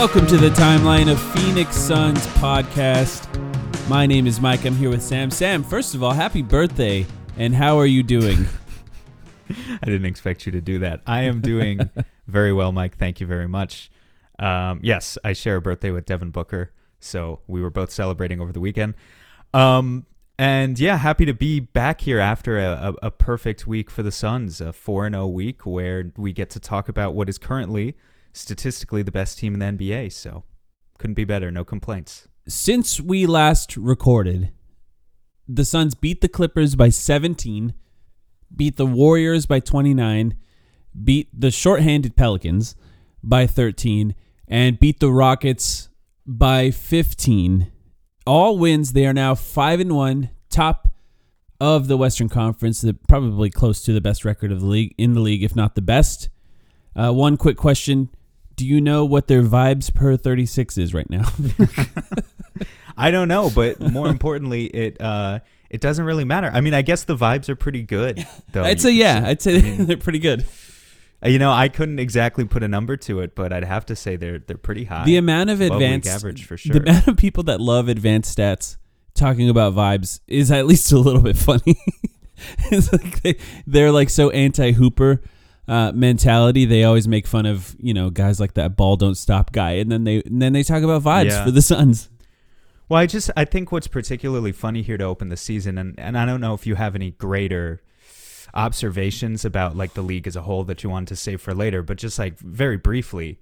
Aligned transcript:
Welcome 0.00 0.26
to 0.28 0.38
the 0.38 0.48
timeline 0.48 1.12
of 1.12 1.20
Phoenix 1.20 1.76
Suns 1.76 2.26
podcast. 2.28 3.28
My 3.86 4.06
name 4.06 4.26
is 4.26 4.40
Mike. 4.40 4.64
I'm 4.64 4.74
here 4.74 4.88
with 4.88 5.02
Sam. 5.02 5.30
Sam, 5.30 5.62
first 5.62 5.94
of 5.94 6.02
all, 6.02 6.12
happy 6.12 6.40
birthday. 6.40 7.04
And 7.36 7.54
how 7.54 7.78
are 7.78 7.84
you 7.84 8.02
doing? 8.02 8.46
I 9.50 9.84
didn't 9.84 10.06
expect 10.06 10.46
you 10.46 10.52
to 10.52 10.60
do 10.62 10.78
that. 10.78 11.02
I 11.06 11.24
am 11.24 11.42
doing 11.42 11.90
very 12.26 12.50
well, 12.50 12.72
Mike. 12.72 12.96
Thank 12.96 13.20
you 13.20 13.26
very 13.26 13.46
much. 13.46 13.90
Um, 14.38 14.80
yes, 14.82 15.18
I 15.22 15.34
share 15.34 15.56
a 15.56 15.60
birthday 15.60 15.90
with 15.90 16.06
Devin 16.06 16.30
Booker, 16.30 16.72
so 16.98 17.40
we 17.46 17.60
were 17.60 17.68
both 17.68 17.90
celebrating 17.90 18.40
over 18.40 18.52
the 18.52 18.60
weekend. 18.60 18.94
Um, 19.52 20.06
and 20.38 20.80
yeah, 20.80 20.96
happy 20.96 21.26
to 21.26 21.34
be 21.34 21.60
back 21.60 22.00
here 22.00 22.20
after 22.20 22.58
a, 22.58 22.94
a, 23.02 23.08
a 23.08 23.10
perfect 23.10 23.66
week 23.66 23.90
for 23.90 24.02
the 24.02 24.12
Suns, 24.12 24.62
a 24.62 24.72
4 24.72 25.10
0 25.10 25.26
week 25.26 25.66
where 25.66 26.10
we 26.16 26.32
get 26.32 26.48
to 26.50 26.58
talk 26.58 26.88
about 26.88 27.14
what 27.14 27.28
is 27.28 27.36
currently 27.36 27.96
statistically 28.32 29.02
the 29.02 29.12
best 29.12 29.38
team 29.38 29.54
in 29.54 29.60
the 29.60 29.66
NBA. 29.66 30.12
So 30.12 30.44
couldn't 30.98 31.14
be 31.14 31.24
better. 31.24 31.50
No 31.50 31.64
complaints. 31.64 32.28
Since 32.46 33.00
we 33.00 33.26
last 33.26 33.76
recorded, 33.76 34.52
the 35.48 35.64
Suns 35.64 35.94
beat 35.94 36.20
the 36.20 36.28
Clippers 36.28 36.74
by 36.74 36.88
17, 36.88 37.74
beat 38.54 38.76
the 38.76 38.86
Warriors 38.86 39.46
by 39.46 39.60
29, 39.60 40.34
beat 41.04 41.28
the 41.38 41.50
shorthanded 41.50 42.16
Pelicans 42.16 42.76
by 43.22 43.46
13, 43.46 44.14
and 44.48 44.80
beat 44.80 45.00
the 45.00 45.10
Rockets 45.10 45.88
by 46.26 46.70
15. 46.70 47.70
All 48.26 48.58
wins. 48.58 48.92
They 48.92 49.06
are 49.06 49.12
now 49.12 49.34
5 49.34 49.80
and 49.80 49.96
1, 49.96 50.30
top 50.50 50.88
of 51.60 51.88
the 51.88 51.96
Western 51.96 52.28
Conference, 52.28 52.84
probably 53.08 53.50
close 53.50 53.82
to 53.82 53.92
the 53.92 54.00
best 54.00 54.24
record 54.24 54.50
of 54.50 54.60
the 54.60 54.66
league 54.66 54.94
in 54.96 55.14
the 55.14 55.20
league, 55.20 55.42
if 55.42 55.54
not 55.54 55.74
the 55.74 55.82
best. 55.82 56.28
Uh, 56.96 57.12
one 57.12 57.36
quick 57.36 57.56
question 57.56 58.08
do 58.60 58.66
you 58.66 58.78
know 58.78 59.06
what 59.06 59.26
their 59.26 59.42
vibes 59.42 59.92
per 59.92 60.18
36 60.18 60.76
is 60.76 60.92
right 60.92 61.08
now? 61.08 61.26
I 62.96 63.10
don't 63.10 63.26
know, 63.26 63.48
but 63.48 63.80
more 63.80 64.06
importantly, 64.10 64.66
it 64.66 65.00
uh, 65.00 65.40
it 65.70 65.80
doesn't 65.80 66.04
really 66.04 66.24
matter. 66.26 66.50
I 66.52 66.60
mean, 66.60 66.74
I 66.74 66.82
guess 66.82 67.04
the 67.04 67.16
vibes 67.16 67.48
are 67.48 67.56
pretty 67.56 67.82
good. 67.82 68.26
Though 68.52 68.62
I'd 68.62 68.78
say 68.78 68.90
yeah, 68.90 69.22
I'd 69.24 69.40
say 69.40 69.56
I 69.56 69.62
mean, 69.62 69.86
they're 69.86 69.96
pretty 69.96 70.18
good. 70.18 70.44
Uh, 71.24 71.30
you 71.30 71.38
know, 71.38 71.50
I 71.50 71.70
couldn't 71.70 72.00
exactly 72.00 72.44
put 72.44 72.62
a 72.62 72.68
number 72.68 72.98
to 72.98 73.20
it, 73.20 73.34
but 73.34 73.50
I'd 73.50 73.64
have 73.64 73.86
to 73.86 73.96
say 73.96 74.16
they're 74.16 74.40
they're 74.40 74.58
pretty 74.58 74.84
high. 74.84 75.06
The 75.06 75.16
amount 75.16 75.48
of 75.48 75.62
advanced 75.62 76.10
average 76.10 76.44
for 76.44 76.58
sure. 76.58 76.74
The 76.74 76.80
amount 76.80 77.08
of 77.08 77.16
people 77.16 77.44
that 77.44 77.62
love 77.62 77.88
advanced 77.88 78.36
stats 78.36 78.76
talking 79.14 79.48
about 79.48 79.72
vibes 79.72 80.20
is 80.26 80.50
at 80.50 80.66
least 80.66 80.92
a 80.92 80.98
little 80.98 81.22
bit 81.22 81.38
funny. 81.38 81.80
it's 82.70 82.92
like 82.92 83.22
they, 83.22 83.36
they're 83.66 83.92
like 83.92 84.10
so 84.10 84.28
anti 84.28 84.72
Hooper 84.72 85.22
uh, 85.70 85.92
mentality, 85.92 86.64
they 86.64 86.82
always 86.82 87.06
make 87.06 87.28
fun 87.28 87.46
of 87.46 87.76
you 87.78 87.94
know 87.94 88.10
guys 88.10 88.40
like 88.40 88.54
that 88.54 88.76
ball 88.76 88.96
don't 88.96 89.14
stop 89.14 89.52
guy, 89.52 89.74
and 89.74 89.90
then 89.90 90.02
they 90.02 90.16
and 90.26 90.42
then 90.42 90.52
they 90.52 90.64
talk 90.64 90.82
about 90.82 91.00
vibes 91.02 91.30
yeah. 91.30 91.44
for 91.44 91.52
the 91.52 91.62
Suns. 91.62 92.10
Well, 92.88 92.98
I 92.98 93.06
just 93.06 93.30
I 93.36 93.44
think 93.44 93.70
what's 93.70 93.86
particularly 93.86 94.50
funny 94.50 94.82
here 94.82 94.98
to 94.98 95.04
open 95.04 95.28
the 95.28 95.36
season, 95.36 95.78
and 95.78 95.94
and 95.96 96.18
I 96.18 96.26
don't 96.26 96.40
know 96.40 96.54
if 96.54 96.66
you 96.66 96.74
have 96.74 96.96
any 96.96 97.12
greater 97.12 97.82
observations 98.52 99.44
about 99.44 99.76
like 99.76 99.94
the 99.94 100.02
league 100.02 100.26
as 100.26 100.34
a 100.34 100.42
whole 100.42 100.64
that 100.64 100.82
you 100.82 100.90
wanted 100.90 101.06
to 101.06 101.16
save 101.16 101.40
for 101.40 101.54
later, 101.54 101.84
but 101.84 101.98
just 101.98 102.18
like 102.18 102.36
very 102.40 102.76
briefly, 102.76 103.38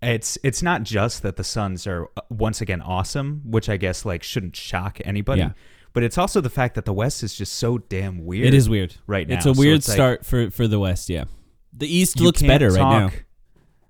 it's 0.00 0.38
it's 0.44 0.62
not 0.62 0.84
just 0.84 1.22
that 1.24 1.34
the 1.34 1.42
Suns 1.42 1.84
are 1.84 2.08
uh, 2.16 2.20
once 2.30 2.60
again 2.60 2.80
awesome, 2.80 3.42
which 3.44 3.68
I 3.68 3.76
guess 3.76 4.04
like 4.04 4.22
shouldn't 4.22 4.54
shock 4.54 5.00
anybody. 5.04 5.40
Yeah. 5.40 5.50
But 5.92 6.04
it's 6.04 6.16
also 6.16 6.40
the 6.40 6.50
fact 6.50 6.76
that 6.76 6.84
the 6.84 6.92
West 6.92 7.24
is 7.24 7.34
just 7.34 7.54
so 7.54 7.78
damn 7.78 8.24
weird. 8.24 8.46
It 8.46 8.54
is 8.54 8.68
weird 8.68 8.94
right 9.08 9.26
now. 9.26 9.34
It's 9.34 9.46
a 9.46 9.52
weird 9.52 9.82
so 9.82 9.90
it's 9.90 9.92
start 9.92 10.20
like, 10.20 10.26
for 10.26 10.50
for 10.52 10.68
the 10.68 10.78
West. 10.78 11.08
Yeah. 11.08 11.24
The 11.76 11.94
East 11.94 12.20
looks 12.20 12.42
better 12.42 12.70
talk. 12.70 12.78
right 12.78 13.00
now. 13.00 13.10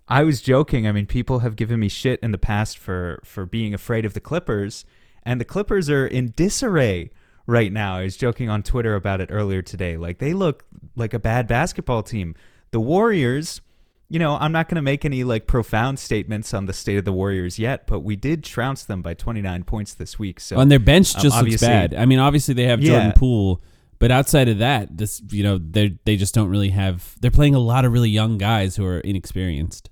I 0.08 0.22
was 0.22 0.40
joking. 0.40 0.86
I 0.86 0.92
mean, 0.92 1.06
people 1.06 1.40
have 1.40 1.56
given 1.56 1.80
me 1.80 1.88
shit 1.88 2.20
in 2.20 2.30
the 2.30 2.38
past 2.38 2.78
for 2.78 3.20
for 3.24 3.46
being 3.46 3.74
afraid 3.74 4.04
of 4.04 4.14
the 4.14 4.20
Clippers, 4.20 4.84
and 5.22 5.40
the 5.40 5.44
Clippers 5.44 5.90
are 5.90 6.06
in 6.06 6.32
disarray 6.36 7.10
right 7.46 7.72
now. 7.72 7.96
I 7.96 8.04
was 8.04 8.16
joking 8.16 8.48
on 8.48 8.62
Twitter 8.62 8.94
about 8.94 9.20
it 9.20 9.30
earlier 9.32 9.62
today. 9.62 9.96
Like 9.96 10.18
they 10.18 10.32
look 10.32 10.64
like 10.94 11.14
a 11.14 11.18
bad 11.18 11.46
basketball 11.46 12.02
team. 12.02 12.34
The 12.70 12.80
Warriors, 12.80 13.60
you 14.08 14.18
know, 14.18 14.36
I'm 14.36 14.52
not 14.52 14.68
going 14.68 14.76
to 14.76 14.82
make 14.82 15.04
any 15.04 15.24
like 15.24 15.46
profound 15.46 15.98
statements 15.98 16.54
on 16.54 16.66
the 16.66 16.72
state 16.72 16.98
of 16.98 17.04
the 17.04 17.12
Warriors 17.12 17.58
yet, 17.58 17.86
but 17.86 18.00
we 18.00 18.16
did 18.16 18.44
trounce 18.44 18.84
them 18.84 19.02
by 19.02 19.14
29 19.14 19.64
points 19.64 19.94
this 19.94 20.18
week. 20.18 20.40
So 20.40 20.56
on 20.58 20.68
their 20.68 20.78
bench 20.78 21.16
um, 21.16 21.22
just 21.22 21.36
um, 21.36 21.46
looks 21.46 21.60
bad. 21.60 21.94
I 21.94 22.06
mean, 22.06 22.18
obviously 22.18 22.54
they 22.54 22.64
have 22.64 22.80
Jordan 22.80 23.08
yeah. 23.08 23.14
Poole 23.16 23.62
but 23.98 24.10
outside 24.10 24.48
of 24.48 24.58
that, 24.58 24.96
this 24.96 25.22
you 25.30 25.42
know 25.42 25.58
they 25.58 25.98
they 26.04 26.16
just 26.16 26.34
don't 26.34 26.48
really 26.48 26.70
have. 26.70 27.16
They're 27.20 27.30
playing 27.30 27.54
a 27.54 27.60
lot 27.60 27.84
of 27.84 27.92
really 27.92 28.10
young 28.10 28.38
guys 28.38 28.76
who 28.76 28.84
are 28.84 29.00
inexperienced. 29.00 29.90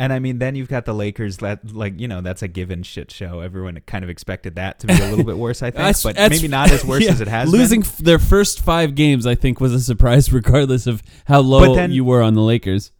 And 0.00 0.14
I 0.14 0.18
mean, 0.18 0.38
then 0.38 0.54
you've 0.54 0.68
got 0.68 0.86
the 0.86 0.94
Lakers. 0.94 1.36
That 1.38 1.74
like 1.74 2.00
you 2.00 2.08
know 2.08 2.22
that's 2.22 2.42
a 2.42 2.48
given 2.48 2.82
shit 2.82 3.10
show. 3.10 3.40
Everyone 3.40 3.78
kind 3.86 4.02
of 4.02 4.08
expected 4.08 4.54
that 4.54 4.78
to 4.80 4.86
be 4.86 4.94
a 4.94 5.08
little 5.10 5.26
bit 5.26 5.36
worse, 5.46 5.62
I 5.62 5.70
think, 5.70 5.76
that's, 5.76 6.02
but 6.02 6.16
that's, 6.16 6.34
maybe 6.34 6.48
not 6.48 6.70
as 6.70 6.84
worse 6.86 7.02
yeah, 7.04 7.12
as 7.12 7.20
it 7.20 7.28
has. 7.28 7.50
Been 7.50 7.60
losing 7.60 7.80
been. 7.82 7.90
their 7.98 8.18
first 8.18 8.62
five 8.62 8.94
games, 8.94 9.26
I 9.26 9.34
think, 9.34 9.60
was 9.60 9.74
a 9.74 9.80
surprise, 9.80 10.32
regardless 10.32 10.86
of 10.86 11.02
how 11.26 11.40
low 11.40 11.74
then, 11.74 11.92
you 11.92 12.02
were 12.02 12.22
on 12.22 12.32
the 12.32 12.40
Lakers. 12.40 12.92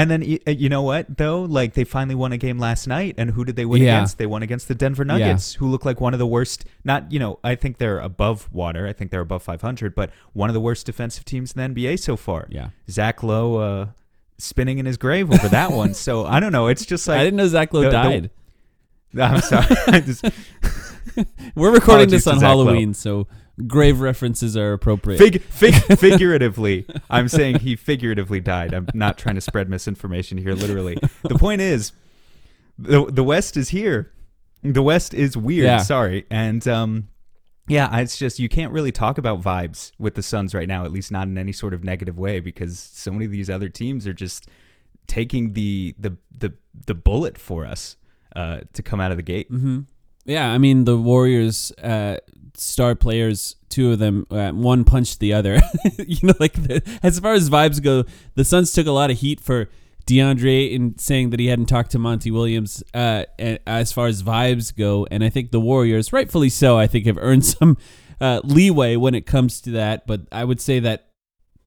And 0.00 0.10
then 0.10 0.38
uh, 0.46 0.50
you 0.50 0.70
know 0.70 0.80
what 0.80 1.18
though, 1.18 1.42
like 1.42 1.74
they 1.74 1.84
finally 1.84 2.14
won 2.14 2.32
a 2.32 2.38
game 2.38 2.58
last 2.58 2.86
night, 2.86 3.16
and 3.18 3.30
who 3.32 3.44
did 3.44 3.56
they 3.56 3.66
win 3.66 3.82
yeah. 3.82 3.98
against? 3.98 4.16
They 4.16 4.24
won 4.24 4.42
against 4.42 4.66
the 4.66 4.74
Denver 4.74 5.04
Nuggets, 5.04 5.54
yeah. 5.54 5.58
who 5.58 5.68
look 5.68 5.84
like 5.84 6.00
one 6.00 6.14
of 6.14 6.18
the 6.18 6.26
worst. 6.26 6.64
Not 6.84 7.12
you 7.12 7.18
know, 7.18 7.38
I 7.44 7.54
think 7.54 7.76
they're 7.76 7.98
above 7.98 8.50
water. 8.50 8.86
I 8.86 8.94
think 8.94 9.10
they're 9.10 9.20
above 9.20 9.42
500, 9.42 9.94
but 9.94 10.10
one 10.32 10.48
of 10.48 10.54
the 10.54 10.60
worst 10.60 10.86
defensive 10.86 11.26
teams 11.26 11.52
in 11.52 11.74
the 11.74 11.82
NBA 11.82 12.00
so 12.00 12.16
far. 12.16 12.46
Yeah, 12.50 12.70
Zach 12.88 13.22
Lowe 13.22 13.56
uh, 13.56 13.86
spinning 14.38 14.78
in 14.78 14.86
his 14.86 14.96
grave 14.96 15.30
over 15.30 15.48
that 15.48 15.70
one. 15.82 15.92
So 15.92 16.24
I 16.24 16.40
don't 16.40 16.52
know. 16.52 16.68
It's 16.68 16.86
just 16.86 17.06
like 17.06 17.20
I 17.20 17.24
didn't 17.24 17.36
know 17.36 17.48
Zach 17.48 17.74
Lowe 17.74 17.82
the, 17.82 17.90
died. 17.90 18.30
The, 19.12 19.22
I'm 19.22 19.42
sorry. 19.42 20.00
just, 20.00 20.24
We're 21.54 21.72
recording 21.72 22.08
this 22.08 22.26
on 22.26 22.40
Halloween, 22.40 22.94
so 22.94 23.26
grave 23.66 24.00
references 24.00 24.56
are 24.56 24.72
appropriate. 24.72 25.18
Fig, 25.18 25.42
fig, 25.42 25.74
figuratively, 25.98 26.86
I'm 27.08 27.28
saying 27.28 27.60
he 27.60 27.76
figuratively 27.76 28.40
died. 28.40 28.74
I'm 28.74 28.88
not 28.94 29.18
trying 29.18 29.36
to 29.36 29.40
spread 29.40 29.68
misinformation 29.68 30.38
here. 30.38 30.54
Literally, 30.54 30.98
the 31.22 31.36
point 31.36 31.60
is, 31.60 31.92
the 32.78 33.06
the 33.06 33.24
West 33.24 33.56
is 33.56 33.70
here. 33.70 34.12
The 34.62 34.82
West 34.82 35.14
is 35.14 35.36
weird. 35.36 35.66
Yeah. 35.66 35.78
Sorry, 35.78 36.26
and 36.30 36.66
um, 36.68 37.08
yeah, 37.68 37.98
it's 37.98 38.18
just 38.18 38.38
you 38.38 38.48
can't 38.48 38.72
really 38.72 38.92
talk 38.92 39.16
about 39.16 39.40
vibes 39.40 39.92
with 39.98 40.14
the 40.14 40.22
Suns 40.22 40.54
right 40.54 40.68
now, 40.68 40.84
at 40.84 40.92
least 40.92 41.12
not 41.12 41.28
in 41.28 41.38
any 41.38 41.52
sort 41.52 41.72
of 41.72 41.84
negative 41.84 42.18
way, 42.18 42.40
because 42.40 42.78
so 42.78 43.12
many 43.12 43.24
of 43.24 43.30
these 43.30 43.48
other 43.48 43.68
teams 43.68 44.06
are 44.06 44.12
just 44.12 44.48
taking 45.06 45.52
the 45.52 45.94
the 45.98 46.16
the 46.36 46.54
the 46.86 46.94
bullet 46.94 47.38
for 47.38 47.66
us 47.66 47.96
uh, 48.34 48.60
to 48.72 48.82
come 48.82 49.00
out 49.00 49.10
of 49.10 49.16
the 49.16 49.22
gate. 49.22 49.50
Mm-hmm. 49.50 49.80
Yeah, 50.24 50.50
I 50.50 50.58
mean 50.58 50.84
the 50.84 50.96
Warriors 50.96 51.72
uh, 51.82 52.18
star 52.54 52.94
players, 52.94 53.56
two 53.68 53.92
of 53.92 53.98
them, 53.98 54.26
uh, 54.30 54.50
one 54.50 54.84
punched 54.84 55.20
the 55.20 55.32
other. 55.32 55.60
you 55.98 56.28
know, 56.28 56.34
like 56.38 56.54
the, 56.54 56.82
as 57.02 57.18
far 57.18 57.32
as 57.34 57.50
vibes 57.50 57.82
go, 57.82 58.04
the 58.34 58.44
Suns 58.44 58.72
took 58.72 58.86
a 58.86 58.92
lot 58.92 59.10
of 59.10 59.18
heat 59.18 59.40
for 59.40 59.68
DeAndre 60.06 60.72
in 60.72 60.98
saying 60.98 61.30
that 61.30 61.40
he 61.40 61.46
hadn't 61.46 61.66
talked 61.66 61.90
to 61.92 61.98
Monty 61.98 62.30
Williams. 62.30 62.82
Uh, 62.92 63.24
as 63.66 63.92
far 63.92 64.06
as 64.06 64.22
vibes 64.22 64.76
go, 64.76 65.06
and 65.10 65.22
I 65.22 65.28
think 65.28 65.50
the 65.50 65.60
Warriors, 65.60 66.12
rightfully 66.12 66.48
so, 66.48 66.78
I 66.78 66.86
think 66.86 67.06
have 67.06 67.18
earned 67.18 67.44
some 67.56 67.76
uh, 68.20 68.40
leeway 68.44 68.96
when 68.96 69.14
it 69.14 69.26
comes 69.26 69.60
to 69.62 69.70
that. 69.72 70.06
But 70.06 70.22
I 70.32 70.44
would 70.44 70.60
say 70.60 70.80
that 70.80 71.10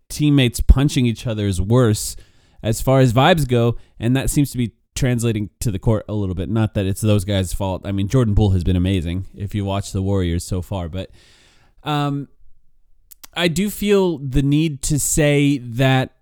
teammates 0.09 0.59
punching 0.59 1.06
each 1.06 1.25
other 1.25 1.47
is 1.47 1.59
worse 1.59 2.15
as 2.62 2.81
far 2.81 3.00
as 3.00 3.13
vibes 3.13 3.47
go, 3.47 3.77
and 4.00 4.15
that 4.15 4.30
seems 4.30 4.51
to 4.51 4.57
be 4.57 4.74
translating 5.04 5.50
to 5.60 5.70
the 5.70 5.80
court 5.80 6.06
a 6.08 6.14
little 6.14 6.34
bit. 6.36 6.50
Not 6.50 6.76
that 6.76 6.86
it's 6.86 7.02
those 7.02 7.26
guys' 7.26 7.52
fault. 7.54 7.82
I 7.86 7.92
mean, 7.92 8.08
Jordan 8.08 8.36
Poole 8.36 8.52
has 8.52 8.64
been 8.64 8.78
amazing 8.78 9.26
if 9.36 9.54
you 9.54 9.66
watch 9.66 9.92
the 9.92 10.02
Warriors 10.02 10.46
so 10.46 10.62
far, 10.62 10.88
but 10.88 11.10
um, 11.84 12.30
I 13.34 13.50
do 13.50 13.70
feel 13.70 14.18
the 14.20 14.42
need 14.42 14.82
to 14.84 14.98
say 15.00 15.58
that 15.58 16.14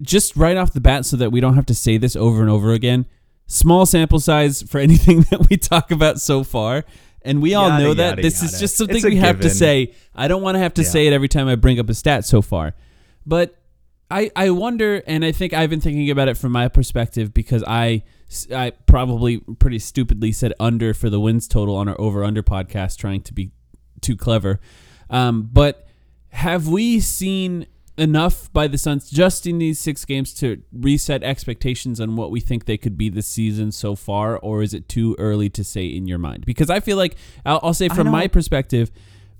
just 0.00 0.36
right 0.36 0.56
off 0.56 0.72
the 0.72 0.80
bat, 0.80 1.06
so 1.06 1.16
that 1.16 1.32
we 1.32 1.40
don't 1.40 1.54
have 1.54 1.66
to 1.66 1.74
say 1.74 1.96
this 1.98 2.14
over 2.14 2.40
and 2.40 2.48
over 2.48 2.72
again. 2.72 3.04
Small 3.48 3.84
sample 3.84 4.20
size 4.20 4.62
for 4.62 4.78
anything 4.88 5.22
that 5.30 5.48
we 5.50 5.56
talk 5.56 5.90
about 5.90 6.20
so 6.20 6.44
far. 6.44 6.84
And 7.22 7.42
we 7.42 7.54
all 7.54 7.68
Yada, 7.68 7.82
know 7.82 7.94
that 7.94 8.10
yada, 8.10 8.22
this 8.22 8.44
is 8.44 8.60
just 8.60 8.76
something 8.76 9.02
we 9.02 9.16
have 9.16 9.40
to 9.40 9.50
say. 9.50 9.92
I 10.14 10.28
don't 10.28 10.40
want 10.40 10.54
to 10.54 10.60
have 10.60 10.74
to 10.74 10.82
Yeah. 10.82 10.88
say 10.88 11.06
it 11.08 11.12
every 11.12 11.26
time 11.26 11.48
I 11.48 11.56
bring 11.56 11.80
up 11.80 11.88
a 11.90 11.94
stat 11.94 12.24
so 12.24 12.40
far. 12.42 12.74
But 13.26 13.57
I, 14.10 14.30
I 14.34 14.50
wonder, 14.50 15.02
and 15.06 15.24
I 15.24 15.32
think 15.32 15.52
I've 15.52 15.70
been 15.70 15.80
thinking 15.80 16.10
about 16.10 16.28
it 16.28 16.36
from 16.36 16.52
my 16.52 16.68
perspective 16.68 17.34
because 17.34 17.62
I, 17.66 18.04
I 18.54 18.72
probably 18.86 19.38
pretty 19.58 19.78
stupidly 19.78 20.32
said 20.32 20.54
under 20.58 20.94
for 20.94 21.10
the 21.10 21.20
wins 21.20 21.46
total 21.46 21.76
on 21.76 21.88
our 21.88 22.00
over 22.00 22.24
under 22.24 22.42
podcast, 22.42 22.96
trying 22.96 23.22
to 23.22 23.34
be 23.34 23.50
too 24.00 24.16
clever. 24.16 24.60
Um, 25.10 25.48
but 25.52 25.86
have 26.30 26.68
we 26.68 27.00
seen 27.00 27.66
enough 27.98 28.50
by 28.52 28.68
the 28.68 28.78
Suns 28.78 29.10
just 29.10 29.46
in 29.46 29.58
these 29.58 29.78
six 29.78 30.04
games 30.04 30.32
to 30.34 30.62
reset 30.72 31.22
expectations 31.22 32.00
on 32.00 32.16
what 32.16 32.30
we 32.30 32.40
think 32.40 32.64
they 32.64 32.78
could 32.78 32.96
be 32.96 33.08
this 33.08 33.26
season 33.26 33.72
so 33.72 33.94
far, 33.94 34.38
or 34.38 34.62
is 34.62 34.72
it 34.72 34.88
too 34.88 35.16
early 35.18 35.50
to 35.50 35.64
say 35.64 35.86
in 35.86 36.06
your 36.06 36.18
mind? 36.18 36.46
Because 36.46 36.70
I 36.70 36.80
feel 36.80 36.96
like 36.96 37.16
I'll, 37.44 37.60
I'll 37.62 37.74
say 37.74 37.88
from 37.88 38.08
my 38.08 38.28
perspective, 38.28 38.90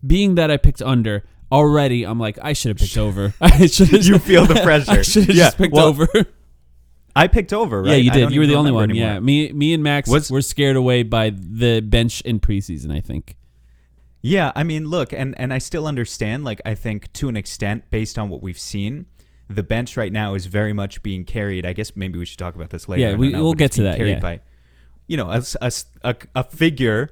being 0.06 0.34
that 0.34 0.50
I 0.50 0.56
picked 0.56 0.82
under 0.82 1.24
already, 1.52 2.04
I'm 2.04 2.18
like 2.18 2.38
I 2.42 2.52
should 2.52 2.70
have 2.70 2.78
picked 2.78 2.96
over. 3.06 3.34
I 3.40 3.66
should 3.66 3.88
have. 3.88 4.04
You 4.04 4.18
feel 4.18 4.46
the 4.46 4.54
pressure. 4.62 4.90
I 4.92 5.02
should 5.02 5.24
have 5.26 5.36
Yeah, 5.36 5.44
just 5.44 5.58
picked 5.58 5.74
well, 5.74 5.86
over. 5.86 6.06
I 7.16 7.26
picked 7.26 7.52
over, 7.52 7.82
right? 7.82 7.90
Yeah, 7.90 7.96
you 7.96 8.10
did. 8.10 8.30
You 8.32 8.40
were 8.40 8.46
the 8.46 8.54
only 8.54 8.70
one. 8.70 8.90
anymore. 8.90 9.08
Yeah, 9.14 9.18
me, 9.20 9.50
me 9.52 9.74
and 9.74 9.82
Max 9.82 10.08
Was- 10.08 10.30
were 10.30 10.42
scared 10.42 10.76
away 10.76 11.02
by 11.02 11.30
the 11.30 11.80
bench 11.80 12.20
in 12.20 12.38
preseason. 12.40 12.94
I 12.96 13.00
think. 13.00 13.36
Yeah, 14.20 14.52
I 14.54 14.62
mean, 14.64 14.86
look, 14.88 15.12
and 15.12 15.34
and 15.38 15.52
I 15.52 15.58
still 15.58 15.86
understand. 15.86 16.44
Like, 16.44 16.60
I 16.64 16.74
think 16.74 17.12
to 17.14 17.28
an 17.28 17.36
extent, 17.36 17.90
based 17.90 18.18
on 18.18 18.28
what 18.28 18.42
we've 18.42 18.58
seen, 18.58 19.06
the 19.48 19.62
bench 19.62 19.96
right 19.96 20.12
now 20.12 20.34
is 20.34 20.46
very 20.46 20.72
much 20.72 21.02
being 21.02 21.24
carried. 21.24 21.64
I 21.66 21.72
guess 21.72 21.96
maybe 21.96 22.18
we 22.18 22.24
should 22.26 22.38
talk 22.38 22.54
about 22.54 22.70
this 22.70 22.88
later. 22.88 23.10
Yeah, 23.10 23.14
we- 23.16 23.30
we'll 23.32 23.54
get 23.54 23.72
to 23.72 23.82
that, 23.84 23.96
Carried 23.96 24.10
yeah. 24.14 24.20
by, 24.20 24.40
you 25.06 25.16
know, 25.16 25.30
a 25.30 25.42
a 26.02 26.14
a 26.34 26.44
figure. 26.44 27.10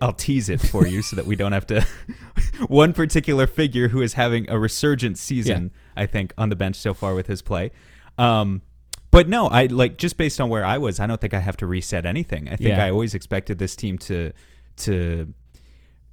I'll 0.00 0.12
tease 0.12 0.48
it 0.48 0.60
for 0.60 0.86
you 0.86 1.02
so 1.02 1.16
that 1.16 1.26
we 1.26 1.36
don't 1.36 1.52
have 1.52 1.66
to. 1.68 1.86
one 2.68 2.92
particular 2.92 3.46
figure 3.46 3.88
who 3.88 4.02
is 4.02 4.14
having 4.14 4.48
a 4.50 4.58
resurgent 4.58 5.18
season, 5.18 5.72
I 5.96 6.06
think, 6.06 6.32
on 6.38 6.48
the 6.48 6.56
bench 6.56 6.76
so 6.76 6.94
far 6.94 7.14
with 7.14 7.26
his 7.26 7.42
play. 7.42 7.70
Um, 8.18 8.62
but 9.10 9.28
no, 9.28 9.48
I 9.48 9.66
like 9.66 9.96
just 9.96 10.16
based 10.16 10.40
on 10.40 10.48
where 10.48 10.64
I 10.64 10.78
was, 10.78 11.00
I 11.00 11.06
don't 11.06 11.20
think 11.20 11.34
I 11.34 11.40
have 11.40 11.56
to 11.58 11.66
reset 11.66 12.06
anything. 12.06 12.48
I 12.48 12.56
think 12.56 12.70
Yeah. 12.70 12.84
I 12.84 12.90
always 12.90 13.14
expected 13.14 13.58
this 13.58 13.74
team 13.74 13.98
to 13.98 14.32
to 14.76 15.34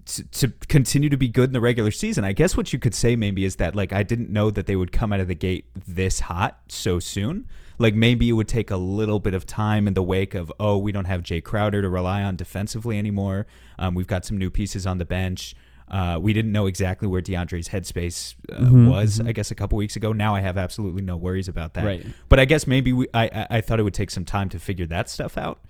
to, 0.05 0.23
to 0.23 0.47
continue 0.69 1.09
to 1.09 1.17
be 1.17 1.27
good 1.27 1.49
in 1.49 1.53
the 1.53 1.59
regular 1.61 1.91
season. 1.91 2.23
I 2.23 2.31
guess 2.31 2.55
what 2.55 2.71
you 2.71 2.79
could 2.79 2.95
say 2.95 3.15
maybe 3.15 3.43
is 3.43 3.57
that 3.57 3.75
like 3.75 3.91
I 3.91 4.03
didn't 4.03 4.29
know 4.29 4.49
that 4.51 4.65
they 4.65 4.75
would 4.75 4.91
come 4.91 5.11
out 5.11 5.19
of 5.19 5.27
the 5.27 5.35
gate 5.35 5.65
this 5.85 6.21
hot 6.21 6.59
so 6.69 6.99
soon. 6.99 7.47
Like 7.77 7.93
maybe 7.93 8.29
it 8.29 8.31
would 8.31 8.47
take 8.47 8.71
a 8.71 8.77
little 8.77 9.19
bit 9.19 9.33
of 9.33 9.45
time 9.45 9.87
in 9.87 9.93
the 9.93 10.01
wake 10.01 10.33
of 10.33 10.51
oh 10.59 10.77
we 10.77 10.91
don't 10.91 11.05
have 11.05 11.23
Jay 11.23 11.41
Crowder 11.41 11.81
to 11.81 11.89
rely 11.89 12.23
on 12.23 12.35
defensively 12.35 12.97
anymore. 12.97 13.45
Um, 13.79 13.95
we've 13.95 14.07
got 14.07 14.25
some 14.25 14.37
new 14.37 14.49
pieces 14.49 14.85
on 14.87 14.97
the 14.97 15.05
bench. 15.05 15.55
Uh, 15.89 16.19
we 16.21 16.33
didn't 16.33 16.51
know 16.51 16.65
exactly 16.65 17.07
where 17.07 17.21
DeAndre's 17.21 17.69
headspace 17.69 18.35
uh, 18.51 18.57
Mhm, 18.59 18.89
was. 18.89 19.19
mhm. 19.19 19.29
I 19.29 19.31
guess 19.31 19.51
a 19.51 19.55
couple 19.55 19.77
weeks 19.77 19.95
ago. 19.95 20.11
Now 20.11 20.35
I 20.35 20.41
have 20.41 20.57
absolutely 20.57 21.01
no 21.01 21.15
worries 21.15 21.47
about 21.47 21.75
that. 21.75 21.85
Right. 21.85 22.05
But 22.27 22.39
I 22.41 22.45
guess 22.45 22.67
maybe 22.67 22.91
we, 22.91 23.07
I, 23.13 23.23
I 23.25 23.47
I 23.57 23.61
thought 23.61 23.79
it 23.79 23.83
would 23.83 23.93
take 23.93 24.11
some 24.11 24.25
time 24.25 24.49
to 24.49 24.59
figure 24.59 24.85
that 24.87 25.09
stuff 25.09 25.37
out. 25.37 25.61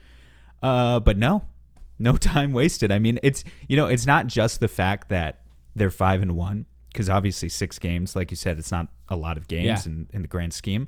Uh, 0.63 0.99
but 0.99 1.17
no, 1.17 1.43
no 1.99 2.17
time 2.17 2.51
wasted. 2.51 2.91
I 2.91 2.97
mean, 2.99 3.19
it's 3.21 3.43
you 3.67 3.77
know, 3.77 3.85
it's 3.87 4.05
not 4.07 4.25
just 4.27 4.59
the 4.59 4.67
fact 4.67 5.09
that 5.09 5.41
they're 5.75 5.91
five 5.91 6.23
and 6.23 6.35
one 6.35 6.65
because 6.91 7.09
obviously 7.11 7.47
six 7.49 7.77
games, 7.77 8.15
like 8.15 8.31
you 8.31 8.37
said, 8.37 8.57
it's 8.57 8.71
not 8.71 8.87
a 9.09 9.15
lot 9.15 9.37
of 9.37 9.47
games 9.47 9.85
Yeah. 9.85 9.91
in, 9.91 10.07
in 10.13 10.21
the 10.23 10.27
grand 10.27 10.51
scheme. 10.53 10.87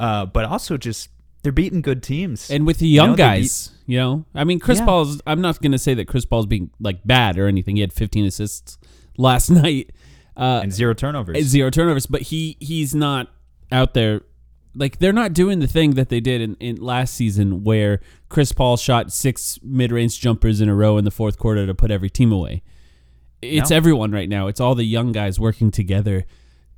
Uh, 0.00 0.26
but 0.26 0.44
also 0.44 0.76
just 0.76 1.10
they're 1.44 1.52
beating 1.52 1.80
good 1.80 2.02
teams. 2.02 2.50
And 2.50 2.66
with 2.66 2.78
the 2.78 2.88
You 2.88 2.94
young 2.96 3.10
know, 3.10 3.16
they 3.16 3.22
guys, 3.22 3.70
you 3.86 3.98
know, 3.98 4.24
I 4.34 4.42
mean, 4.42 4.58
Chris 4.58 4.78
Yeah. 4.80 4.86
Paul's. 4.86 5.20
I'm 5.26 5.40
not 5.40 5.60
going 5.62 5.70
to 5.72 5.78
say 5.78 5.94
that 5.94 6.08
Chris 6.08 6.24
Paul's 6.24 6.46
being 6.46 6.70
like 6.80 7.06
bad 7.06 7.38
or 7.38 7.46
anything. 7.46 7.76
He 7.76 7.82
had 7.82 7.92
15 7.92 8.24
assists 8.26 8.76
last 9.16 9.48
night, 9.62 9.92
uh, 10.36 10.60
and 10.64 10.72
zero 10.72 10.92
turnovers. 10.94 11.40
zero 11.46 11.70
turnovers, 11.70 12.06
but 12.06 12.22
he 12.22 12.56
he's 12.58 12.92
not 12.96 13.28
out 13.70 13.94
there. 13.94 14.22
Like 14.76 14.98
they're 14.98 15.12
not 15.12 15.32
doing 15.34 15.60
the 15.60 15.68
thing 15.68 15.92
that 15.92 16.08
they 16.08 16.18
did 16.18 16.40
in, 16.40 16.56
in 16.56 16.76
last 16.82 17.14
season, 17.14 17.62
where 17.62 18.00
Chris 18.28 18.50
Paul 18.50 18.76
shot 18.76 19.12
six 19.12 19.60
mid-range 19.62 20.18
jumpers 20.20 20.60
in 20.60 20.68
a 20.68 20.74
row 20.74 20.98
in 20.98 21.04
the 21.04 21.12
fourth 21.12 21.38
quarter 21.38 21.64
to 21.64 21.74
put 21.74 21.92
every 21.92 22.10
team 22.10 22.32
away. 22.32 22.62
It's 23.40 23.70
No. 23.70 23.76
everyone 23.76 24.10
right 24.10 24.28
now. 24.28 24.48
It's 24.48 24.58
all 24.60 24.74
the 24.74 24.82
young 24.84 25.12
guys 25.12 25.38
working 25.38 25.70
together 25.70 26.24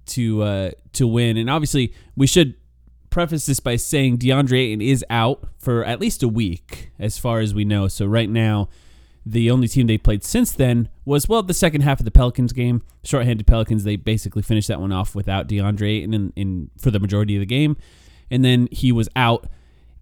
to 0.06 0.42
uh, 0.42 0.70
to 0.92 1.06
win. 1.06 1.36
And 1.38 1.48
obviously, 1.48 1.94
we 2.16 2.26
should 2.26 2.54
preface 3.16 3.46
this 3.46 3.60
by 3.60 3.76
saying 3.76 4.18
DeAndre 4.18 4.58
Ayton 4.58 4.82
is 4.82 5.02
out 5.08 5.42
for 5.56 5.82
at 5.82 5.98
least 5.98 6.22
a 6.22 6.28
week, 6.28 6.90
as 6.98 7.16
far 7.16 7.40
as 7.40 7.54
we 7.54 7.64
know. 7.64 7.88
So 7.88 8.04
right 8.04 8.28
now, 8.28 8.68
the 9.24 9.50
only 9.50 9.68
team 9.68 9.86
they 9.86 9.96
played 9.96 10.22
since 10.22 10.52
then 10.52 10.90
was 11.06 11.26
well 11.26 11.42
the 11.42 11.54
second 11.54 11.80
half 11.80 11.98
of 11.98 12.04
the 12.04 12.10
Pelicans 12.10 12.52
game. 12.52 12.82
Shorthanded 13.04 13.46
Pelicans, 13.46 13.84
they 13.84 13.96
basically 13.96 14.42
finished 14.42 14.68
that 14.68 14.82
one 14.82 14.92
off 14.92 15.14
without 15.14 15.48
DeAndre 15.48 15.96
Ayton 15.96 16.12
in, 16.12 16.32
in 16.36 16.70
for 16.76 16.90
the 16.90 17.00
majority 17.00 17.34
of 17.36 17.40
the 17.40 17.46
game, 17.46 17.78
and 18.30 18.44
then 18.44 18.68
he 18.70 18.92
was 18.92 19.08
out 19.16 19.46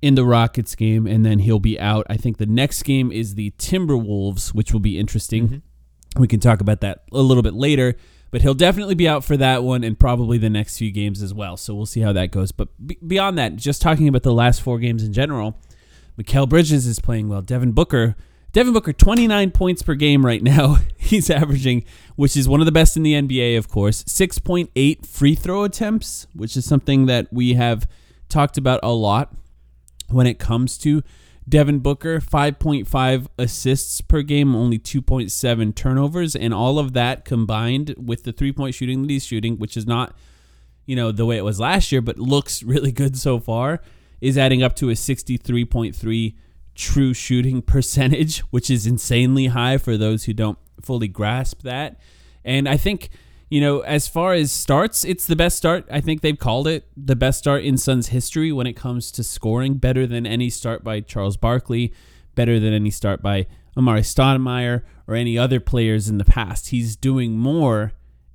in 0.03 0.17
the 0.17 0.25
Rockets 0.25 0.75
game, 0.75 1.07
and 1.07 1.25
then 1.25 1.39
he'll 1.39 1.61
be 1.61 1.79
out. 1.79 2.05
I 2.11 2.17
think 2.17 2.39
the 2.39 2.47
next 2.47 2.83
game 2.83 3.13
is 3.13 3.37
the 3.37 3.53
Timberwolves, 3.59 4.53
which 4.53 4.73
will 4.73 4.81
be 4.81 4.99
interesting. 4.99 5.49
Mm-hmm. 5.49 6.21
We 6.21 6.27
can 6.27 6.41
talk 6.41 6.61
about 6.61 6.81
that 6.81 7.05
a 7.13 7.19
little 7.19 7.45
bit 7.45 7.55
later, 7.55 7.95
but 8.35 8.43
he'll 8.43 8.53
definitely 8.53 8.97
be 8.97 9.07
out 9.07 9.23
for 9.23 9.37
that 9.37 9.63
one 9.63 9.85
and 9.85 9.97
probably 9.97 10.39
the 10.39 10.51
next 10.51 10.77
few 10.77 10.91
games 10.91 11.23
as 11.23 11.33
well. 11.33 11.57
So 11.57 11.73
we'll 11.73 11.87
see 11.87 12.01
how 12.01 12.13
that 12.15 12.33
goes. 12.33 12.51
But 12.51 12.67
be- 12.85 12.99
beyond 13.07 13.39
that, 13.39 13.55
just 13.55 13.81
talking 13.81 14.09
about 14.09 14.25
the 14.25 14.33
last 14.33 14.61
four 14.61 14.81
games 14.81 15.05
in 15.05 15.13
general, 15.13 15.57
Mikal 16.21 16.49
Bridges 16.49 16.85
is 16.85 16.99
playing 16.99 17.29
well. 17.29 17.43
Devin 17.43 17.71
Booker, 17.71 18.17
Devin 18.51 18.73
Booker, 18.73 18.93
29 18.93 19.53
points 19.53 19.85
per 19.85 19.95
game 19.95 20.27
right 20.27 20.43
now. 20.43 20.79
He's 20.97 21.31
averaging, 21.31 21.85
which 22.17 22.37
is 22.37 22.49
one 22.49 22.59
of 22.59 22.67
the 22.67 22.73
best 22.73 22.97
in 22.97 23.05
the 23.05 23.13
NBA, 23.13 23.57
of 23.57 23.69
course. 23.69 24.03
6.8 24.03 25.07
free 25.07 25.37
throw 25.37 25.63
attempts, 25.63 26.27
which 26.35 26.57
is 26.57 26.65
something 26.65 27.07
that 27.07 27.33
we 27.33 27.55
have 27.55 27.89
talked 28.29 28.59
about 28.59 28.81
a 28.83 28.91
lot 28.91 29.33
when 30.09 30.27
it 30.27 30.41
comes 30.41 30.77
to 30.79 31.05
Devin 31.49 31.81
Booker, 31.81 32.21
5.5 32.21 33.27
assists 33.39 34.01
per 34.01 34.23
game, 34.23 34.55
only 34.55 34.79
2.7 34.79 35.75
turnovers, 35.75 36.35
and 36.35 36.55
all 36.55 36.79
of 36.79 36.95
that 36.95 37.25
combined 37.25 37.95
with 37.99 38.25
the 38.25 38.33
three 38.33 38.53
point 38.53 38.75
shooting 38.75 39.03
that 39.03 39.11
he's 39.11 39.27
shooting, 39.27 39.59
which 39.59 39.77
is 39.77 39.87
not, 39.87 40.17
you 40.87 40.97
know, 40.97 41.13
the 41.13 41.27
way 41.27 41.37
it 41.37 41.45
was 41.45 41.61
last 41.61 41.93
year, 41.93 42.01
but 42.01 42.19
looks 42.19 42.63
really 42.65 42.93
good 42.93 43.17
so 43.17 43.39
far, 43.39 43.81
is 44.21 44.39
adding 44.39 44.63
up 44.63 44.75
to 44.77 44.89
a 44.89 44.95
63.3 44.95 46.35
true 46.75 47.13
shooting 47.15 47.61
percentage, 47.75 48.39
which 48.51 48.71
is 48.71 48.87
insanely 48.87 49.47
high 49.47 49.77
for 49.77 49.97
those 49.97 50.25
who 50.25 50.33
don't 50.33 50.59
fully 50.81 51.09
grasp 51.09 51.63
that. 51.63 52.01
And 52.43 52.69
I 52.69 52.77
think, 52.79 53.11
you 53.55 53.61
know, 53.61 53.83
as 53.83 54.09
far 54.09 54.33
as 54.33 54.51
starts, 54.51 55.05
it's 55.05 55.29
the 55.29 55.37
best 55.37 55.57
start. 55.57 55.87
I 55.89 56.01
think 56.01 56.23
they've 56.23 56.37
called 56.37 56.67
it 56.67 56.89
the 56.97 57.15
best 57.15 57.39
start 57.39 57.63
in 57.63 57.79
Suns 57.79 58.09
history 58.09 58.51
when 58.51 58.67
it 58.67 58.73
comes 58.73 59.13
to 59.13 59.23
scoring, 59.23 59.75
better 59.75 60.09
than 60.09 60.27
any 60.27 60.51
start 60.51 60.83
by 60.83 60.99
Charles 60.99 61.37
Barkley, 61.37 61.95
better 62.35 62.59
than 62.59 62.73
any 62.73 62.91
start 62.91 63.23
by 63.23 63.47
Amar'e 63.77 64.01
Stoudemire 64.01 64.83
or 65.07 65.15
any 65.15 65.39
other 65.39 65.61
players 65.61 66.09
in 66.09 66.19
the 66.19 66.25
past. 66.25 66.71
He's 66.71 66.97
doing 66.97 67.39
more 67.39 67.93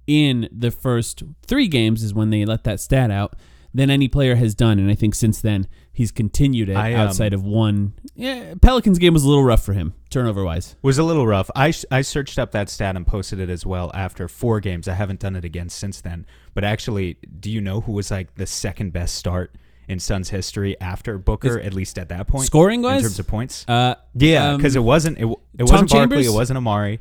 in 0.07 0.47
the 0.53 0.71
first 0.71 1.23
three 1.45 1.67
games 1.67 2.01
is 2.01 2.13
when 2.13 2.29
they 2.29 2.45
let 2.45 2.63
that 2.63 2.79
stat 2.79 3.11
out 3.11 3.35
than 3.73 3.89
any 3.89 4.07
player 4.07 4.35
has 4.35 4.55
done. 4.55 4.79
And 4.79 4.89
I 4.89 4.95
think 4.95 5.15
since 5.15 5.41
then 5.41 5.67
he's 5.99 6.13
continued 6.13 6.69
it 6.69 6.77
I, 6.77 6.93
um, 6.93 7.01
outside 7.09 7.33
of 7.33 7.43
one. 7.43 7.91
Yeah, 8.15 8.53
Pelicans 8.61 8.97
game 8.99 9.13
was 9.13 9.25
a 9.25 9.27
little 9.27 9.43
rough 9.43 9.65
for 9.65 9.73
him 9.73 9.93
turnover 10.09 10.45
wise. 10.45 10.77
was 10.81 10.97
a 10.97 11.03
little 11.03 11.27
rough. 11.27 11.51
I 11.57 11.73
I 11.91 12.01
searched 12.01 12.39
up 12.39 12.51
that 12.53 12.69
stat 12.69 12.95
and 12.95 13.05
posted 13.05 13.37
it 13.41 13.49
as 13.49 13.65
well 13.65 13.91
after 13.93 14.29
four 14.29 14.61
games. 14.61 14.87
I 14.87 14.93
haven't 14.93 15.19
done 15.19 15.35
it 15.35 15.43
again 15.43 15.67
since 15.67 15.99
then. 15.99 16.25
But 16.53 16.63
actually, 16.63 17.17
do 17.41 17.51
you 17.51 17.59
know 17.59 17.81
who 17.81 17.91
was 17.91 18.09
like 18.11 18.35
the 18.35 18.45
second 18.47 18.93
best 18.93 19.15
start 19.15 19.53
in 19.89 19.99
Suns 19.99 20.29
history 20.29 20.79
after 20.79 21.17
Booker? 21.17 21.59
at 21.59 21.73
least 21.73 21.99
at 21.99 22.07
that 22.09 22.27
point, 22.27 22.45
Scoring 22.45 22.81
wise 22.81 22.97
in 22.97 23.03
terms 23.03 23.19
of 23.19 23.27
points. 23.27 23.65
Uh, 23.67 23.95
yeah, 24.15 24.51
um, 24.51 24.57
because 24.57 24.77
it 24.77 24.83
wasn't 24.83 25.17
it, 25.17 25.25
it 25.25 25.27
Tom 25.27 25.37
wasn't 25.59 25.67
Barkley, 25.69 25.99
Chambers? 25.99 26.27
it 26.27 26.33
wasn't 26.33 26.59
Amar'e, 26.59 26.99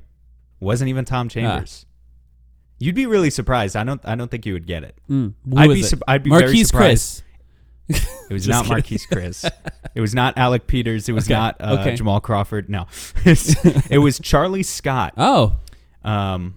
wasn't 0.59 0.89
even 0.89 1.05
Ah. 1.05 1.13
Tom 1.15 1.29
Chambers. 1.29 1.87
You'd 2.81 2.95
be 2.97 3.07
really 3.07 3.31
surprised. 3.31 3.77
I 3.77 3.85
don't 3.85 4.01
I 4.05 4.17
don't 4.17 4.31
think 4.31 4.45
you 4.45 4.55
would 4.55 4.67
get 4.67 4.83
it. 4.83 4.97
mm, 5.09 5.35
I'd 5.57 5.69
be 5.71 5.81
it? 5.81 5.85
sup- 5.85 6.03
I'd 6.09 6.23
be 6.25 6.31
very 6.31 6.57
surprised. 6.65 6.73
Chris. 6.73 7.23
It 7.89 8.33
was 8.33 8.47
not. 8.47 8.67
Marquese 8.67 9.09
Chriss. 9.09 9.51
it 9.95 10.01
was 10.01 10.15
not 10.15 10.37
Alec 10.37 10.67
Peters. 10.67 11.09
It 11.09 11.13
was 11.13 11.25
Okay, 11.27 11.35
not 11.35 11.57
uh, 11.61 11.79
okay. 11.81 11.97
Jamal 11.97 12.21
Crawford. 12.21 12.69
No, 12.69 12.87
it 13.25 14.01
was 14.03 14.19
Charlie 14.19 14.63
Scott, 14.63 15.15
Oh, 15.17 15.57
um, 16.05 16.57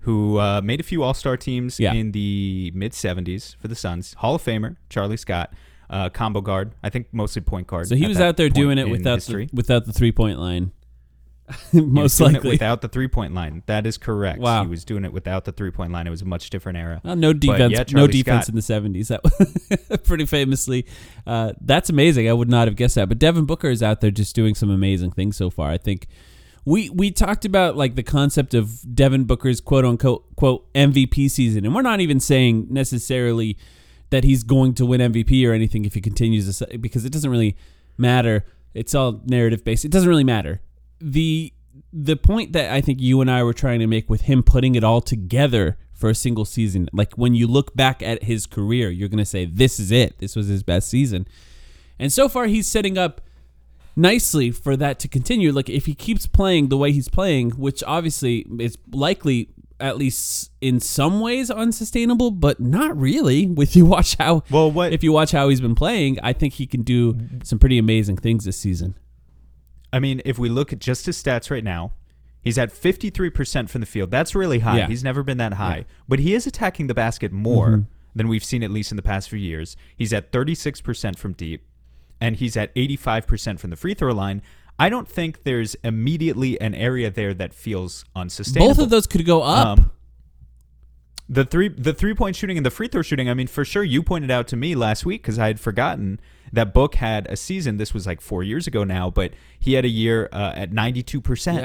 who 0.00 0.38
uh, 0.38 0.60
made 0.64 0.80
a 0.80 0.82
few 0.82 1.02
All 1.02 1.12
Star 1.14 1.36
teams 1.36 1.78
Yeah. 1.78 1.92
in 1.92 2.12
the 2.12 2.72
mid 2.74 2.92
'70s 2.92 3.56
for 3.56 3.68
the 3.68 3.74
Suns. 3.74 4.14
Hall 4.14 4.34
of 4.36 4.42
Famer 4.42 4.76
Charlie 4.88 5.18
Scott, 5.18 5.52
uh, 5.90 6.08
combo 6.08 6.40
guard. 6.40 6.72
I 6.82 6.88
think 6.88 7.08
mostly 7.12 7.42
point 7.42 7.66
guard. 7.66 7.88
so 7.88 7.94
he 7.96 8.04
at 8.04 8.08
was 8.08 8.18
that 8.18 8.28
out 8.28 8.36
there 8.38 8.46
point 8.48 8.54
doing 8.56 8.78
it 8.78 8.86
in 8.86 8.90
without 8.90 9.16
history. 9.16 9.46
the, 9.46 9.56
without 9.56 9.84
the 9.84 9.92
three 9.92 10.12
point 10.12 10.38
line. 10.38 10.72
Most 11.72 12.20
likely. 12.20 12.50
without 12.50 12.80
the 12.80 12.88
three 12.88 13.08
point 13.08 13.34
line. 13.34 13.62
That 13.66 13.86
is 13.86 13.98
correct. 13.98 14.40
Wow. 14.40 14.64
He 14.64 14.70
was 14.70 14.84
doing 14.84 15.04
it 15.04 15.12
without 15.12 15.44
the 15.44 15.52
three 15.52 15.70
point 15.70 15.92
line. 15.92 16.06
It 16.06 16.10
was 16.10 16.22
a 16.22 16.26
much 16.26 16.50
different 16.50 16.78
era. 16.78 17.00
Well, 17.04 17.16
no 17.16 17.32
defense. 17.32 17.72
yeah, 17.72 17.84
no 17.92 18.06
defense 18.06 18.44
Scott. 18.44 18.48
in 18.50 18.54
the 18.56 18.62
seventies. 18.62 19.08
That 19.08 20.00
pretty 20.04 20.26
famously. 20.26 20.86
Uh, 21.26 21.52
that's 21.60 21.90
amazing. 21.90 22.28
I 22.28 22.32
would 22.32 22.48
not 22.48 22.68
have 22.68 22.76
guessed 22.76 22.94
that. 22.96 23.08
But 23.08 23.18
Devin 23.18 23.44
Booker 23.44 23.68
is 23.68 23.82
out 23.82 24.00
there 24.00 24.10
just 24.10 24.34
doing 24.34 24.54
some 24.54 24.70
amazing 24.70 25.12
things 25.12 25.36
so 25.36 25.50
far. 25.50 25.70
I 25.70 25.78
think 25.78 26.06
we 26.64 26.90
we 26.90 27.10
talked 27.10 27.44
about 27.44 27.76
like 27.76 27.94
the 27.94 28.02
concept 28.02 28.54
of 28.54 28.94
Devin 28.94 29.24
Booker's 29.24 29.60
quote 29.60 29.84
unquote 29.84 30.36
quote 30.36 30.72
MVP 30.74 31.30
season, 31.30 31.64
and 31.64 31.74
we're 31.74 31.82
not 31.82 32.00
even 32.00 32.20
saying 32.20 32.66
necessarily 32.70 33.56
that 34.10 34.24
he's 34.24 34.42
going 34.42 34.74
to 34.74 34.84
win 34.84 35.00
MVP 35.00 35.48
or 35.48 35.52
anything 35.52 35.84
if 35.84 35.94
he 35.94 36.00
continues 36.00 36.46
this 36.46 36.62
because 36.80 37.04
it 37.04 37.12
doesn't 37.12 37.30
really 37.30 37.56
matter. 37.96 38.44
It's 38.74 38.94
all 38.94 39.20
narrative 39.24 39.64
based. 39.64 39.84
It 39.84 39.90
doesn't 39.90 40.08
really 40.08 40.24
matter. 40.24 40.60
The 41.00 41.52
the 41.92 42.16
point 42.16 42.52
that 42.52 42.70
I 42.70 42.80
think 42.80 43.00
you 43.00 43.20
and 43.20 43.30
I 43.30 43.42
were 43.42 43.52
trying 43.52 43.80
to 43.80 43.86
make 43.86 44.10
with 44.10 44.22
him 44.22 44.42
putting 44.42 44.74
it 44.74 44.84
all 44.84 45.00
together 45.00 45.76
for 45.94 46.08
a 46.10 46.14
single 46.14 46.44
season, 46.44 46.88
like 46.92 47.14
when 47.14 47.34
you 47.34 47.46
look 47.46 47.74
back 47.74 48.02
at 48.02 48.24
his 48.24 48.46
career, 48.46 48.90
you're 48.90 49.08
going 49.08 49.18
to 49.18 49.24
say, 49.24 49.44
this 49.44 49.78
is 49.78 49.90
it. 49.90 50.18
This 50.18 50.34
was 50.34 50.48
his 50.48 50.62
best 50.62 50.88
season. 50.88 51.26
And 51.98 52.12
so 52.12 52.28
far, 52.28 52.46
he's 52.46 52.66
setting 52.66 52.96
up 52.96 53.20
nicely 53.94 54.50
for 54.50 54.76
that 54.76 54.98
to 55.00 55.08
continue. 55.08 55.52
Like, 55.52 55.68
if 55.68 55.86
he 55.86 55.94
keeps 55.94 56.26
playing 56.26 56.68
the 56.68 56.78
way 56.78 56.92
he's 56.92 57.08
playing, 57.08 57.50
which 57.50 57.84
obviously 57.86 58.46
is 58.58 58.78
likely, 58.90 59.50
at 59.78 59.98
least 59.98 60.50
in 60.62 60.80
some 60.80 61.20
ways, 61.20 61.50
unsustainable, 61.50 62.30
but 62.30 62.60
not 62.60 62.96
really. 62.96 63.46
With 63.46 63.76
you 63.76 63.84
watch 63.84 64.16
how, 64.16 64.42
Well, 64.50 64.70
what 64.70 64.94
if 64.94 65.04
you 65.04 65.12
watch 65.12 65.32
how 65.32 65.50
he's 65.50 65.60
been 65.60 65.74
playing, 65.74 66.18
I 66.22 66.32
think 66.32 66.54
he 66.54 66.66
can 66.66 66.82
do 66.82 67.18
some 67.44 67.58
pretty 67.58 67.76
amazing 67.76 68.16
things 68.16 68.46
this 68.46 68.56
season. 68.56 68.94
I 69.92 69.98
mean, 69.98 70.22
if 70.24 70.38
we 70.38 70.48
look 70.48 70.72
at 70.72 70.78
just 70.78 71.06
his 71.06 71.20
stats 71.22 71.50
right 71.50 71.64
now, 71.64 71.92
he's 72.42 72.58
at 72.58 72.72
53% 72.72 73.68
from 73.68 73.80
the 73.80 73.86
field. 73.86 74.10
That's 74.10 74.34
really 74.34 74.60
high. 74.60 74.78
Yeah. 74.78 74.86
He's 74.86 75.02
never 75.04 75.22
been 75.22 75.38
that 75.38 75.54
high. 75.54 75.84
But 76.08 76.20
he 76.20 76.34
is 76.34 76.46
attacking 76.46 76.86
the 76.86 76.94
basket 76.94 77.32
more 77.32 77.68
Mm-hmm. 77.70 77.82
than 78.14 78.28
we've 78.28 78.44
seen 78.44 78.62
at 78.62 78.70
least 78.70 78.90
in 78.92 78.96
the 78.96 79.02
past 79.02 79.28
few 79.30 79.38
years. 79.38 79.76
He's 79.96 80.12
at 80.12 80.32
36% 80.32 81.16
from 81.18 81.32
deep, 81.32 81.64
and 82.20 82.36
he's 82.36 82.56
at 82.56 82.74
85% 82.74 83.58
from 83.60 83.70
the 83.70 83.76
free 83.76 83.94
throw 83.94 84.12
line. 84.12 84.42
I 84.78 84.88
don't 84.88 85.06
think 85.08 85.42
there's 85.44 85.74
immediately 85.84 86.60
an 86.60 86.74
area 86.74 87.10
there 87.10 87.34
that 87.34 87.52
feels 87.52 88.04
unsustainable. 88.16 88.74
Both 88.74 88.82
of 88.84 88.90
those 88.90 89.06
could 89.06 89.24
go 89.26 89.42
up. 89.42 89.78
Um, 89.78 89.90
the 91.28 91.44
three 91.44 91.68
the 91.68 91.92
three 91.92 92.14
point 92.14 92.34
shooting 92.34 92.56
and 92.56 92.66
the 92.66 92.70
free 92.70 92.88
throw 92.88 93.02
shooting. 93.02 93.28
I 93.30 93.34
mean, 93.34 93.46
for 93.46 93.64
sure, 93.64 93.84
you 93.84 94.02
pointed 94.02 94.30
out 94.30 94.48
to 94.48 94.56
me 94.56 94.74
last 94.74 95.04
week 95.06 95.22
because 95.22 95.38
I 95.38 95.46
had 95.46 95.60
forgotten 95.60 96.18
that 96.52 96.74
Book 96.74 96.96
had 96.96 97.26
a 97.28 97.36
season. 97.36 97.76
This 97.76 97.94
was 97.94 98.06
like 98.06 98.20
four 98.20 98.42
years 98.42 98.66
ago 98.66 98.84
now, 98.84 99.10
but 99.10 99.32
he 99.58 99.74
had 99.74 99.84
a 99.84 99.88
year 99.88 100.28
uh, 100.32 100.52
at 100.54 100.72
ninety 100.72 101.02
two 101.02 101.20
percent 101.20 101.58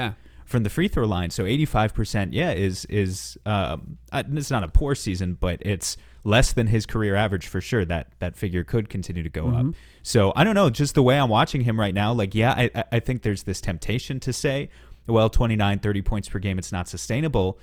from 0.44 0.62
the 0.62 0.70
free 0.70 0.88
throw 0.88 1.06
line. 1.06 1.30
So 1.30 1.44
eighty 1.46 1.64
five 1.64 1.92
percent, 1.94 2.32
yeah, 2.32 2.52
is 2.52 2.84
is 2.86 3.36
um, 3.46 3.98
uh, 4.12 4.22
it's 4.32 4.50
not 4.50 4.62
a 4.64 4.68
poor 4.68 4.94
season, 4.94 5.34
but 5.40 5.58
it's 5.62 5.96
less 6.24 6.52
than 6.52 6.66
his 6.66 6.86
career 6.86 7.14
average 7.14 7.46
for 7.46 7.60
sure. 7.60 7.84
That 7.84 8.08
that 8.20 8.36
figure 8.36 8.64
could 8.64 8.88
continue 8.88 9.22
to 9.22 9.28
go 9.30 9.48
up. 9.48 9.54
So 10.02 10.32
I 10.36 10.44
don't 10.44 10.54
know, 10.54 10.70
just 10.70 10.94
the 10.94 11.02
way 11.02 11.18
I'm 11.18 11.28
watching 11.28 11.62
him 11.62 11.78
right 11.80 11.94
now. 11.94 12.12
Like, 12.12 12.34
yeah, 12.34 12.52
I 12.52 12.70
I- 12.74 12.84
I 12.92 13.00
think 13.00 13.22
there's 13.22 13.42
this 13.44 13.60
temptation 13.60 14.20
to 14.20 14.32
say, 14.32 14.68
well, 15.08 15.28
29, 15.30 15.78
30 15.80 16.02
points 16.02 16.28
per 16.28 16.38
game, 16.38 16.58
it's 16.58 16.72
not 16.72 16.88
sustainable. 16.88 17.58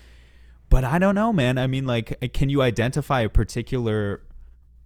But 0.70 0.84
I 0.84 0.98
don't 0.98 1.14
know, 1.16 1.32
man. 1.32 1.58
I 1.58 1.68
mean, 1.68 1.86
like, 1.86 2.32
can 2.34 2.50
you 2.50 2.62
identify 2.62 3.22
a 3.22 3.30
particular 3.30 4.22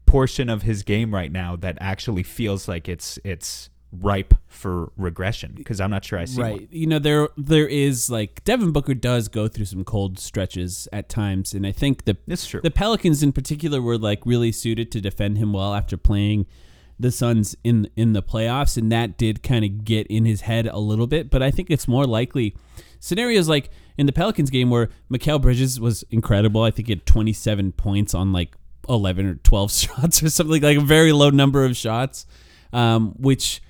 portion 0.07 0.49
of 0.49 0.63
his 0.63 0.83
game 0.83 1.13
right 1.13 1.31
now 1.31 1.55
that 1.57 1.77
actually 1.79 2.23
feels 2.23 2.67
like 2.67 2.89
it's 2.89 3.19
it's 3.23 3.69
ripe 3.91 4.33
for 4.47 4.91
regression? 4.97 5.53
Because 5.55 5.79
I'm 5.79 5.91
not 5.91 6.03
sure 6.03 6.17
I 6.17 6.25
see 6.25 6.41
right. 6.41 6.53
one. 6.53 6.67
You 6.71 6.87
know, 6.87 6.99
there 6.99 7.29
there 7.37 7.67
is 7.67 8.09
like 8.09 8.43
Devin 8.43 8.71
Booker 8.71 8.93
does 8.93 9.27
go 9.27 9.47
through 9.47 9.65
some 9.65 9.83
cold 9.83 10.19
stretches 10.19 10.87
at 10.91 11.09
times, 11.09 11.53
and 11.53 11.67
I 11.67 11.71
think 11.71 12.05
the 12.05 12.17
true. 12.37 12.61
the 12.61 12.71
Pelicans 12.71 13.21
in 13.21 13.31
particular 13.31 13.81
were 13.81 13.97
like 13.97 14.25
really 14.25 14.51
suited 14.51 14.91
to 14.93 15.01
defend 15.01 15.37
him 15.37 15.53
well 15.53 15.73
after 15.73 15.97
playing 15.97 16.47
the 16.99 17.11
Suns 17.11 17.55
in 17.63 17.89
in 17.95 18.13
the 18.13 18.23
playoffs, 18.23 18.77
and 18.77 18.91
that 18.91 19.17
did 19.17 19.43
kind 19.43 19.63
of 19.63 19.83
get 19.83 20.07
in 20.07 20.25
his 20.25 20.41
head 20.41 20.67
a 20.67 20.79
little 20.79 21.07
bit. 21.07 21.29
But 21.29 21.43
I 21.43 21.51
think 21.51 21.69
it's 21.69 21.87
more 21.87 22.05
likely 22.05 22.55
scenarios 22.99 23.47
like 23.47 23.69
in 23.97 24.05
the 24.05 24.13
Pelicans 24.13 24.49
game 24.49 24.69
where 24.69 24.89
Mikal 25.11 25.41
Bridges 25.41 25.79
was 25.79 26.03
incredible. 26.09 26.63
I 26.63 26.71
think 26.71 26.87
he 26.87 26.93
had 26.93 27.05
27 27.05 27.73
points 27.73 28.13
on 28.13 28.31
like 28.31 28.55
11 28.89 29.25
or 29.25 29.35
12 29.35 29.71
shots 29.73 30.23
or 30.23 30.29
something 30.29 30.61
like 30.61 30.77
a 30.77 30.81
very 30.81 31.11
low 31.11 31.29
number 31.29 31.65
of 31.65 31.75
shots, 31.75 32.25
um, 32.73 33.13
which 33.17 33.61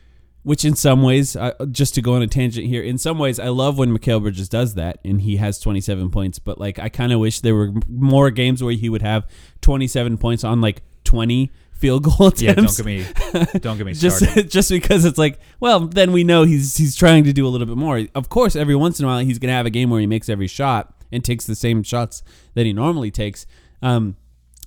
which 0.43 0.63
in 0.63 0.75
some 0.77 1.03
ways, 1.03 1.35
uh, 1.35 1.51
just 1.71 1.93
to 1.95 2.01
go 2.01 2.13
on 2.13 2.21
a 2.21 2.27
tangent 2.27 2.67
here, 2.67 2.81
in 2.81 2.97
some 2.97 3.19
ways, 3.19 3.37
I 3.37 3.49
love 3.49 3.77
when 3.77 3.89
Mikal 3.89 4.21
Bridges 4.21 4.47
does 4.47 4.75
that 4.75 4.97
and 5.03 5.19
he 5.19 5.35
has 5.35 5.59
27 5.59 6.09
points. 6.09 6.39
But 6.39 6.57
like, 6.57 6.79
I 6.79 6.87
kind 6.87 7.11
of 7.11 7.19
wish 7.19 7.41
there 7.41 7.53
were 7.53 7.73
more 7.89 8.31
games 8.31 8.63
where 8.63 8.71
he 8.71 8.87
would 8.87 9.01
have 9.01 9.27
27 9.59 10.17
points 10.17 10.45
on 10.45 10.61
like 10.61 10.83
20 11.03 11.51
field 11.73 12.03
goal 12.03 12.27
attempts. 12.27 12.41
Yeah, 12.41 12.53
don't 12.53 12.77
get 12.77 12.85
me 12.85 13.59
don't 13.59 13.77
get 13.77 13.85
me 13.85 13.93
just 13.93 14.23
started. 14.23 14.49
just 14.49 14.69
because 14.69 15.03
it's 15.03 15.17
like, 15.17 15.37
well, 15.59 15.81
then 15.81 16.13
we 16.13 16.23
know 16.23 16.43
he's 16.43 16.77
he's 16.77 16.95
trying 16.95 17.25
to 17.25 17.33
do 17.33 17.45
a 17.45 17.49
little 17.49 17.67
bit 17.67 17.75
more. 17.75 18.07
Of 18.15 18.29
course, 18.29 18.55
every 18.55 18.75
once 18.75 18.99
in 18.99 19.05
a 19.05 19.09
while 19.09 19.19
he's 19.19 19.39
gonna 19.39 19.51
have 19.51 19.65
a 19.65 19.69
game 19.69 19.89
where 19.89 19.99
he 19.99 20.07
makes 20.07 20.29
every 20.29 20.47
shot 20.47 20.93
and 21.11 21.25
takes 21.25 21.45
the 21.45 21.55
same 21.55 21.83
shots 21.83 22.23
that 22.53 22.65
he 22.65 22.71
normally 22.71 23.11
takes. 23.11 23.45
Um, 23.81 24.15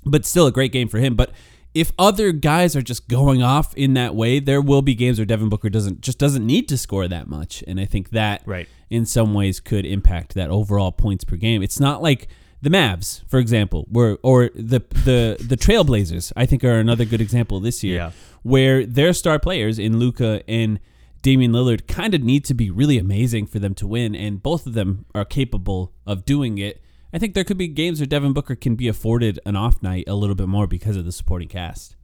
but 0.04 0.24
still 0.24 0.46
a 0.46 0.52
great 0.52 0.72
game 0.72 0.88
for 0.88 0.98
him. 0.98 1.14
But 1.14 1.30
if 1.72 1.92
other 1.98 2.32
guys 2.32 2.74
are 2.74 2.82
just 2.82 3.06
going 3.08 3.42
off 3.42 3.72
in 3.76 3.94
that 3.94 4.14
way, 4.14 4.40
there 4.40 4.60
will 4.60 4.82
be 4.82 4.94
games 4.94 5.18
where 5.18 5.24
Devin 5.26 5.48
Booker 5.48 5.70
doesn't 5.70 6.00
just 6.00 6.18
doesn't 6.18 6.44
need 6.46 6.68
to 6.68 6.76
score 6.76 7.06
that 7.08 7.28
much, 7.28 7.62
and 7.66 7.78
I 7.80 7.84
think 7.84 8.10
that 8.10 8.42
Right. 8.46 8.68
in 8.90 9.06
some 9.06 9.34
ways 9.34 9.60
could 9.60 9.86
impact 9.86 10.34
that 10.34 10.50
overall 10.50 10.90
points 10.92 11.22
per 11.24 11.36
game. 11.36 11.62
It's 11.62 11.78
not 11.78 12.02
like 12.02 12.26
the 12.62 12.70
Mavs, 12.70 13.22
for 13.28 13.38
example, 13.38 13.86
were 13.90 14.18
or 14.22 14.50
the 14.54 14.80
the 15.04 15.36
the 15.40 15.56
Trailblazers. 15.56 16.32
I 16.36 16.44
think 16.44 16.64
are 16.64 16.78
another 16.78 17.04
good 17.04 17.20
example 17.20 17.60
this 17.60 17.84
year, 17.84 17.94
Yeah. 17.96 18.10
where 18.42 18.84
their 18.84 19.12
star 19.12 19.38
players 19.38 19.78
in 19.78 19.98
Luka 19.98 20.42
and 20.48 20.80
Damian 21.22 21.52
Lillard 21.52 21.86
kind 21.86 22.14
of 22.14 22.22
need 22.22 22.44
to 22.46 22.54
be 22.54 22.68
really 22.70 22.98
amazing 22.98 23.46
for 23.46 23.58
them 23.60 23.74
to 23.74 23.86
win, 23.86 24.14
and 24.16 24.42
both 24.42 24.66
of 24.66 24.72
them 24.72 25.04
are 25.14 25.24
capable 25.24 25.92
of 26.06 26.24
doing 26.24 26.58
it. 26.58 26.82
I 27.12 27.18
think 27.18 27.34
there 27.34 27.44
could 27.44 27.58
be 27.58 27.68
games 27.68 28.00
where 28.00 28.06
Devin 28.06 28.32
Booker 28.32 28.54
can 28.54 28.76
be 28.76 28.86
afforded 28.86 29.40
an 29.44 29.56
off 29.56 29.82
night 29.82 30.04
a 30.06 30.14
little 30.14 30.36
bit 30.36 30.48
more 30.48 30.66
because 30.66 30.96
of 30.96 31.04
the 31.04 31.12
supporting 31.12 31.48
cast. 31.48 31.96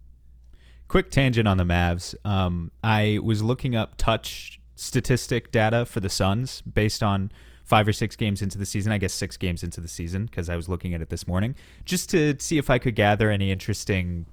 Quick 0.89 1.11
tangent 1.11 1.47
on 1.47 1.57
the 1.57 1.65
Mavs. 1.65 2.15
Um, 2.25 2.71
I 2.83 3.21
was 3.23 3.43
looking 3.43 3.77
up 3.77 3.97
touch 3.97 4.61
statistic 4.75 5.53
data 5.53 5.87
for 5.87 6.01
the 6.01 6.09
Suns 6.09 6.61
based 6.63 7.03
on 7.03 7.31
five 7.65 7.89
or 7.89 7.93
six 7.93 8.15
games 8.15 8.43
into 8.43 8.59
the 8.59 8.67
season. 8.67 8.93
I 8.93 8.99
guess 8.99 9.13
six 9.13 9.37
games 9.37 9.63
into 9.63 9.81
the 9.81 9.89
season 9.89 10.27
because 10.27 10.49
I 10.49 10.57
was 10.57 10.69
looking 10.69 10.95
at 10.95 11.01
it 11.01 11.09
this 11.09 11.27
morning 11.27 11.55
just 11.85 12.11
to 12.11 12.37
see 12.39 12.59
if 12.59 12.71
I 12.71 12.79
could 12.79 12.95
gather 12.95 13.31
any 13.31 13.51
interesting 13.51 14.27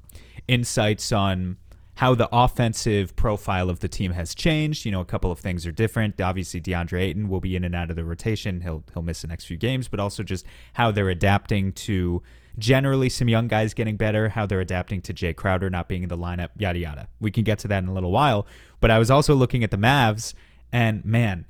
insights 0.48 1.12
on 1.12 1.58
how 1.96 2.16
the 2.16 2.28
offensive 2.32 3.16
profile 3.16 3.70
of 3.70 3.80
the 3.80 3.88
team 3.88 4.12
has 4.14 4.34
changed. 4.34 4.86
You 4.86 4.92
know, 4.92 5.02
a 5.02 5.06
couple 5.06 5.32
of 5.32 5.40
things 5.40 5.66
are 5.66 5.72
different. 5.72 6.20
Obviously, 6.20 6.60
DeAndre 6.60 7.02
Ayton 7.02 7.30
will 7.30 7.40
be 7.40 7.56
in 7.56 7.64
and 7.64 7.76
out 7.76 7.90
of 7.90 7.96
the 7.96 8.04
rotation. 8.04 8.62
He'll 8.62 8.84
he'll 8.94 9.04
miss 9.04 9.22
the 9.22 9.28
next 9.28 9.46
few 9.46 9.58
games, 9.58 9.88
but 9.88 10.00
also 10.00 10.24
just 10.24 10.46
how 10.74 10.92
they're 10.92 11.10
adapting 11.10 11.72
to 11.74 12.24
generally 12.58 13.10
some 13.10 13.28
young 13.28 13.48
guys 13.48 13.74
getting 13.74 13.98
better, 13.98 14.30
how 14.30 14.46
they're 14.46 14.60
adapting 14.60 15.02
to 15.02 15.14
Jay 15.14 15.34
Crowder 15.34 15.70
not 15.70 15.88
being 15.88 16.04
in 16.04 16.10
the 16.10 16.18
lineup, 16.18 16.50
yada 16.58 16.80
yada. 16.80 17.08
We 17.20 17.32
can 17.32 17.44
get 17.44 17.60
to 17.60 17.68
that 17.70 17.84
in 17.84 17.90
a 17.90 17.94
little 17.94 18.12
while. 18.12 18.48
But 18.80 18.92
I 18.92 19.00
was 19.00 19.12
also 19.12 19.36
looking 19.36 19.64
at 19.64 19.72
the 19.72 19.78
Mavs, 19.78 20.34
and 20.72 21.04
man, 21.06 21.46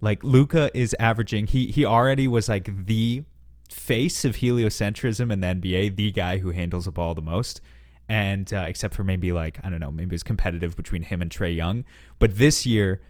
like 0.00 0.22
Luka 0.22 0.70
is 0.74 0.94
averaging. 0.98 1.48
He 1.48 1.66
he 1.66 1.84
already 1.84 2.28
was 2.28 2.48
like 2.48 2.86
the 2.86 3.24
face 3.68 4.24
of 4.24 4.36
heliocentrism 4.36 5.32
in 5.32 5.40
the 5.40 5.46
NBA, 5.48 5.96
the 5.96 6.12
guy 6.12 6.38
who 6.38 6.50
handles 6.50 6.84
the 6.84 6.92
ball 6.92 7.14
the 7.14 7.22
most. 7.22 7.60
And 8.08 8.52
uh, 8.52 8.64
except 8.68 8.94
for 8.94 9.04
maybe 9.04 9.32
like 9.32 9.58
I 9.64 9.70
don't 9.70 9.80
know, 9.80 9.90
maybe 9.92 10.08
it 10.10 10.12
was 10.12 10.22
competitive 10.22 10.76
between 10.76 11.02
him 11.02 11.22
and 11.22 11.30
Trae 11.30 11.54
Young. 11.56 11.84
But 12.18 12.36
this 12.36 12.66
year, 12.66 13.00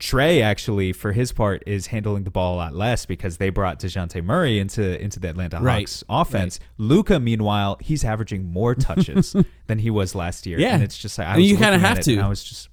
Trae 0.00 0.42
actually, 0.42 0.92
for 0.92 1.12
his 1.12 1.32
part, 1.32 1.62
is 1.66 1.88
handling 1.88 2.24
the 2.24 2.30
ball 2.30 2.54
a 2.54 2.58
lot 2.58 2.74
less 2.74 3.04
because 3.06 3.36
they 3.36 3.50
brought 3.50 3.80
Dejounte 3.80 4.22
Murray 4.24 4.58
into 4.58 5.00
into 5.00 5.20
the 5.20 5.28
Atlanta 5.28 5.60
Right. 5.60 5.80
Hawks 5.80 6.04
offense. 6.08 6.58
Luka, 6.78 7.20
meanwhile, 7.20 7.76
he's 7.80 8.04
averaging 8.04 8.44
more 8.46 8.74
touches 8.88 9.36
than 9.66 9.78
he 9.80 9.90
was 9.90 10.14
last 10.14 10.46
year. 10.46 10.58
Yeah. 10.58 10.74
and 10.74 10.82
it's 10.82 10.96
just 10.98 11.18
like 11.18 11.26
I 11.28 11.32
And 11.32 11.42
was 11.42 11.50
you 11.50 11.56
kinda 11.56 11.78
have 11.78 12.00
to. 12.00 12.18
I 12.18 12.28
was 12.28 12.42
just, 12.44 12.68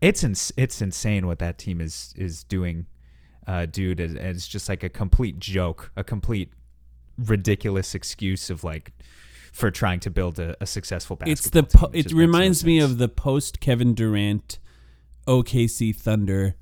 it's 0.00 0.22
ins- 0.24 0.52
it's 0.56 0.82
insane 0.82 1.26
what 1.26 1.38
that 1.38 1.56
team 1.58 1.80
is 1.80 2.12
is 2.16 2.44
doing, 2.44 2.86
uh, 3.46 3.66
dude. 3.66 4.00
It's 4.00 4.48
just 4.48 4.68
like 4.68 4.82
a 4.82 4.88
complete 4.90 5.38
joke, 5.38 5.92
a 5.96 6.04
complete 6.04 6.50
ridiculous 7.18 7.94
excuse 7.94 8.50
of 8.50 8.64
like 8.64 8.92
for 9.56 9.70
trying 9.70 9.98
to 10.00 10.10
build 10.10 10.38
a, 10.38 10.54
a 10.60 10.66
successful 10.66 11.16
basketball. 11.16 11.32
it's 11.32 11.48
the 11.48 11.62
team. 11.62 11.80
po- 11.80 11.90
it 11.94 12.02
just 12.02 12.14
no 12.14 12.20
reminds 12.20 12.62
me 12.62 12.78
of 12.78 12.98
the 12.98 13.08
post 13.08 13.58
Kevin 13.58 13.94
Durant 13.94 14.58
OKC 15.26 15.96
Thunder 15.96 16.56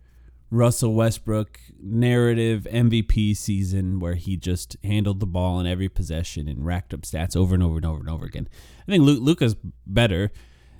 Russell 0.48 0.94
Westbrook 0.94 1.58
narrative 1.82 2.68
MVP 2.70 3.36
season 3.36 3.98
where 3.98 4.14
he 4.14 4.36
just 4.36 4.76
handled 4.84 5.18
the 5.18 5.26
ball 5.26 5.58
in 5.58 5.66
every 5.66 5.88
possession 5.88 6.46
and 6.46 6.64
racked 6.64 6.94
up 6.94 7.00
stats 7.00 7.34
over 7.36 7.52
and 7.54 7.64
over 7.64 7.76
and 7.78 7.84
over 7.84 7.98
and 7.98 8.08
over 8.08 8.26
again. 8.26 8.48
I 8.86 8.92
think 8.92 9.02
Lu- 9.02 9.18
Luka's 9.18 9.56
better 9.84 10.30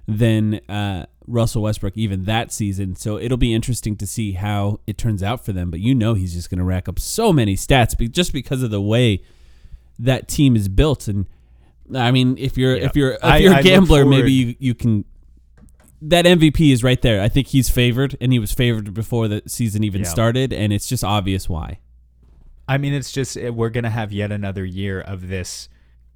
than 0.06 0.60
uh, 0.68 1.06
Russell 1.26 1.62
Westbrook 1.62 1.96
even 1.96 2.26
that 2.26 2.52
season, 2.52 2.94
so 2.94 3.18
it'll 3.18 3.38
be 3.38 3.52
interesting 3.52 3.96
to 3.96 4.06
see 4.06 4.32
how 4.32 4.78
it 4.86 4.96
turns 4.96 5.20
out 5.20 5.44
for 5.44 5.52
them. 5.52 5.68
But 5.72 5.80
you 5.80 5.96
know 5.96 6.14
he's 6.14 6.34
just 6.34 6.48
going 6.48 6.58
to 6.58 6.64
rack 6.64 6.88
up 6.88 7.00
so 7.00 7.32
many 7.32 7.56
stats 7.56 7.98
be- 7.98 8.08
just 8.08 8.32
because 8.32 8.62
of 8.62 8.70
the 8.70 8.80
way 8.80 9.24
that 9.98 10.28
team 10.28 10.54
is 10.54 10.68
built 10.68 11.08
and 11.08 11.26
I 11.94 12.10
mean 12.10 12.36
if 12.38 12.56
you're 12.56 12.76
Yeah. 12.76 12.84
if 12.86 12.96
you're 12.96 13.12
if 13.22 13.40
you're 13.40 13.54
I 13.54 13.58
a 13.60 13.62
gambler 13.62 14.04
maybe 14.04 14.32
you, 14.32 14.54
you 14.58 14.74
can 14.74 15.04
that 16.02 16.26
MVP 16.26 16.70
is 16.72 16.82
right 16.84 17.00
there. 17.00 17.22
I 17.22 17.28
think 17.28 17.46
he's 17.48 17.70
favored 17.70 18.16
and 18.20 18.30
he 18.32 18.38
was 18.38 18.52
favored 18.52 18.92
before 18.94 19.26
the 19.26 19.42
season 19.46 19.82
even 19.84 20.02
Yeah. 20.02 20.08
started 20.08 20.52
and 20.52 20.72
it's 20.72 20.86
just 20.86 21.02
obvious 21.04 21.48
why. 21.48 21.78
I 22.68 22.78
mean, 22.78 22.94
it's 22.94 23.12
just 23.12 23.36
eh, 23.36 23.48
we're 23.50 23.70
gonna 23.70 23.90
have 23.90 24.12
yet 24.12 24.32
another 24.32 24.64
year 24.64 25.00
of 25.00 25.28
this 25.28 25.68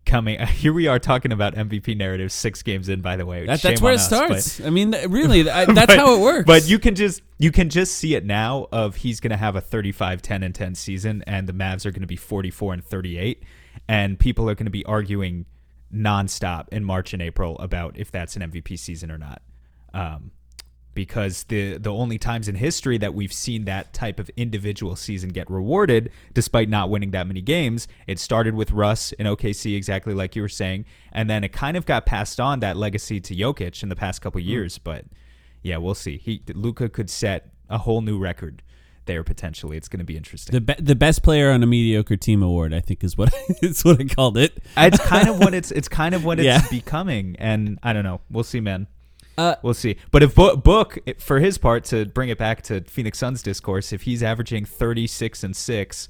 coming. 0.07 0.39
Here 0.47 0.73
we 0.73 0.87
are 0.87 0.99
talking 0.99 1.33
about 1.33 1.55
MVP 1.55 1.95
narratives 1.97 2.33
six 2.35 2.63
games 2.63 2.89
in. 2.89 3.03
By 3.03 3.17
the 3.17 3.27
way, 3.27 3.45
That, 3.47 3.61
that's 3.61 3.81
where 3.83 3.93
it 3.93 3.97
us, 3.97 4.09
but- 4.09 4.17
starts. 4.43 4.61
I 4.67 4.71
mean, 4.71 4.95
really, 5.09 5.49
I, 5.51 5.65
that's 5.73 5.87
but- 5.87 5.99
how 5.99 6.15
it 6.15 6.21
works. 6.21 6.47
But 6.47 6.69
you 6.69 6.79
can 6.79 6.95
just 6.95 7.21
you 7.39 7.53
can 7.53 7.69
just 7.69 7.95
see 7.95 8.15
it 8.15 8.25
now 8.25 8.67
of 8.73 8.97
he's 8.97 9.21
going 9.21 9.31
to 9.33 9.37
have 9.37 9.57
a 9.57 9.61
35 9.61 10.23
10 10.23 10.43
and 10.43 10.55
10 10.55 10.75
season 10.75 11.23
and 11.27 11.47
the 11.47 11.53
Mavs 11.53 11.85
are 11.87 11.91
going 11.91 12.01
to 12.01 12.07
be 12.07 12.17
44 12.17 12.73
and 12.75 12.85
38 12.85 13.43
and 13.87 14.19
people 14.19 14.49
are 14.51 14.55
going 14.55 14.65
to 14.67 14.71
be 14.71 14.85
arguing 14.87 15.45
nonstop 15.95 16.69
in 16.71 16.85
March 16.85 17.13
and 17.13 17.23
April 17.23 17.59
about 17.59 17.97
if 17.97 18.11
that's 18.11 18.37
an 18.37 18.43
MVP 18.43 18.79
season 18.79 19.11
or 19.11 19.19
not. 19.19 19.43
Um 19.95 20.33
because 20.99 21.45
the 21.45 21.79
the 21.79 21.93
only 21.93 22.19
times 22.19 22.49
in 22.49 22.57
history 22.57 22.99
that 22.99 23.15
we've 23.15 23.33
seen 23.33 23.67
that 23.67 23.93
type 23.93 24.19
of 24.19 24.29
individual 24.37 24.97
season 24.97 25.31
get 25.31 25.49
rewarded 25.49 26.11
despite 26.35 26.69
not 26.69 26.91
winning 26.91 27.13
that 27.13 27.25
many 27.25 27.41
games 27.41 27.87
it 28.09 28.19
started 28.19 28.53
with 28.53 28.73
Russ 28.73 29.13
in 29.13 29.25
OKC 29.25 29.77
exactly 29.77 30.13
like 30.13 30.35
you 30.35 30.43
were 30.43 30.49
saying 30.49 30.85
and 31.13 31.31
then 31.31 31.45
it 31.45 31.53
kind 31.53 31.77
of 31.77 31.87
got 31.87 32.05
passed 32.05 32.41
on 32.41 32.59
that 32.59 32.77
legacy 32.77 33.21
to 33.21 33.33
Jokic 33.33 33.81
in 33.85 33.91
the 33.91 33.95
past 33.95 34.21
couple 34.21 34.41
years 34.41 34.79
but 34.79 35.05
yeah 35.63 35.77
we'll 35.77 35.95
see. 35.95 36.19
He 36.19 36.43
Luka 36.53 36.89
could 36.89 37.11
set 37.11 37.53
a 37.71 37.79
whole 37.79 38.01
new 38.01 38.19
record 38.19 38.65
there 39.09 39.25
potentially 39.25 39.77
it's 39.77 39.89
going 39.89 39.99
to 39.99 40.05
be 40.05 40.17
interesting 40.17 40.53
the 40.53 40.61
be- 40.61 40.81
the 40.81 40.95
best 40.95 41.25
player 41.25 41.51
on 41.51 41.65
a 41.65 41.67
mediocre 41.67 42.17
team 42.17 42.41
award, 42.45 42.73
I 42.73 42.79
think, 42.81 43.03
is 43.03 43.19
what 43.19 43.35
it's 43.61 43.85
what 43.85 44.01
I 44.01 44.05
called 44.05 44.39
it. 44.39 44.57
it's 44.77 45.05
kind 45.05 45.29
of 45.29 45.41
what 45.41 45.53
it's 45.59 45.73
it's 45.73 45.89
kind 45.89 46.15
of 46.15 46.25
what 46.25 46.39
it's 46.39 46.47
Yeah. 46.47 46.63
becoming 46.71 47.35
and 47.41 47.81
I 47.83 47.93
don't 47.93 48.05
know 48.05 48.21
we'll 48.31 48.45
see 48.45 48.61
man 48.61 48.87
Uh, 49.37 49.57
We'll 49.63 49.75
see. 49.75 49.97
But 50.11 50.23
if 50.23 50.35
Book, 50.35 50.63
Book, 50.65 50.99
for 51.19 51.39
his 51.41 51.59
part, 51.59 51.85
to 51.87 52.07
bring 52.07 52.29
it 52.29 52.39
back 52.39 52.63
to 52.63 52.81
Phoenix 52.83 53.19
Suns 53.19 53.41
discourse, 53.43 53.93
if 53.93 54.03
he's 54.03 54.21
averaging 54.23 54.65
36 54.65 55.45
and 55.45 55.55
6, 55.57 56.09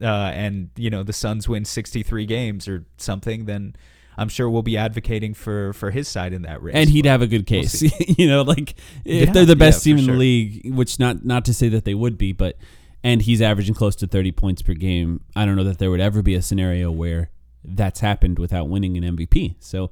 uh, 0.00 0.04
and, 0.06 0.70
you 0.76 0.88
know, 0.88 1.02
the 1.02 1.12
Suns 1.12 1.48
win 1.48 1.64
63 1.64 2.24
games 2.26 2.68
or 2.68 2.84
something, 2.96 3.46
then 3.46 3.74
I'm 4.18 4.28
sure 4.28 4.50
we'll 4.50 4.62
be 4.62 4.76
advocating 4.76 5.32
for, 5.32 5.72
for 5.72 5.92
his 5.92 6.08
side 6.08 6.32
in 6.32 6.42
that 6.42 6.62
race. 6.62 6.74
and 6.74 6.90
he'd 6.90 7.06
have 7.06 7.22
a 7.22 7.26
good 7.26 7.46
case. 7.46 7.82
you 8.18 8.26
know, 8.26 8.42
like 8.42 8.74
if 9.04 9.28
Yeah, 9.28 9.32
they're 9.32 9.46
the 9.46 9.56
best 9.56 9.86
yeah, 9.86 9.94
team 9.94 10.04
in 10.04 10.10
the 10.10 10.18
league, 10.18 10.74
which 10.74 10.98
not 10.98 11.24
not 11.24 11.44
to 11.44 11.54
say 11.54 11.68
that 11.68 11.84
they 11.84 11.94
would 11.94 12.18
be, 12.18 12.32
but 12.32 12.56
and 13.04 13.22
he's 13.22 13.40
averaging 13.40 13.74
close 13.74 13.94
to 13.96 14.06
30 14.06 14.32
points 14.32 14.60
per 14.60 14.74
game. 14.74 15.20
I 15.36 15.46
don't 15.46 15.56
know 15.56 15.64
that 15.64 15.78
there 15.78 15.90
would 15.90 16.00
ever 16.00 16.20
be 16.20 16.34
a 16.34 16.42
scenario 16.42 16.90
where 16.90 17.30
that's 17.64 18.00
happened 18.00 18.38
without 18.38 18.68
winning 18.68 18.96
an 18.96 19.16
MVP. 19.16 19.54
So 19.60 19.90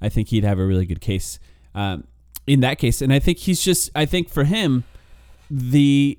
I 0.00 0.08
think 0.08 0.28
he'd 0.28 0.44
have 0.44 0.58
a 0.58 0.66
really 0.66 0.86
good 0.86 1.00
case 1.00 1.38
um, 1.74 2.04
in 2.46 2.60
that 2.60 2.78
case. 2.78 3.00
And 3.00 3.12
I 3.12 3.18
think 3.20 3.38
he's 3.38 3.62
just, 3.62 3.90
I 3.94 4.06
think 4.06 4.28
for 4.28 4.44
him, 4.44 4.84
the 5.50 6.18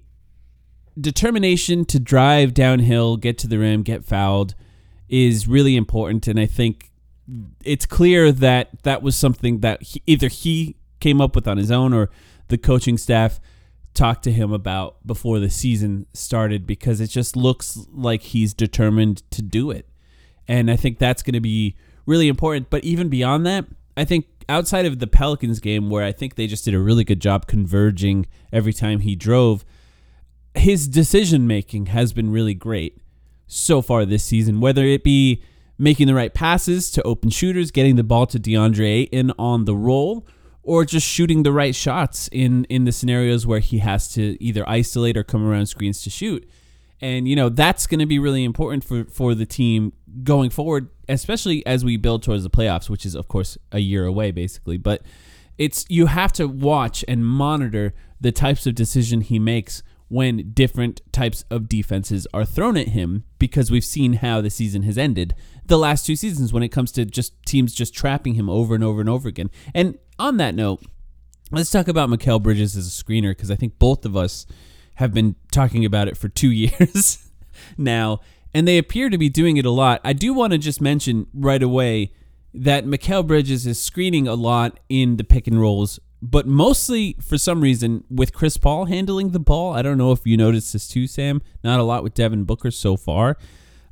determination 1.00 1.86
to 1.86 2.00
drive 2.00 2.54
downhill, 2.54 3.17
get 3.17 3.38
to 3.39 3.48
the 3.48 3.60
rim, 3.60 3.84
get 3.84 4.06
fouled 4.06 4.56
is 5.08 5.48
really 5.48 5.76
important. 5.76 6.28
And 6.28 6.39
I 6.39 6.45
think 6.45 6.88
it's 7.63 7.85
clear 7.85 8.31
that 8.31 8.83
that 8.83 9.01
was 9.01 9.15
something 9.15 9.59
that 9.59 9.83
he, 9.83 10.01
either 10.07 10.27
he 10.27 10.75
came 10.99 11.21
up 11.21 11.35
with 11.35 11.47
on 11.47 11.57
his 11.57 11.71
own 11.71 11.93
or 11.93 12.09
the 12.47 12.57
coaching 12.57 12.97
staff 12.97 13.39
talked 13.93 14.23
to 14.23 14.31
him 14.31 14.51
about 14.51 15.05
before 15.05 15.39
the 15.39 15.49
season 15.49 16.05
started 16.13 16.65
because 16.67 17.01
it 17.01 17.07
just 17.07 17.35
looks 17.35 17.85
like 17.91 18.21
he's 18.21 18.53
determined 18.53 19.23
to 19.31 19.41
do 19.41 19.71
it. 19.71 19.87
And 20.47 20.71
I 20.71 20.75
think 20.75 20.97
that's 20.97 21.21
going 21.21 21.33
to 21.33 21.41
be 21.41 21.75
really 22.05 22.27
important. 22.27 22.69
But 22.69 22.83
even 22.83 23.09
beyond 23.09 23.45
that, 23.45 23.65
I 23.95 24.05
think 24.05 24.25
outside 24.47 24.85
of 24.85 24.99
the 24.99 25.07
Pelicans 25.07 25.59
game, 25.59 25.89
where 25.89 26.03
I 26.03 26.11
think 26.11 26.35
they 26.35 26.47
just 26.47 26.65
did 26.65 26.73
a 26.73 26.79
really 26.79 27.03
good 27.03 27.19
job 27.19 27.47
converging 27.47 28.25
every 28.51 28.73
time 28.73 29.01
he 29.01 29.15
drove, 29.15 29.65
his 30.55 30.87
decision 30.87 31.45
making 31.45 31.87
has 31.87 32.13
been 32.13 32.31
really 32.31 32.53
great 32.53 32.97
so 33.47 33.81
far 33.81 34.05
this 34.05 34.23
season, 34.23 34.59
whether 34.59 34.83
it 34.83 35.03
be 35.03 35.43
making 35.79 36.05
the 36.05 36.13
right 36.13 36.33
passes 36.33 36.91
to 36.91 37.01
open 37.03 37.29
shooters, 37.31 37.71
getting 37.71 37.95
the 37.95 38.03
ball 38.03 38.27
to 38.27 38.37
DeAndre 38.37 38.85
Ayton 38.85 39.31
on 39.39 39.65
the 39.65 39.75
roll, 39.75 40.27
or 40.61 40.85
just 40.85 41.07
shooting 41.07 41.41
the 41.41 41.53
right 41.53 41.73
shots 41.73 42.29
in 42.31 42.65
in 42.65 42.83
the 42.83 42.91
scenarios 42.91 43.47
where 43.47 43.59
he 43.59 43.79
has 43.79 44.11
to 44.13 44.37
either 44.43 44.67
isolate 44.69 45.17
or 45.17 45.23
come 45.23 45.43
around 45.43 45.65
screens 45.65 46.03
to 46.03 46.09
shoot. 46.11 46.47
And 47.01 47.27
you 47.27 47.35
know, 47.35 47.47
that's 47.47 47.87
going 47.87 48.01
to 48.01 48.05
be 48.05 48.19
really 48.19 48.43
important 48.43 48.83
for 48.83 49.05
for 49.05 49.33
the 49.33 49.45
team 49.45 49.93
going 50.23 50.49
forward, 50.49 50.89
especially 51.07 51.65
as 51.65 51.85
we 51.85 51.97
build 51.97 52.21
towards 52.21 52.43
the 52.43 52.49
playoffs, 52.49 52.89
which 52.89 53.05
is 53.05 53.15
of 53.15 53.27
course 53.29 53.57
a 53.71 53.79
year 53.79 54.05
away 54.05 54.31
basically, 54.31 54.77
but 54.77 55.01
it's 55.57 55.85
you 55.89 56.07
have 56.07 56.33
to 56.33 56.47
watch 56.47 57.03
and 57.07 57.25
monitor 57.25 57.93
the 58.19 58.31
types 58.31 58.67
of 58.67 58.75
decision 58.75 59.21
he 59.21 59.39
makes 59.39 59.81
when 60.10 60.52
different 60.52 61.02
types 61.12 61.45
of 61.50 61.69
defenses 61.69 62.28
are 62.34 62.45
thrown 62.45 62.76
at 62.76 62.89
him 62.89 63.24
because 63.38 63.72
we've 63.72 63.86
seen 63.86 64.13
how 64.13 64.41
the 64.41 64.50
season 64.50 64.84
has 64.84 64.98
ended 64.98 65.34
the 65.69 65.78
last 65.78 66.06
two 66.06 66.15
seasons 66.15 66.52
when 66.52 66.63
it 66.63 66.69
comes 66.69 66.91
to 66.91 67.06
just 67.06 67.34
teams 67.45 67.74
just 67.74 67.93
trapping 67.93 68.34
him 68.34 68.50
over 68.50 68.76
and 68.76 68.84
over 68.84 69.00
and 69.00 69.10
over 69.10 69.30
again. 69.30 69.50
And 69.74 69.98
on 70.17 70.38
that 70.38 70.54
note, 70.56 70.84
let's 71.52 71.72
talk 71.72 71.88
about 71.88 72.10
Mikal 72.10 72.41
Bridges 72.41 72.76
as 72.76 72.88
a 72.88 73.04
screener 73.04 73.32
because 73.32 73.50
I 73.50 73.56
think 73.56 73.80
both 73.80 74.04
of 74.06 74.17
us 74.17 74.45
have 74.95 75.13
been 75.13 75.36
talking 75.52 75.86
about 75.86 76.08
it 76.08 76.17
for 76.17 76.28
two 76.28 76.52
years 76.52 77.30
now, 77.78 78.19
and 78.54 78.67
they 78.67 78.78
appear 78.78 79.10
to 79.10 79.17
be 79.17 79.30
doing 79.30 79.58
it 79.58 79.65
a 79.65 79.72
lot. 79.72 80.02
I 80.04 80.13
do 80.13 80.34
want 80.34 80.52
to 80.52 80.58
just 80.58 80.82
mention 80.82 81.28
right 81.34 81.63
away 81.63 82.12
that 82.54 82.86
Mikal 82.86 83.26
Bridges 83.26 83.67
is 83.67 83.82
screening 83.82 84.28
a 84.28 84.34
lot 84.34 84.80
in 84.89 85.17
the 85.17 85.24
pick 85.24 85.45
and 85.45 85.62
rolls, 85.62 86.00
but 86.21 86.45
mostly 86.45 87.15
for 87.21 87.38
some 87.38 87.62
reason 87.62 88.03
with 88.10 88.34
Chris 88.34 88.58
Paul 88.58 88.86
handling 88.86 89.32
the 89.32 89.39
ball. 89.39 89.73
I 89.73 89.82
don't 89.82 89.97
know 89.97 90.12
if 90.12 90.25
you 90.25 90.38
noticed 90.38 90.73
this 90.73 90.88
too, 90.88 91.08
Sam. 91.08 91.41
Not 91.63 91.79
a 91.79 91.84
lot 91.84 92.03
with 92.03 92.13
Devin 92.13 92.43
Booker 92.43 92.71
so 92.71 92.97
far. 92.97 93.38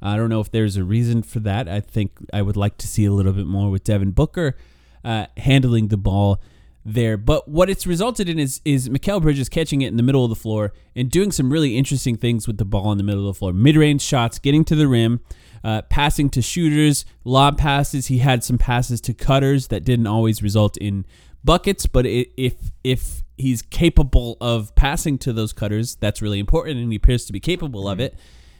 I 0.02 0.16
don't 0.16 0.30
know 0.30 0.42
if 0.42 0.52
there's 0.52 0.78
a 0.78 0.84
reason 0.84 1.24
for 1.24 1.40
that. 1.40 1.68
I 1.68 1.80
think 1.80 2.12
I 2.32 2.42
would 2.42 2.58
like 2.58 2.78
to 2.78 2.88
see 2.88 3.06
a 3.06 3.12
little 3.12 3.34
bit 3.34 3.48
more 3.48 3.72
with 3.72 3.84
Devin 3.84 4.12
Booker 4.12 4.56
uh, 5.04 5.28
handling 5.38 5.88
the 5.88 5.98
ball 5.98 6.42
there. 6.86 7.18
But 7.18 7.48
what 7.48 7.70
it's 7.70 7.88
resulted 7.88 8.30
in 8.30 8.40
is 8.40 8.62
is 8.64 8.90
Mikal 8.90 9.22
Bridges 9.22 9.50
catching 9.50 9.82
it 9.82 9.88
in 9.88 9.98
the 9.98 10.04
middle 10.04 10.24
of 10.24 10.30
the 10.30 10.36
floor 10.36 10.74
and 10.96 11.10
doing 11.10 11.32
some 11.32 11.52
really 11.52 11.78
interesting 11.78 12.16
things 12.16 12.48
with 12.48 12.58
the 12.58 12.66
ball 12.66 12.92
in 12.92 12.98
the 12.98 13.04
middle 13.04 13.28
of 13.28 13.36
the 13.36 13.40
floor. 13.40 13.54
Mid 13.54 13.76
range 13.76 14.02
shots, 14.02 14.40
getting 14.40 14.64
to 14.66 14.76
the 14.76 14.88
rim, 14.88 15.20
uh, 15.64 15.82
passing 15.84 16.30
to 16.30 16.42
shooters, 16.42 17.06
lob 17.24 17.58
passes. 17.58 18.08
He 18.08 18.20
had 18.20 18.44
some 18.44 18.58
passes 18.58 19.02
to 19.02 19.14
cutters 19.14 19.68
that 19.68 19.84
didn't 19.84 20.08
always 20.08 20.42
result 20.42 20.78
in 20.78 21.06
buckets, 21.44 21.86
but 21.86 22.06
it, 22.06 22.30
if 22.38 22.56
if 22.84 23.24
he's 23.38 23.62
capable 23.62 24.38
of 24.42 24.74
passing 24.76 25.18
to 25.20 25.32
those 25.34 25.54
cutters, 25.54 25.96
that's 25.96 26.22
really 26.22 26.40
important, 26.40 26.80
and 26.80 26.92
he 26.92 26.96
appears 26.98 27.26
to 27.26 27.34
be 27.34 27.40
capable 27.40 27.88
of 27.88 28.00
it. 28.00 28.16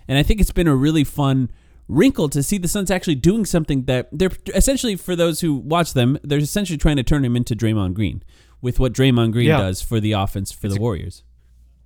And 0.08 0.18
I 0.18 0.24
think 0.24 0.40
it's 0.40 0.52
been 0.52 0.68
a 0.68 0.76
really 0.76 1.04
fun 1.04 1.50
wrinkle 1.90 2.30
to 2.30 2.44
see 2.44 2.58
the 2.58 2.68
Suns 2.68 2.92
actually 2.92 3.16
doing 3.16 3.46
something 3.46 3.84
that 3.86 4.10
they're 4.12 4.32
essentially, 4.54 4.96
for 4.96 5.16
those 5.16 5.42
who 5.42 5.56
watch 5.56 5.94
them, 5.94 6.18
they're 6.24 6.38
essentially 6.40 6.78
trying 6.78 6.98
to 6.98 7.04
turn 7.04 7.24
him 7.26 7.36
into 7.36 7.56
Draymond 7.56 7.94
Green 7.94 8.24
with 8.62 8.80
what 8.80 8.94
Draymond 8.94 9.32
Green 9.32 9.48
Yeah. 9.48 9.58
does 9.60 9.82
for 9.82 10.00
the 10.00 10.12
offense 10.14 10.52
for 10.52 10.68
the 10.68 10.80
Warriors. 10.80 11.24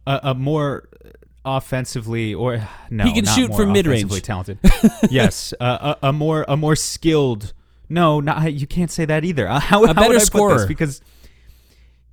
a, 0.08 0.20
a 0.24 0.34
more 0.36 0.90
offensively 1.46 2.34
or 2.34 2.68
no, 2.90 3.04
He 3.06 3.14
can 3.14 3.26
shoot 3.26 3.54
from 3.56 3.72
mid-range. 3.74 4.22
talented. 4.22 4.60
yes, 5.10 5.54
uh, 5.60 5.96
a, 6.02 6.08
a 6.10 6.14
more 6.14 6.46
a 6.48 6.56
more 6.58 6.76
skilled 6.76 7.54
No, 7.92 8.20
not 8.20 8.54
you 8.54 8.68
can't 8.68 8.90
say 8.92 9.06
that 9.06 9.24
either. 9.26 9.48
How, 9.50 9.60
how 9.60 9.94
better 9.94 10.08
would 10.08 10.16
I 10.16 10.20
put 10.20 10.22
scorer. 10.26 10.58
this? 10.60 10.66
Because 10.66 11.02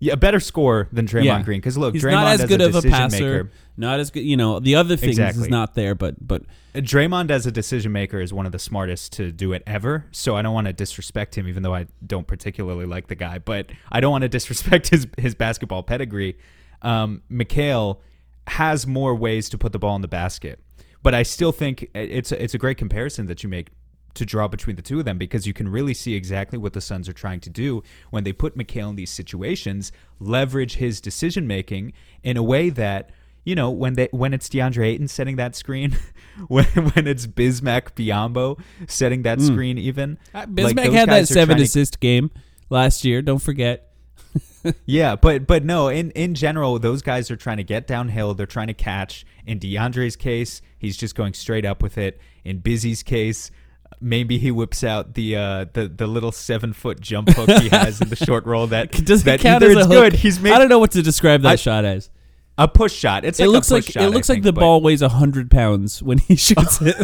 yeah, 0.01 0.13
a 0.13 0.17
better 0.17 0.39
score 0.39 0.89
than 0.93 1.07
Draymond 1.07 1.25
Yeah. 1.25 1.43
Green. 1.43 1.59
Because 1.61 1.77
look, 1.77 1.95
He's 1.95 2.05
Draymond 2.05 2.13
not 2.13 2.41
as 2.41 2.45
good 2.47 2.61
a 2.61 2.67
of 2.67 2.71
a 2.71 2.73
decision 2.83 2.91
passer. 2.99 3.45
maker. 3.45 3.51
Not 3.77 3.99
as 4.01 4.11
good. 4.11 4.21
You 4.21 4.37
know, 4.37 4.61
the 4.61 4.75
other 4.77 4.97
things 4.97 5.13
Exactly. 5.19 5.43
is 5.45 5.49
not 5.49 5.75
there, 5.75 5.95
but 5.95 6.15
but 6.27 6.43
Draymond 6.75 7.31
as 7.31 7.47
a 7.47 7.53
decision 7.53 7.91
maker 7.93 8.21
is 8.21 8.33
one 8.33 8.47
of 8.47 8.53
the 8.53 8.59
smartest 8.59 9.13
to 9.15 9.33
do 9.33 9.53
it 9.53 9.63
ever. 9.67 10.07
So 10.13 10.37
I 10.37 10.43
don't 10.43 10.55
want 10.55 10.67
to 10.69 10.73
disrespect 10.73 11.37
him, 11.37 11.49
even 11.49 11.63
though 11.63 11.75
I 11.75 11.87
don't 12.07 12.27
particularly 12.27 12.87
like 12.87 13.09
the 13.09 13.15
guy. 13.17 13.39
But 13.39 13.71
I 13.91 14.01
don't 14.01 14.11
want 14.13 14.23
to 14.23 14.29
disrespect 14.39 14.89
his 14.91 15.07
his 15.17 15.35
basketball 15.35 15.83
pedigree. 15.83 16.37
Um, 16.83 17.23
Mikal 17.31 17.99
has 18.47 18.87
more 18.87 19.15
ways 19.17 19.49
to 19.51 19.59
put 19.59 19.73
the 19.73 19.79
ball 19.81 19.97
in 19.97 20.03
the 20.03 20.09
basket, 20.09 20.61
but 21.03 21.13
I 21.15 21.23
still 21.25 21.51
think 21.53 21.89
it's 21.95 22.31
a, 22.33 22.41
it's 22.43 22.55
a 22.55 22.59
great 22.59 22.79
comparison 22.79 23.27
that 23.27 23.43
you 23.43 23.49
make 23.49 23.69
to 24.15 24.25
draw 24.27 24.49
between 24.49 24.77
the 24.77 24.83
two 24.83 24.99
of 24.99 25.05
them 25.05 25.19
because 25.19 25.47
you 25.47 25.53
can 25.53 25.69
really 25.69 25.95
see 25.95 26.15
exactly 26.15 26.59
what 26.59 26.73
the 26.73 26.81
Suns 26.81 27.09
are 27.09 27.13
trying 27.13 27.41
to 27.41 27.51
do 27.51 27.83
when 28.11 28.25
they 28.25 28.33
put 28.33 28.57
Mikal 28.57 28.91
in 28.91 28.97
these 28.97 29.11
situations, 29.11 29.93
leverage 30.19 30.77
his 30.77 31.01
decision 31.01 31.47
making 31.47 31.93
in 32.23 32.37
a 32.37 32.43
way 32.43 32.71
that 32.71 33.11
you 33.45 33.55
know 33.55 33.71
when 33.71 33.95
they 33.95 34.09
when 34.11 34.35
it's 34.35 34.49
DeAndre 34.49 34.87
Ayton 34.89 35.09
setting 35.09 35.37
that 35.37 35.55
screen, 35.57 35.97
when 36.49 36.65
when 36.67 37.07
it's 37.07 37.27
Bismack 37.27 37.93
Biyombo 37.95 38.61
setting 38.89 39.23
that 39.23 39.41
screen, 39.41 39.79
even 39.79 40.19
Uh, 40.35 40.47
Bismack 40.47 40.85
those 40.87 40.95
had 40.95 41.09
that 41.09 41.29
seven 41.29 41.49
trying 41.55 41.59
to- 41.59 41.65
assist 41.65 42.01
game 42.01 42.31
last 42.71 43.05
year. 43.05 43.23
Don't 43.23 43.39
forget. 43.43 43.85
Yeah, 44.85 45.15
but 45.17 45.47
but 45.47 45.65
no, 45.65 45.89
in 45.89 46.11
in 46.11 46.35
general, 46.35 46.79
those 46.79 47.01
guys 47.01 47.31
are 47.31 47.37
trying 47.37 47.57
to 47.59 47.65
get 47.65 47.87
downhill. 47.87 48.35
They're 48.35 48.45
trying 48.47 48.67
to 48.67 48.75
catch. 48.75 49.25
In 49.47 49.59
DeAndre's 49.61 50.17
case, 50.17 50.61
he's 50.79 50.97
just 50.97 51.15
going 51.15 51.33
straight 51.33 51.65
up 51.65 51.81
with 51.83 51.97
it. 51.97 52.21
In 52.45 52.59
Busy's 52.59 53.03
case, 53.05 53.51
maybe 54.01 54.39
he 54.39 54.51
whips 54.51 54.83
out 54.85 55.15
the 55.15 55.37
uh 55.37 55.67
the 55.73 55.89
the 55.89 56.07
little 56.07 56.33
seven 56.33 56.73
foot 56.73 57.01
jump 57.01 57.29
hook 57.31 57.51
he 57.63 57.69
has 57.69 58.01
in 58.01 58.09
the 58.09 58.17
short 58.27 58.45
roll. 58.47 58.67
That 58.69 58.93
Does 58.93 59.25
that 59.25 59.41
count 59.41 59.63
as 59.65 59.75
a 59.77 59.81
hook? 59.81 59.89
good. 59.91 60.13
He's 60.15 60.41
made 60.41 60.53
I 60.53 60.59
don't 60.59 60.69
know 60.69 60.79
what 60.79 60.93
to 60.93 61.03
describe 61.03 61.43
that 61.43 61.53
I- 61.53 61.57
shot 61.57 61.85
as. 61.85 62.11
a 62.57 62.67
push 62.67 62.93
shot. 62.93 63.25
It's 63.25 63.39
It 63.39 63.47
like 63.47 63.53
looks 63.53 63.71
a 63.71 63.75
like 63.75 63.85
shot, 63.85 64.03
it 64.03 64.07
I 64.07 64.09
looks 64.09 64.29
like 64.29 64.37
think, 64.37 64.45
the 64.45 64.53
ball 64.53 64.81
weighs 64.81 65.01
hundred 65.03 65.51
pounds 65.51 66.03
when 66.03 66.19
he 66.19 66.35
shoots 66.47 66.81
it. 66.83 66.97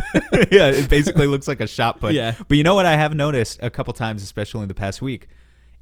yeah, 0.51 0.69
it 0.71 0.89
basically 0.89 1.27
looks 1.27 1.47
like 1.47 1.61
a 1.61 1.67
shot 1.67 2.01
put. 2.01 2.13
Yeah. 2.15 2.35
But 2.49 2.57
you 2.59 2.65
know 2.65 2.75
what 2.75 2.87
I 2.87 2.97
have 2.97 3.15
noticed 3.15 3.61
a 3.63 3.71
couple 3.71 3.93
times, 3.93 4.23
especially 4.23 4.63
in 4.63 4.69
the 4.69 4.75
past 4.75 5.01
week? 5.01 5.29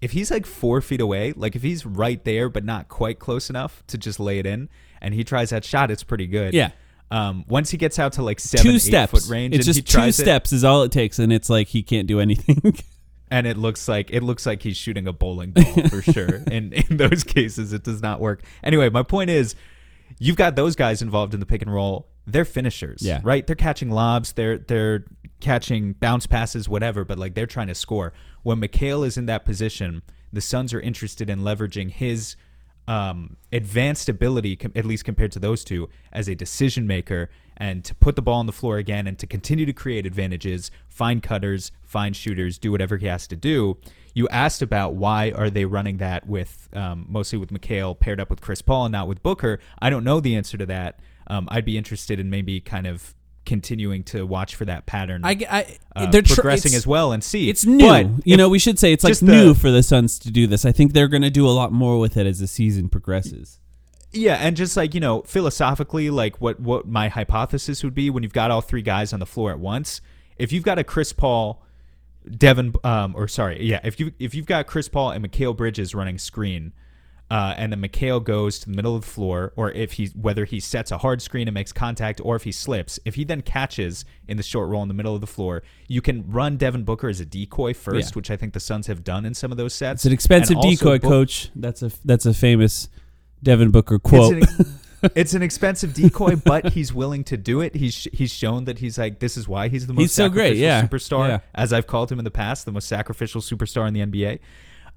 If 0.02 0.10
he's 0.12 0.30
like 0.32 0.46
four 0.46 0.80
feet 0.80 1.00
away, 1.00 1.32
like 1.36 1.54
if 1.56 1.62
he's 1.62 1.86
right 1.86 2.22
there 2.24 2.48
but 2.48 2.64
not 2.64 2.88
quite 2.88 3.18
close 3.18 3.48
enough 3.48 3.82
to 3.86 3.96
just 3.96 4.18
lay 4.20 4.38
it 4.40 4.46
in, 4.46 4.68
and 5.00 5.14
he 5.14 5.22
tries 5.24 5.50
that 5.50 5.64
shot, 5.64 5.90
it's 5.90 6.02
pretty 6.04 6.26
good. 6.26 6.52
Yeah. 6.54 6.70
Um, 7.12 7.44
once 7.46 7.70
he 7.70 7.76
gets 7.76 7.98
out 7.98 8.14
to 8.14 8.22
like 8.22 8.40
seven, 8.40 8.64
two 8.66 8.72
eight 8.76 8.78
steps. 8.80 9.10
foot 9.12 9.28
range, 9.30 9.54
it's 9.54 9.66
just 9.66 9.80
two 9.86 9.98
tries 9.98 10.18
it, 10.18 10.22
steps 10.22 10.52
is 10.52 10.64
all 10.64 10.82
it 10.82 10.90
takes, 10.92 11.18
and 11.18 11.32
it's 11.32 11.50
like 11.50 11.68
he 11.68 11.82
can't 11.82 12.08
do 12.08 12.20
anything. 12.20 12.74
and 13.30 13.46
it 13.46 13.56
looks 13.58 13.86
like 13.86 14.10
it 14.10 14.22
looks 14.22 14.46
like 14.46 14.62
he's 14.62 14.76
shooting 14.76 15.06
a 15.06 15.12
bowling 15.12 15.50
ball 15.52 15.88
for 15.88 16.00
sure. 16.12 16.42
And 16.50 16.72
in 16.72 16.96
those 16.96 17.22
cases, 17.22 17.72
it 17.72 17.82
does 17.84 18.00
not 18.00 18.18
work. 18.20 18.42
Anyway, 18.64 18.88
my 18.88 19.02
point 19.02 19.28
is, 19.30 19.54
you've 20.18 20.36
got 20.36 20.56
those 20.56 20.74
guys 20.74 21.02
involved 21.02 21.34
in 21.34 21.40
the 21.40 21.46
pick 21.46 21.60
and 21.62 21.72
roll. 21.72 22.08
They're 22.26 22.44
finishers, 22.44 23.02
Yeah. 23.02 23.20
right? 23.24 23.46
They're 23.46 23.56
catching 23.56 23.90
lobs. 23.90 24.32
They're 24.32 24.58
they're 24.58 25.04
catching 25.40 25.92
bounce 25.94 26.26
passes, 26.26 26.68
whatever. 26.68 27.04
But 27.04 27.18
like 27.18 27.34
they're 27.34 27.46
trying 27.46 27.66
to 27.68 27.74
score. 27.74 28.12
When 28.42 28.60
Mikal 28.60 29.06
is 29.06 29.18
in 29.18 29.26
that 29.26 29.44
position, 29.44 30.02
the 30.32 30.40
Suns 30.40 30.72
are 30.72 30.80
interested 30.80 31.28
in 31.28 31.40
leveraging 31.40 31.90
his 31.90 32.36
um, 32.88 33.36
advanced 33.52 34.08
ability, 34.08 34.56
com- 34.56 34.72
at 34.74 34.84
least 34.84 35.04
compared 35.04 35.32
to 35.32 35.38
those 35.38 35.64
two, 35.64 35.88
as 36.12 36.28
a 36.28 36.34
decision 36.34 36.86
maker 36.86 37.30
and 37.56 37.84
to 37.84 37.94
put 37.94 38.16
the 38.16 38.22
ball 38.22 38.38
on 38.38 38.46
the 38.46 38.52
floor 38.52 38.78
again 38.78 39.06
and 39.06 39.18
to 39.18 39.26
continue 39.26 39.66
to 39.66 39.72
create 39.72 40.06
advantages, 40.06 40.70
find 40.88 41.22
cutters, 41.22 41.70
find 41.82 42.16
shooters, 42.16 42.58
do 42.58 42.72
whatever 42.72 42.96
he 42.96 43.06
has 43.06 43.26
to 43.28 43.36
do. 43.36 43.76
You 44.14 44.28
asked 44.28 44.62
about 44.62 44.94
why 44.94 45.30
are 45.30 45.50
they 45.50 45.64
running 45.64 45.98
that 45.98 46.26
with 46.26 46.68
um, 46.72 47.06
mostly 47.08 47.38
with 47.38 47.50
Mikal 47.50 47.98
paired 47.98 48.20
up 48.20 48.30
with 48.30 48.40
Chris 48.40 48.62
Paul 48.62 48.86
and 48.86 48.92
not 48.92 49.08
with 49.08 49.22
Booker. 49.22 49.58
I 49.80 49.90
don't 49.90 50.04
know 50.04 50.20
the 50.20 50.34
answer 50.34 50.58
to 50.58 50.66
that. 50.66 50.98
Um, 51.28 51.48
I'd 51.50 51.64
be 51.64 51.78
interested 51.78 52.18
in 52.18 52.30
maybe 52.30 52.60
kind 52.60 52.86
of 52.86 53.14
continuing 53.44 54.04
to 54.04 54.26
watch 54.26 54.54
for 54.54 54.64
that 54.64 54.86
pattern. 54.86 55.22
I, 55.24 55.36
I 55.50 55.78
uh, 55.94 56.10
they're 56.10 56.22
tr- 56.22 56.34
progressing 56.34 56.74
as 56.74 56.86
well 56.86 57.12
and 57.12 57.22
see. 57.22 57.48
It's 57.48 57.64
new. 57.64 57.86
But 57.86 58.26
you 58.26 58.36
know, 58.36 58.48
we 58.48 58.58
should 58.58 58.78
say 58.78 58.92
it's 58.92 59.04
like 59.04 59.18
the- 59.18 59.26
new 59.26 59.54
for 59.54 59.70
the 59.70 59.82
Suns 59.82 60.18
to 60.20 60.30
do 60.30 60.46
this. 60.46 60.64
I 60.64 60.72
think 60.72 60.92
they're 60.92 61.08
going 61.08 61.22
to 61.22 61.30
do 61.30 61.46
a 61.46 61.50
lot 61.50 61.72
more 61.72 61.98
with 61.98 62.16
it 62.16 62.26
as 62.26 62.38
the 62.38 62.46
season 62.46 62.88
progresses. 62.88 63.58
Yeah, 64.12 64.34
and 64.34 64.56
just 64.56 64.76
like 64.76 64.94
you 64.94 65.00
know, 65.00 65.22
philosophically, 65.22 66.10
like 66.10 66.40
what 66.40 66.60
what 66.60 66.86
my 66.86 67.08
hypothesis 67.08 67.82
would 67.82 67.94
be 67.94 68.10
when 68.10 68.22
you've 68.22 68.32
got 68.32 68.50
all 68.50 68.60
three 68.60 68.82
guys 68.82 69.12
on 69.12 69.20
the 69.20 69.26
floor 69.26 69.50
at 69.50 69.58
once. 69.58 70.00
If 70.38 70.52
you've 70.52 70.64
got 70.64 70.78
a 70.78 70.84
Chris 70.84 71.12
Paul, 71.12 71.62
Devin, 72.30 72.74
um, 72.84 73.14
or 73.16 73.26
sorry, 73.26 73.64
yeah, 73.64 73.80
if 73.84 73.98
you 73.98 74.12
if 74.18 74.34
you've 74.34 74.46
got 74.46 74.66
Chris 74.66 74.88
Paul 74.88 75.12
and 75.12 75.24
Mikal 75.24 75.56
Bridges 75.56 75.94
running 75.94 76.18
screen, 76.18 76.72
uh, 77.32 77.54
and 77.56 77.72
then 77.72 77.80
Mikal 77.80 78.22
goes 78.22 78.58
to 78.58 78.68
the 78.68 78.76
middle 78.76 78.94
of 78.94 79.02
the 79.06 79.08
floor, 79.10 79.52
or 79.56 79.70
if 79.72 79.92
he 79.92 80.06
whether 80.08 80.44
he 80.44 80.60
sets 80.60 80.90
a 80.90 80.98
hard 80.98 81.22
screen 81.22 81.48
and 81.48 81.54
makes 81.54 81.72
contact, 81.72 82.20
or 82.22 82.36
if 82.36 82.42
he 82.44 82.52
slips, 82.52 83.00
if 83.06 83.14
he 83.14 83.24
then 83.24 83.40
catches 83.40 84.04
in 84.28 84.36
the 84.36 84.42
short 84.42 84.68
roll 84.68 84.82
in 84.82 84.88
the 84.88 84.94
middle 84.94 85.14
of 85.14 85.20
the 85.22 85.26
floor, 85.26 85.62
you 85.88 86.02
can 86.02 86.30
run 86.30 86.56
Devin 86.58 86.84
Booker 86.84 87.08
as 87.08 87.20
a 87.20 87.24
decoy 87.24 87.72
first, 87.72 88.10
Yeah. 88.10 88.14
which 88.16 88.30
I 88.30 88.36
think 88.36 88.52
the 88.52 88.60
Suns 88.60 88.86
have 88.86 89.02
done 89.02 89.24
in 89.24 89.32
some 89.34 89.50
of 89.50 89.56
those 89.56 89.72
sets. 89.74 90.00
It's 90.02 90.06
an 90.06 90.12
expensive 90.12 90.58
And 90.58 90.70
decoy, 90.70 90.98
Book- 90.98 91.10
coach. 91.10 91.50
That's 91.56 91.82
a 91.82 91.90
that's 92.04 92.26
a 92.26 92.34
famous 92.34 92.88
Devin 93.42 93.70
Booker 93.70 93.98
quote. 93.98 94.36
It's 94.36 94.58
an, 94.58 94.66
it's 95.16 95.34
an 95.34 95.42
expensive 95.42 95.94
decoy, 95.94 96.36
but 96.36 96.72
he's 96.74 96.92
willing 96.92 97.24
to 97.24 97.36
do 97.38 97.60
it. 97.62 97.74
He's 97.74 98.06
he's 98.12 98.32
shown 98.32 98.66
that 98.66 98.78
he's 98.80 98.98
like 98.98 99.20
this 99.20 99.36
is 99.38 99.48
why 99.48 99.68
he's 99.68 99.86
the 99.86 99.94
most 99.94 100.02
He's 100.02 100.12
so 100.12 100.28
great, 100.28 100.58
sacrificial 100.58 100.64
yeah. 100.66 100.82
superstar, 101.26 101.28
Yeah. 101.28 101.38
as 101.54 101.72
I've 101.72 101.86
called 101.86 102.12
him 102.12 102.18
in 102.18 102.24
the 102.26 102.30
past, 102.30 102.66
the 102.66 102.72
most 102.72 102.88
sacrificial 102.88 103.40
superstar 103.40 103.88
in 103.88 103.94
the 103.94 104.00
NBA. 104.00 104.38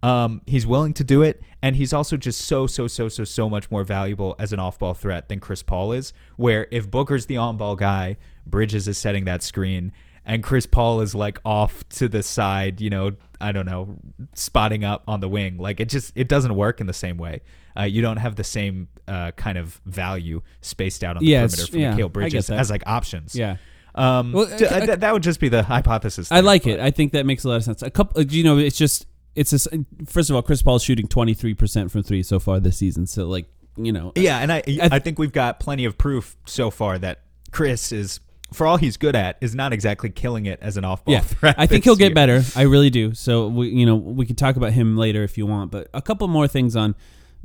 Um, 0.05 0.41
he's 0.45 0.67
willing 0.67 0.93
to 0.93 1.03
do 1.03 1.21
it, 1.23 1.41
and 1.61 1.75
he's 1.75 1.91
also 1.93 2.15
just 2.17 2.41
so 2.41 2.67
so 2.67 2.87
so 2.87 3.09
so 3.09 3.23
so 3.23 3.49
much 3.49 3.71
more 3.71 3.83
valuable 3.83 4.35
as 4.37 4.53
an 4.53 4.59
off-ball 4.59 4.93
threat 4.93 5.29
than 5.29 5.39
Chris 5.39 5.63
Paul 5.63 5.91
is. 5.93 6.13
Where 6.37 6.67
if 6.71 6.89
Booker's 6.91 7.25
the 7.25 7.37
on-ball 7.37 7.75
guy, 7.75 8.17
Bridges 8.45 8.87
is 8.87 8.97
setting 8.97 9.25
that 9.25 9.41
screen, 9.41 9.91
and 10.25 10.43
Chris 10.43 10.65
Paul 10.67 11.01
is 11.01 11.15
like 11.15 11.39
off 11.43 11.87
to 11.89 12.07
the 12.07 12.21
side, 12.23 12.81
you 12.81 12.89
know, 12.89 13.11
I 13.41 13.51
don't 13.51 13.65
know, 13.65 13.97
spotting 14.35 14.83
up 14.83 15.03
on 15.07 15.21
the 15.21 15.29
wing. 15.29 15.57
Like 15.57 15.79
it 15.79 15.89
just 15.89 16.11
it 16.15 16.27
doesn't 16.27 16.55
work 16.55 16.79
in 16.81 16.87
the 16.87 16.93
same 16.93 17.17
way. 17.17 17.41
Uh, 17.77 17.83
you 17.83 18.01
don't 18.01 18.17
have 18.17 18.35
the 18.35 18.43
same 18.43 18.87
uh, 19.07 19.31
kind 19.31 19.57
of 19.57 19.81
value 19.85 20.41
spaced 20.61 21.03
out 21.03 21.17
on 21.17 21.23
the 21.23 21.33
it's- 21.33 21.55
perimeter 21.55 21.71
for 21.71 21.77
yeah, 21.79 21.95
Mikal 22.07 22.11
Bridges 22.11 22.49
as 22.49 22.69
like 22.69 22.83
options. 22.85 23.35
yeah. 23.35 23.57
Um, 23.95 24.33
Well, 24.33 24.45
d- 24.45 24.67
I- 24.69 24.85
th- 24.85 24.99
that 24.99 25.13
would 25.13 25.23
just 25.23 25.39
be 25.39 25.47
the 25.49 25.63
hypothesis. 25.63 26.29
I 26.31 26.41
like 26.41 26.63
but- 26.63 26.73
it. 26.73 26.79
I 26.79 26.91
think 26.91 27.13
that 27.13 27.25
makes 27.25 27.43
a 27.45 27.49
lot 27.49 27.55
of 27.55 27.63
sense. 27.63 27.81
A 27.81 27.89
couple, 27.89 28.21
uh, 28.21 28.25
you 28.29 28.43
know, 28.43 28.57
it's 28.57 28.77
just 28.77 29.07
it's 29.35 29.53
a, 29.53 29.59
first 30.05 30.29
of 30.29 30.35
all, 30.35 30.41
Chris 30.41 30.61
Paul's 30.61 30.83
shooting 30.83 31.07
twenty 31.07 31.33
three 31.33 31.53
percent 31.53 31.91
from 31.91 32.03
three 32.03 32.23
so 32.23 32.39
far 32.39 32.59
this 32.59 32.77
season. 32.77 33.05
So 33.07 33.27
like, 33.27 33.45
you 33.77 33.91
know, 33.91 34.11
Yeah, 34.15 34.39
and 34.39 34.51
I 34.51 34.63
I- 34.67 34.89
I 34.93 34.99
think 34.99 35.19
we've 35.19 35.31
got 35.33 35.59
plenty 35.59 35.85
of 35.85 35.97
proof 35.97 36.37
so 36.45 36.71
far 36.71 36.97
that 36.99 37.21
Chris 37.51 37.91
is, 37.91 38.19
for 38.53 38.65
all 38.67 38.77
he's 38.77 38.95
good 38.97 39.15
at, 39.15 39.37
is 39.41 39.53
not 39.55 39.73
exactly 39.73 40.09
killing 40.09 40.45
it 40.45 40.59
as 40.61 40.77
an 40.77 40.85
off-ball 40.85 41.13
yeah, 41.13 41.19
threat. 41.21 41.55
I 41.57 41.65
think 41.67 41.83
he'll 41.83 41.95
get 41.95 42.07
year. 42.09 42.13
better. 42.15 42.43
I 42.55 42.61
really 42.63 42.89
do. 42.89 43.13
So 43.13 43.47
we, 43.47 43.69
you 43.69 43.85
know, 43.85 43.95
we 43.95 44.25
can 44.25 44.35
talk 44.35 44.55
about 44.55 44.71
him 44.73 44.95
later 44.97 45.23
if 45.23 45.37
you 45.37 45.45
want. 45.45 45.71
But 45.71 45.89
a 45.93 46.01
couple 46.01 46.27
more 46.27 46.47
things 46.47 46.75
on 46.75 46.95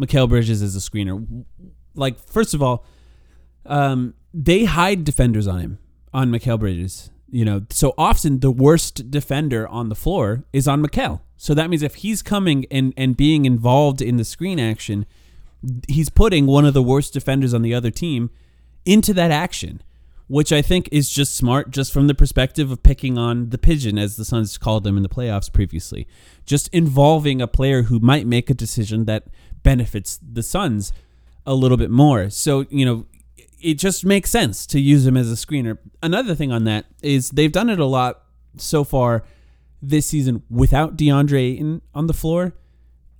Mikal 0.00 0.28
Bridges 0.28 0.62
as 0.62 0.76
a 0.76 0.78
screener. 0.78 1.44
Like 1.94 2.18
first 2.28 2.54
of 2.54 2.62
all, 2.62 2.84
um, 3.66 4.14
they 4.32 4.64
hide 4.64 5.04
defenders 5.04 5.46
on 5.46 5.60
him 5.60 5.78
on 6.12 6.30
Mikal 6.30 6.58
Bridges. 6.58 7.10
You 7.30 7.44
know, 7.44 7.62
so 7.70 7.94
often 7.96 8.40
the 8.40 8.50
worst 8.50 9.10
defender 9.10 9.68
on 9.68 9.88
the 9.88 9.94
floor 9.94 10.44
is 10.52 10.66
on 10.66 10.82
Mikal. 10.82 11.20
So 11.36 11.54
that 11.54 11.70
means 11.70 11.82
if 11.82 11.96
he's 11.96 12.22
coming 12.22 12.66
and 12.70 12.92
and 12.96 13.16
being 13.16 13.44
involved 13.44 14.02
in 14.02 14.16
the 14.16 14.24
screen 14.24 14.58
action, 14.58 15.06
he's 15.88 16.08
putting 16.08 16.46
one 16.46 16.64
of 16.64 16.74
the 16.74 16.82
worst 16.82 17.12
defenders 17.12 17.54
on 17.54 17.62
the 17.62 17.74
other 17.74 17.90
team 17.90 18.30
into 18.84 19.12
that 19.14 19.30
action, 19.30 19.82
which 20.26 20.52
I 20.52 20.62
think 20.62 20.88
is 20.90 21.08
just 21.08 21.36
smart, 21.36 21.70
just 21.70 21.92
from 21.92 22.06
the 22.06 22.14
perspective 22.14 22.70
of 22.70 22.82
picking 22.82 23.18
on 23.18 23.50
the 23.50 23.58
pigeon, 23.58 23.98
as 23.98 24.16
the 24.16 24.24
Suns 24.24 24.58
called 24.58 24.84
them 24.84 24.96
in 24.96 25.02
the 25.02 25.08
playoffs 25.08 25.52
previously. 25.52 26.06
Just 26.46 26.68
involving 26.68 27.40
a 27.40 27.46
player 27.46 27.82
who 27.82 28.00
might 28.00 28.26
make 28.26 28.50
a 28.50 28.54
decision 28.54 29.04
that 29.04 29.24
benefits 29.62 30.18
the 30.22 30.42
Suns 30.42 30.92
a 31.46 31.54
little 31.54 31.76
bit 31.76 31.90
more. 31.90 32.30
So, 32.30 32.66
you 32.70 32.84
know, 32.84 33.06
it 33.62 33.74
just 33.74 34.04
makes 34.04 34.30
sense 34.30 34.66
to 34.66 34.80
use 34.80 35.06
him 35.06 35.16
as 35.16 35.30
a 35.30 35.34
screener. 35.34 35.78
Another 36.02 36.34
thing 36.34 36.52
on 36.52 36.64
that 36.64 36.86
is 37.02 37.30
they've 37.30 37.52
done 37.52 37.70
it 37.70 37.78
a 37.78 37.84
lot 37.84 38.22
so 38.56 38.84
far 38.84 39.24
this 39.82 40.06
season 40.06 40.42
without 40.50 40.96
DeAndre 40.96 41.52
Ayton 41.52 41.82
on 41.94 42.06
the 42.06 42.12
floor. 42.14 42.54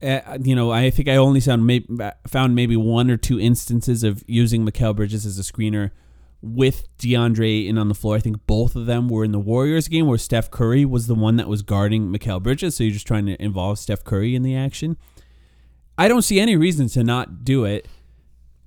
Uh, 0.02 0.38
you 0.42 0.54
know, 0.54 0.70
I 0.70 0.90
think 0.90 1.08
I 1.08 1.16
only 1.16 1.40
found 1.40 1.66
maybe, 1.66 1.86
found 2.26 2.54
maybe 2.54 2.76
one 2.76 3.10
or 3.10 3.16
two 3.16 3.38
instances 3.38 4.02
of 4.02 4.24
using 4.26 4.64
Mikal 4.66 4.96
Bridges 4.96 5.26
as 5.26 5.38
a 5.38 5.42
screener 5.42 5.90
with 6.42 6.88
DeAndre 6.96 7.64
Ayton 7.64 7.76
on 7.76 7.88
the 7.88 7.94
floor. 7.94 8.16
I 8.16 8.20
think 8.20 8.46
both 8.46 8.74
of 8.76 8.86
them 8.86 9.08
were 9.08 9.24
in 9.24 9.32
the 9.32 9.38
Warriors 9.38 9.88
game 9.88 10.06
where 10.06 10.16
Steph 10.16 10.50
Curry 10.50 10.86
was 10.86 11.06
the 11.06 11.14
one 11.14 11.36
that 11.36 11.48
was 11.48 11.60
guarding 11.60 12.10
Mikal 12.10 12.42
Bridges. 12.42 12.76
So 12.76 12.84
you're 12.84 12.94
just 12.94 13.06
trying 13.06 13.26
to 13.26 13.42
involve 13.42 13.78
Steph 13.78 14.04
Curry 14.04 14.34
in 14.34 14.42
the 14.42 14.56
action. 14.56 14.96
I 15.98 16.08
don't 16.08 16.22
see 16.22 16.40
any 16.40 16.56
reason 16.56 16.88
to 16.88 17.04
not 17.04 17.44
do 17.44 17.64
it. 17.66 17.86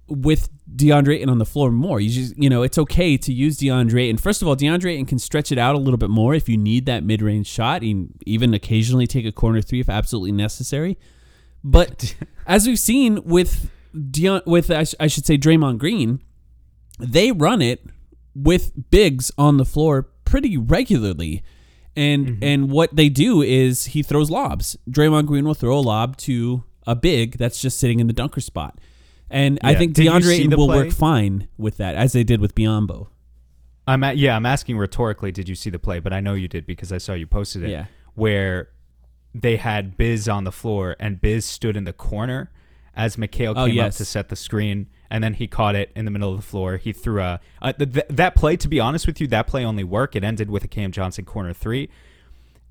with 0.07 0.49
DeAndre 0.75 1.15
Ayton 1.15 1.29
on 1.29 1.37
the 1.37 1.45
floor 1.45 1.71
more. 1.71 1.99
You 1.99 2.09
just, 2.09 2.37
you 2.37 2.49
know, 2.49 2.63
it's 2.63 2.77
okay 2.77 3.17
to 3.17 3.33
use 3.33 3.57
DeAndre 3.57 4.03
Ayton. 4.03 4.17
First 4.17 4.41
of 4.41 4.47
all, 4.47 4.55
DeAndre 4.55 4.93
Ayton 4.93 5.05
can 5.05 5.19
stretch 5.19 5.51
it 5.51 5.57
out 5.57 5.75
a 5.75 5.77
little 5.77 5.97
bit 5.97 6.09
more 6.09 6.33
if 6.33 6.49
you 6.49 6.57
need 6.57 6.85
that 6.85 7.03
mid 7.03 7.21
range 7.21 7.47
shot, 7.47 7.81
and 7.81 8.13
even 8.25 8.53
occasionally 8.53 9.07
take 9.07 9.25
a 9.25 9.31
corner 9.31 9.61
three 9.61 9.79
if 9.79 9.89
absolutely 9.89 10.31
necessary. 10.31 10.97
But 11.63 12.15
as 12.47 12.67
we've 12.67 12.79
seen 12.79 13.23
with 13.23 13.69
Deon, 13.95 14.45
with 14.45 14.71
I, 14.71 14.83
sh- 14.83 14.95
I 14.99 15.07
should 15.07 15.25
say 15.25 15.37
Draymond 15.37 15.77
Green, 15.77 16.21
they 16.99 17.31
run 17.31 17.61
it 17.61 17.85
with 18.35 18.71
bigs 18.89 19.31
on 19.37 19.57
the 19.57 19.65
floor 19.65 20.09
pretty 20.25 20.57
regularly. 20.57 21.43
And 21.95 22.27
mm-hmm. 22.27 22.43
and 22.43 22.71
what 22.71 22.95
they 22.95 23.09
do 23.09 23.43
is 23.43 23.85
he 23.85 24.01
throws 24.01 24.31
lobs. 24.31 24.75
Draymond 24.89 25.27
Green 25.27 25.45
will 25.45 25.53
throw 25.53 25.77
a 25.77 25.81
lob 25.81 26.17
to 26.17 26.63
a 26.87 26.95
big 26.95 27.37
that's 27.37 27.61
just 27.61 27.79
sitting 27.79 27.99
in 27.99 28.07
the 28.07 28.13
dunker 28.13 28.41
spot. 28.41 28.79
And 29.33 29.59
I 29.63 29.73
think 29.73 29.93
Did 29.93 30.07
DeAndre 30.07 30.31
Ayton 30.39 30.55
will 30.55 30.67
play? 30.67 30.77
work 30.85 30.91
fine 30.93 31.47
with 31.57 31.77
that, 31.77 31.95
as 31.95 32.13
they 32.13 32.23
did 32.23 32.39
with 32.39 32.53
Biyombo. 32.55 33.07
I'm 33.87 34.03
at, 34.03 34.15
yeah, 34.17 34.35
I'm 34.35 34.45
asking 34.45 34.77
rhetorically, 34.77 35.31
did 35.31 35.49
you 35.49 35.55
see 35.55 35.69
the 35.71 35.79
play? 35.79 35.99
But 35.99 36.13
I 36.13 36.19
know 36.21 36.35
you 36.35 36.47
did 36.47 36.65
because 36.65 36.93
I 36.93 36.99
saw 36.99 37.13
you 37.13 37.25
posted 37.27 37.63
it. 37.63 37.69
Yeah. 37.71 37.85
Where 38.15 38.69
they 39.33 39.57
had 39.57 39.97
Biz 39.97 40.29
on 40.29 40.43
the 40.43 40.51
floor 40.51 40.95
and 40.99 41.19
Biz 41.19 41.45
stood 41.45 41.75
in 41.75 41.83
the 41.83 41.93
corner 41.93 42.51
as 42.95 43.15
Mikal 43.17 43.53
Oh, 43.57 43.65
came 43.65 43.75
yes. 43.75 43.95
up 43.95 43.97
to 43.97 44.05
set 44.05 44.29
the 44.29 44.35
screen 44.35 44.87
and 45.09 45.23
then 45.23 45.33
he 45.33 45.47
caught 45.47 45.75
it 45.75 45.91
in 45.95 46.05
the 46.05 46.11
middle 46.11 46.29
of 46.29 46.37
the 46.37 46.43
floor. 46.45 46.77
He 46.77 46.93
threw 46.93 47.19
a 47.19 47.39
uh, 47.61 47.73
th- 47.73 47.91
th- 47.91 48.05
that 48.11 48.35
play. 48.35 48.55
To 48.57 48.67
be 48.67 48.79
honest 48.79 49.07
with 49.07 49.19
you, 49.19 49.25
that 49.27 49.47
play 49.47 49.65
only 49.65 49.83
worked. 49.83 50.15
It 50.15 50.23
ended 50.23 50.49
with 50.51 50.63
a 50.63 50.67
Cam 50.67 50.91
Johnson 50.91 51.25
corner 51.25 51.53
three. 51.53 51.89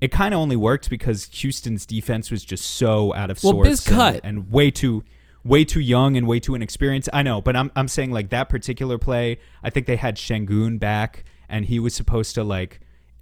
It 0.01 0.11
kind 0.11 0.33
of 0.33 0.39
only 0.39 0.55
worked 0.55 0.89
because 0.89 1.25
Houston's 1.25 1.85
defense 1.85 2.31
was 2.31 2.43
just 2.45 2.65
so 2.65 3.13
out 3.13 3.29
of 3.29 3.43
Well, 3.43 3.53
sorts 3.53 3.69
Biz 3.69 3.87
and- 3.87 3.95
cut. 3.97 4.21
and 4.23 4.49
way 4.49 4.71
too 4.71 5.03
way 5.43 5.65
too 5.65 5.79
young 5.79 6.15
and 6.15 6.27
way 6.27 6.39
too 6.39 6.55
inexperienced. 6.55 7.09
I 7.13 7.23
know, 7.23 7.41
but 7.41 7.55
I'm 7.55 7.71
I'm 7.75 7.87
saying 7.87 8.11
like 8.11 8.29
that 8.29 8.49
particular 8.49 8.97
play, 8.97 9.39
I 9.63 9.69
think 9.69 9.87
they 9.87 9.97
had 9.97 10.15
Sengun 10.17 10.79
back 10.79 11.23
and 11.49 11.65
he 11.65 11.79
was 11.79 11.93
supposed 11.93 12.35
to 12.35 12.43
like 12.43 12.79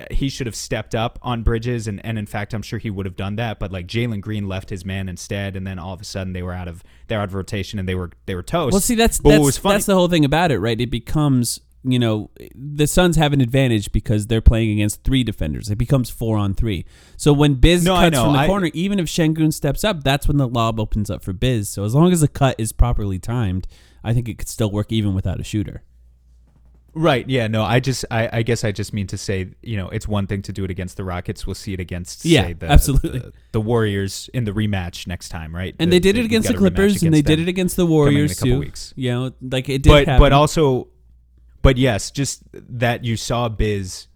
he 0.09 0.29
should 0.29 0.47
have 0.47 0.55
stepped 0.55 0.95
up 0.95 1.19
on 1.21 1.43
Bridges 1.43 1.87
and, 1.87 2.03
and 2.03 2.17
in 2.17 2.25
fact 2.25 2.53
I'm 2.53 2.61
sure 2.63 2.79
he 2.79 2.89
would 2.89 3.05
have 3.05 3.15
done 3.15 3.35
that, 3.35 3.59
but 3.59 3.71
like 3.71 3.87
Jalen 3.87 4.21
Green 4.21 4.47
left 4.47 4.69
his 4.69 4.83
man 4.83 5.07
instead 5.09 5.55
and 5.55 5.65
then 5.65 5.77
all 5.77 5.93
of 5.93 6.01
a 6.01 6.05
sudden 6.05 6.33
they 6.33 6.41
were 6.41 6.53
out 6.53 6.67
of 6.67 6.83
they're 7.07 7.19
out 7.19 7.29
of 7.29 7.33
rotation 7.35 7.77
and 7.79 7.87
they 7.87 7.95
were 7.95 8.11
they 8.25 8.35
were 8.35 8.43
toast. 8.43 8.73
Well, 8.73 8.81
see, 8.81 8.95
that's 8.95 9.19
But 9.19 9.29
that's, 9.31 9.43
was 9.43 9.57
funny- 9.57 9.75
that's 9.75 9.85
the 9.85 9.95
whole 9.95 10.07
thing 10.07 10.25
about 10.25 10.51
it, 10.51 10.59
right? 10.59 10.79
It 10.79 10.89
becomes 10.91 11.59
you 11.83 11.97
know 11.97 12.29
the 12.55 12.85
Suns 12.85 13.15
have 13.15 13.33
an 13.33 13.41
advantage 13.41 13.91
because 13.91 14.27
they're 14.27 14.41
playing 14.41 14.71
against 14.71 15.03
three 15.03 15.23
defenders. 15.23 15.69
It 15.69 15.77
becomes 15.77 16.09
four 16.09 16.37
on 16.37 16.53
three. 16.53 16.85
So 17.17 17.33
when 17.33 17.55
Biz 17.55 17.83
No, 17.85 17.95
cuts 17.95 18.17
from 18.19 18.33
the 18.33 18.39
I- 18.39 18.47
corner, 18.47 18.69
even 18.73 18.99
if 18.99 19.07
Sengun 19.07 19.51
steps 19.53 19.83
up, 19.83 20.03
that's 20.03 20.27
when 20.27 20.37
the 20.37 20.47
lob 20.47 20.79
opens 20.79 21.09
up 21.09 21.23
for 21.23 21.33
Biz. 21.33 21.69
So 21.69 21.83
as 21.83 21.95
long 21.95 22.11
as 22.11 22.21
the 22.21 22.27
cut 22.27 22.55
is 22.59 22.71
properly 22.71 23.17
timed, 23.19 23.67
I 24.03 24.13
think 24.13 24.29
it 24.29 24.37
could 24.37 24.47
still 24.47 24.69
work 24.71 24.91
even 24.91 25.13
without 25.15 25.39
a 25.39 25.43
shooter. 25.43 25.83
Right. 26.93 27.27
Yeah. 27.29 27.47
No. 27.47 27.63
I 27.63 27.79
just. 27.79 28.03
I, 28.11 28.29
I 28.39 28.41
guess 28.43 28.65
I 28.65 28.73
just 28.73 28.91
mean 28.91 29.07
to 29.07 29.17
say. 29.17 29.51
You 29.61 29.77
know, 29.77 29.87
it's 29.89 30.09
one 30.09 30.27
thing 30.27 30.41
to 30.41 30.51
do 30.51 30.65
it 30.65 30.69
against 30.71 30.97
the 30.97 31.05
Rockets. 31.05 31.47
We'll 31.47 31.53
see 31.55 31.71
it 31.73 31.79
against. 31.79 32.25
Yeah, 32.25 32.47
say, 32.47 32.53
the, 32.53 32.65
absolutely. 32.69 33.19
The, 33.19 33.33
the 33.53 33.61
Warriors 33.61 34.29
in 34.33 34.43
the 34.43 34.51
rematch 34.51 35.07
next 35.07 35.29
time. 35.29 35.55
Right. 35.55 35.73
And 35.79 35.89
The- 35.89 35.95
they 35.95 35.99
did 36.01 36.17
it 36.17 36.25
against 36.25 36.49
the 36.49 36.53
got 36.53 36.57
a 36.57 36.61
rematch 36.69 36.75
Clippers, 36.75 37.03
and 37.03 37.13
they 37.13 37.21
did 37.21 37.39
it 37.39 37.47
against 37.47 37.77
the 37.77 37.83
coming 37.83 37.91
in 37.93 37.93
a 37.93 37.95
Warriors 37.95 38.33
couple 38.39 38.55
too. 38.55 38.59
weeks. 38.59 38.93
You 38.97 39.09
know, 39.11 39.31
like 39.41 39.69
it 39.69 39.83
did 39.83 39.89
But 39.89 40.05
happen. 40.05 40.19
but 40.19 40.33
also, 40.33 40.89
but 41.61 41.77
yes, 41.77 42.11
just 42.11 42.43
that 42.53 43.03
you 43.03 43.17
saw 43.17 43.49
Biz, 43.49 44.07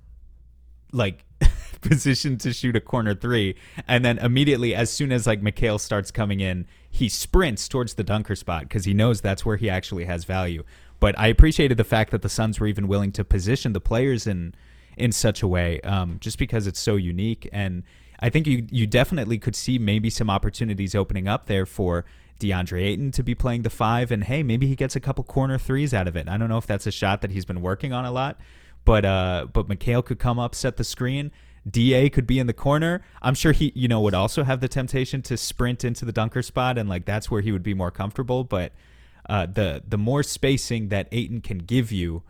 like. 0.92 1.24
positioned 1.82 2.40
to 2.40 2.52
shoot 2.52 2.76
a 2.76 2.82
corner 2.82 3.14
three 3.14 3.56
and 3.88 4.04
then 4.04 4.18
immediately 4.18 4.74
as 4.74 4.90
soon 4.90 5.12
as 5.12 5.28
like 5.28 5.42
Mikal 5.42 5.80
starts 5.80 6.10
coming 6.10 6.40
in 6.40 6.66
he 6.90 7.08
sprints 7.08 7.68
towards 7.68 7.94
the 7.94 8.04
dunker 8.04 8.36
spot 8.36 8.64
because 8.64 8.86
he 8.86 8.94
knows 8.96 9.22
that's 9.22 9.46
where 9.46 9.58
he 9.58 9.70
actually 9.70 10.06
has 10.06 10.24
value 10.24 10.64
but 11.00 11.18
I 11.20 11.28
appreciated 11.28 11.78
the 11.78 11.84
fact 11.84 12.12
that 12.12 12.22
the 12.22 12.30
Suns 12.30 12.60
were 12.60 12.68
even 12.68 12.88
willing 12.88 13.12
to 13.14 13.24
position 13.24 13.74
the 13.74 13.82
players 13.82 14.28
in 14.28 14.56
in 14.98 15.12
such 15.12 15.44
a 15.44 15.48
way, 15.48 15.82
um, 15.82 16.18
just 16.22 16.40
because 16.40 16.68
it's 16.68 16.80
so 16.80 16.96
unique. 16.96 17.50
And 17.52 17.84
I 18.20 18.30
think 18.30 18.48
you 18.48 18.66
you 18.72 18.88
definitely 18.88 19.38
could 19.38 19.56
see 19.56 19.78
maybe 19.78 20.10
some 20.10 20.30
opportunities 20.30 20.96
opening 20.96 21.28
up 21.28 21.48
there 21.48 21.66
for 21.66 22.06
DeAndre 22.40 22.84
Ayton 22.84 23.12
to 23.12 23.24
be 23.24 23.36
playing 23.36 23.62
the 23.62 23.70
five, 23.70 24.12
and 24.12 24.24
hey, 24.24 24.44
maybe 24.44 24.68
he 24.68 24.76
gets 24.76 24.96
a 24.96 25.00
couple 25.00 25.24
corner 25.24 25.58
threes 25.58 25.94
out 25.94 26.08
of 26.08 26.16
it. 26.16 26.28
I 26.28 26.38
don't 26.38 26.50
know 26.50 26.58
if 26.58 26.68
that's 26.68 26.88
a 26.88 26.92
shot 26.92 27.22
that 27.22 27.32
he's 27.32 27.46
been 27.46 27.62
working 27.62 27.94
on 27.94 28.06
a 28.06 28.12
lot, 28.12 28.40
but 28.84 29.06
uh, 29.06 29.48
but 29.52 29.68
Mikal 29.68 30.04
could 30.04 30.20
come 30.20 30.40
up, 30.40 30.56
set 30.56 30.78
the 30.78 30.84
screen. 30.84 31.32
Da 31.70 32.10
could 32.10 32.28
be 32.28 32.38
in 32.38 32.46
the 32.46 32.54
corner. 32.54 33.02
I'm 33.24 33.34
sure 33.34 33.52
he, 33.52 33.72
you 33.74 33.88
know, 33.88 34.00
would 34.02 34.14
also 34.14 34.44
have 34.44 34.62
the 34.62 34.68
temptation 34.68 35.24
to 35.24 35.36
sprint 35.36 35.84
into 35.84 36.06
the 36.06 36.12
dunker 36.12 36.44
spot, 36.44 36.78
and 36.78 36.88
like 36.88 37.06
that's 37.06 37.32
where 37.32 37.42
he 37.42 37.52
would 37.52 37.64
be 37.64 37.74
more 37.74 37.90
comfortable. 37.90 38.44
But 38.44 38.72
uh, 39.28 39.48
the 39.48 39.82
the 39.88 39.98
more 39.98 40.22
spacing 40.22 40.90
that 40.90 41.08
Ayton 41.12 41.42
can 41.42 41.58
give 41.60 41.92
you, 41.92 42.22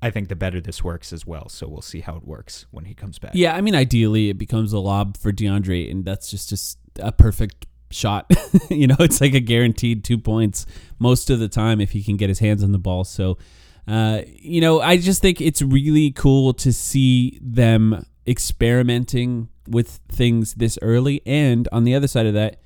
I 0.00 0.10
think 0.10 0.28
the 0.28 0.36
better 0.36 0.60
this 0.60 0.82
works 0.82 1.12
as 1.12 1.26
well. 1.26 1.50
So 1.50 1.68
we'll 1.68 1.82
see 1.82 2.00
how 2.00 2.16
it 2.16 2.24
works 2.26 2.64
when 2.70 2.86
he 2.86 2.94
comes 2.94 3.18
back. 3.18 3.32
Yeah, 3.34 3.54
I 3.54 3.60
mean, 3.60 3.74
ideally, 3.74 4.30
it 4.30 4.38
becomes 4.38 4.72
a 4.72 4.78
lob 4.78 5.18
for 5.18 5.32
DeAndre, 5.32 5.90
and 5.90 6.04
that's 6.04 6.30
just 6.30 6.48
just 6.48 6.78
a 6.98 7.12
perfect 7.12 7.66
shot. 7.90 8.30
you 8.70 8.86
know, 8.86 8.96
it's 9.00 9.20
like 9.20 9.34
a 9.34 9.40
guaranteed 9.40 10.04
two 10.04 10.18
points 10.18 10.66
most 10.98 11.30
of 11.30 11.38
the 11.38 11.48
time 11.48 11.80
if 11.80 11.92
he 11.92 12.02
can 12.02 12.16
get 12.16 12.28
his 12.28 12.38
hands 12.38 12.62
on 12.62 12.72
the 12.72 12.78
ball. 12.78 13.04
So, 13.04 13.38
uh, 13.86 14.22
you 14.26 14.60
know, 14.60 14.80
I 14.80 14.96
just 14.96 15.22
think 15.22 15.40
it's 15.40 15.62
really 15.62 16.10
cool 16.10 16.52
to 16.54 16.72
see 16.72 17.38
them 17.42 18.04
experimenting 18.26 19.48
with 19.66 20.00
things 20.08 20.54
this 20.54 20.78
early, 20.82 21.22
and 21.26 21.68
on 21.72 21.84
the 21.84 21.94
other 21.94 22.06
side 22.06 22.26
of 22.26 22.34
that, 22.34 22.60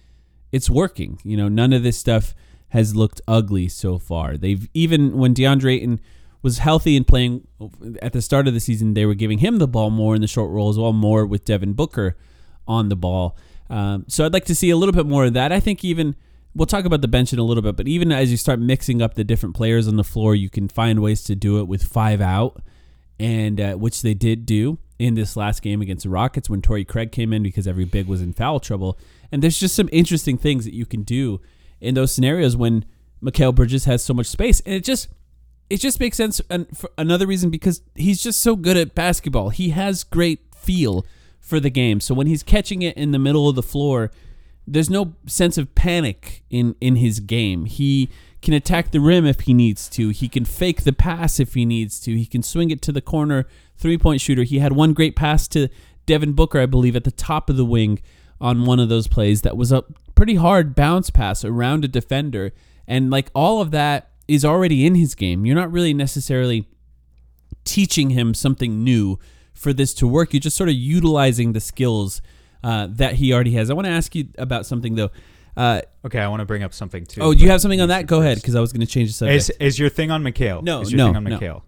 it's 0.51 0.69
working. 0.69 1.19
You 1.25 1.37
know, 1.37 1.49
none 1.49 1.73
of 1.73 1.83
this 1.83 1.97
stuff 1.97 2.35
has 2.69 2.97
looked 2.97 3.21
ugly 3.29 3.69
so 3.69 3.99
far. 3.99 4.37
They've 4.37 4.69
even 4.75 5.17
when 5.17 5.35
DeAndre 5.35 5.77
Ayton 5.77 6.01
was 6.43 6.59
healthy 6.59 6.97
and 6.97 7.07
playing 7.07 7.47
at 8.01 8.13
the 8.13 8.23
start 8.23 8.49
of 8.49 8.55
the 8.55 8.61
season, 8.61 8.95
they 8.95 9.07
were 9.07 9.15
giving 9.15 9.39
him 9.39 9.59
the 9.59 9.69
ball 9.69 9.91
more 9.91 10.15
in 10.15 10.21
the 10.21 10.27
short 10.27 10.51
roll 10.51 10.69
as 10.69 10.79
well, 10.79 10.93
more 10.93 11.25
with 11.25 11.45
Devin 11.45 11.75
Booker 11.75 12.17
on 12.67 12.89
the 12.89 12.97
ball. 12.97 13.37
Um, 13.73 14.05
so 14.07 14.27
I'd 14.27 14.35
like 14.35 14.45
to 14.45 14.55
see 14.55 14.69
a 14.69 14.77
little 14.77 14.93
bit 14.93 15.07
more 15.07 15.25
of 15.25 15.33
that. 15.33 15.51
I 15.51 15.59
think 15.59 15.83
even 15.83 16.15
we'll 16.55 16.67
talk 16.67 16.85
about 16.85 17.01
the 17.01 17.09
bench 17.09 17.33
in 17.33 17.39
a 17.39 17.43
little 17.43 17.63
bit, 17.63 17.75
but 17.75 17.89
even 17.89 18.13
as 18.13 18.31
you 18.31 18.37
start 18.37 18.61
mixing 18.61 19.01
up 19.01 19.15
the 19.15 19.25
different 19.25 19.55
players 19.55 19.89
on 19.89 19.97
the 19.97 20.05
floor, 20.05 20.35
you 20.35 20.51
can 20.51 20.69
find 20.69 21.01
ways 21.01 21.25
to 21.25 21.35
do 21.35 21.59
it 21.59 21.67
with 21.67 21.83
five 21.83 22.21
out, 22.21 22.63
and 23.19 23.59
uh, 23.59 23.73
which 23.75 24.03
they 24.03 24.13
did 24.13 24.45
do 24.45 24.79
in 24.99 25.15
this 25.15 25.37
last 25.37 25.63
game 25.63 25.81
against 25.81 26.05
the 26.05 26.11
Rockets 26.11 26.51
when 26.51 26.61
Torrey 26.61 26.85
Craig 26.85 27.13
came 27.13 27.33
in 27.33 27.43
because 27.43 27.67
every 27.67 27.87
big 27.87 28.07
was 28.07 28.21
in 28.21 28.35
foul 28.35 28.61
trouble. 28.61 28.99
And 29.33 29.43
there's 29.43 29.59
just 29.59 29.75
some 29.75 29.89
interesting 29.91 30.37
things 30.37 30.67
that 30.67 30.75
you 30.75 30.85
can 30.85 31.03
do 31.03 31.41
in 31.81 31.95
those 31.95 32.13
scenarios 32.13 32.55
when 32.55 32.85
Mikal 33.23 33.55
Bridges 33.55 33.87
has 33.87 34.05
so 34.05 34.13
much 34.13 34.27
space, 34.27 34.61
and 34.61 34.75
it 34.75 34.85
just 34.85 35.09
it 35.71 35.79
just 35.79 35.99
makes 35.99 36.19
sense. 36.19 36.43
And 36.51 36.77
for 36.77 36.91
another 36.99 37.27
reason 37.27 37.49
because 37.49 37.81
he's 37.95 38.23
just 38.23 38.43
so 38.43 38.55
good 38.55 38.77
at 38.77 38.95
basketball. 38.95 39.49
He 39.49 39.71
has 39.71 40.05
great 40.05 40.55
feel 40.55 41.07
for 41.43 41.61
the 41.61 41.69
game. 41.69 42.01
So 42.01 42.15
when 42.15 42.27
he's 42.27 42.43
catching 42.43 42.81
it 42.81 42.97
in 42.97 43.11
the 43.11 43.19
middle 43.19 43.49
of 43.49 43.57
the 43.57 43.63
floor, 43.63 44.11
there's 44.67 44.89
no 44.89 45.15
sense 45.27 45.59
of 45.59 45.75
panic 45.75 46.43
in 46.49 46.77
in 46.81 46.97
his 46.97 47.21
game. 47.21 47.67
He 47.67 48.09
can 48.41 48.55
attack 48.55 48.91
the 48.91 49.01
rim 49.01 49.27
if 49.27 49.41
he 49.41 49.53
needs 49.53 49.89
to. 49.91 50.09
He 50.11 50.29
can 50.29 50.45
fake 50.45 50.83
the 50.83 50.93
pass 50.93 51.39
if 51.39 51.55
he 51.55 51.67
needs 51.67 52.01
to. 52.01 52.17
He 52.17 52.27
can 52.27 52.43
swing 52.43 52.71
it 52.71 52.81
to 52.83 52.93
the 52.93 53.01
corner 53.01 53.47
three 53.77 53.99
point 53.99 54.21
shooter. 54.21 54.45
He 54.45 54.61
had 54.61 54.73
one 54.73 54.95
great 54.95 55.17
pass 55.17 55.47
to 55.49 55.69
Devin 56.07 56.33
Booker, 56.33 56.61
I 56.61 56.67
believe, 56.67 56.97
at 56.97 57.05
the 57.05 57.11
top 57.11 57.51
of 57.51 57.57
the 57.57 57.65
wing 57.65 58.01
on 58.41 58.65
one 58.65 58.81
of 58.81 58.89
those 58.89 59.09
plays 59.09 59.43
that 59.43 59.57
was 59.57 59.71
a 59.71 59.85
pretty 60.15 60.37
hard 60.37 60.75
bounce 60.75 61.11
pass 61.11 61.45
around 61.45 61.85
a 61.85 61.89
defender. 61.89 62.53
And 62.87 63.11
like 63.11 63.31
all 63.35 63.61
of 63.61 63.71
that 63.73 64.11
is 64.27 64.45
already 64.45 64.87
in 64.87 64.95
his 64.95 65.15
game. 65.15 65.45
You're 65.45 65.57
not 65.57 65.71
really 65.71 65.95
necessarily 65.95 66.69
teaching 67.65 68.11
him 68.11 68.35
something 68.35 68.83
new 68.83 69.19
for 69.55 69.73
this 69.73 69.95
to 69.95 70.07
work. 70.09 70.33
You're 70.33 70.41
just 70.41 70.57
sort 70.57 70.69
of 70.69 70.75
utilizing 70.75 71.53
the 71.53 71.61
skills 71.61 72.23
uh, 72.65 72.89
that 72.91 73.15
he 73.15 73.33
already 73.33 73.53
has. 73.53 73.71
I 73.71 73.75
want 73.75 73.87
to 73.87 73.93
ask 73.93 74.15
you 74.15 74.29
about 74.39 74.67
something 74.67 74.95
though. 74.95 75.11
Uh, 75.57 75.83
Okay, 76.05 76.19
I 76.19 76.27
want 76.29 76.41
to 76.41 76.47
bring 76.47 76.63
up 76.65 76.75
something 76.75 77.07
too. 77.07 77.21
oh, 77.21 77.33
do 77.33 77.45
you 77.45 77.51
have 77.51 77.61
something 77.61 77.81
on 77.81 77.89
that? 77.89 78.07
Go 78.07 78.21
ahead, 78.21 78.39
because 78.39 78.57
I 78.57 78.61
was 78.61 78.73
going 78.73 78.81
to 78.81 78.87
change 78.87 79.11
the 79.11 79.15
subject. 79.15 79.37
Is 79.37 79.51
is 79.61 79.79
your 79.79 79.89
thing 79.89 80.11
on 80.11 80.25
Mikal? 80.25 80.63
No, 80.63 80.81
is 80.81 80.91
your 80.91 80.99
no, 80.99 81.07
thing 81.09 81.17
on 81.17 81.25
no. 81.41 81.63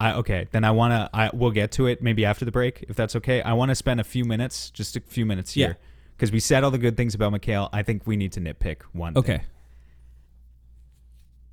I 0.00 0.12
okay, 0.14 0.46
then 0.52 0.64
I 0.64 0.70
want 0.70 0.92
to. 0.92 1.10
I 1.16 1.30
we'll 1.32 1.50
get 1.50 1.72
to 1.72 1.86
it 1.86 2.02
maybe 2.02 2.24
after 2.24 2.44
the 2.44 2.52
break 2.52 2.84
if 2.88 2.94
that's 2.94 3.16
okay. 3.16 3.40
I 3.42 3.54
want 3.54 3.70
to 3.70 3.74
spend 3.74 4.00
a 4.00 4.04
few 4.04 4.24
minutes, 4.24 4.70
just 4.70 4.96
a 4.96 5.00
few 5.00 5.24
minutes 5.24 5.54
here, 5.54 5.78
because 6.16 6.30
we 6.30 6.40
said 6.40 6.62
all 6.62 6.70
the 6.70 6.78
good 6.78 6.96
things 6.96 7.14
about 7.14 7.32
Mikal. 7.32 7.68
I 7.72 7.82
think 7.82 8.06
we 8.06 8.16
need 8.16 8.32
to 8.32 8.40
nitpick 8.40 8.82
one. 8.92 9.14
thing. 9.14 9.18
okay. 9.20 9.42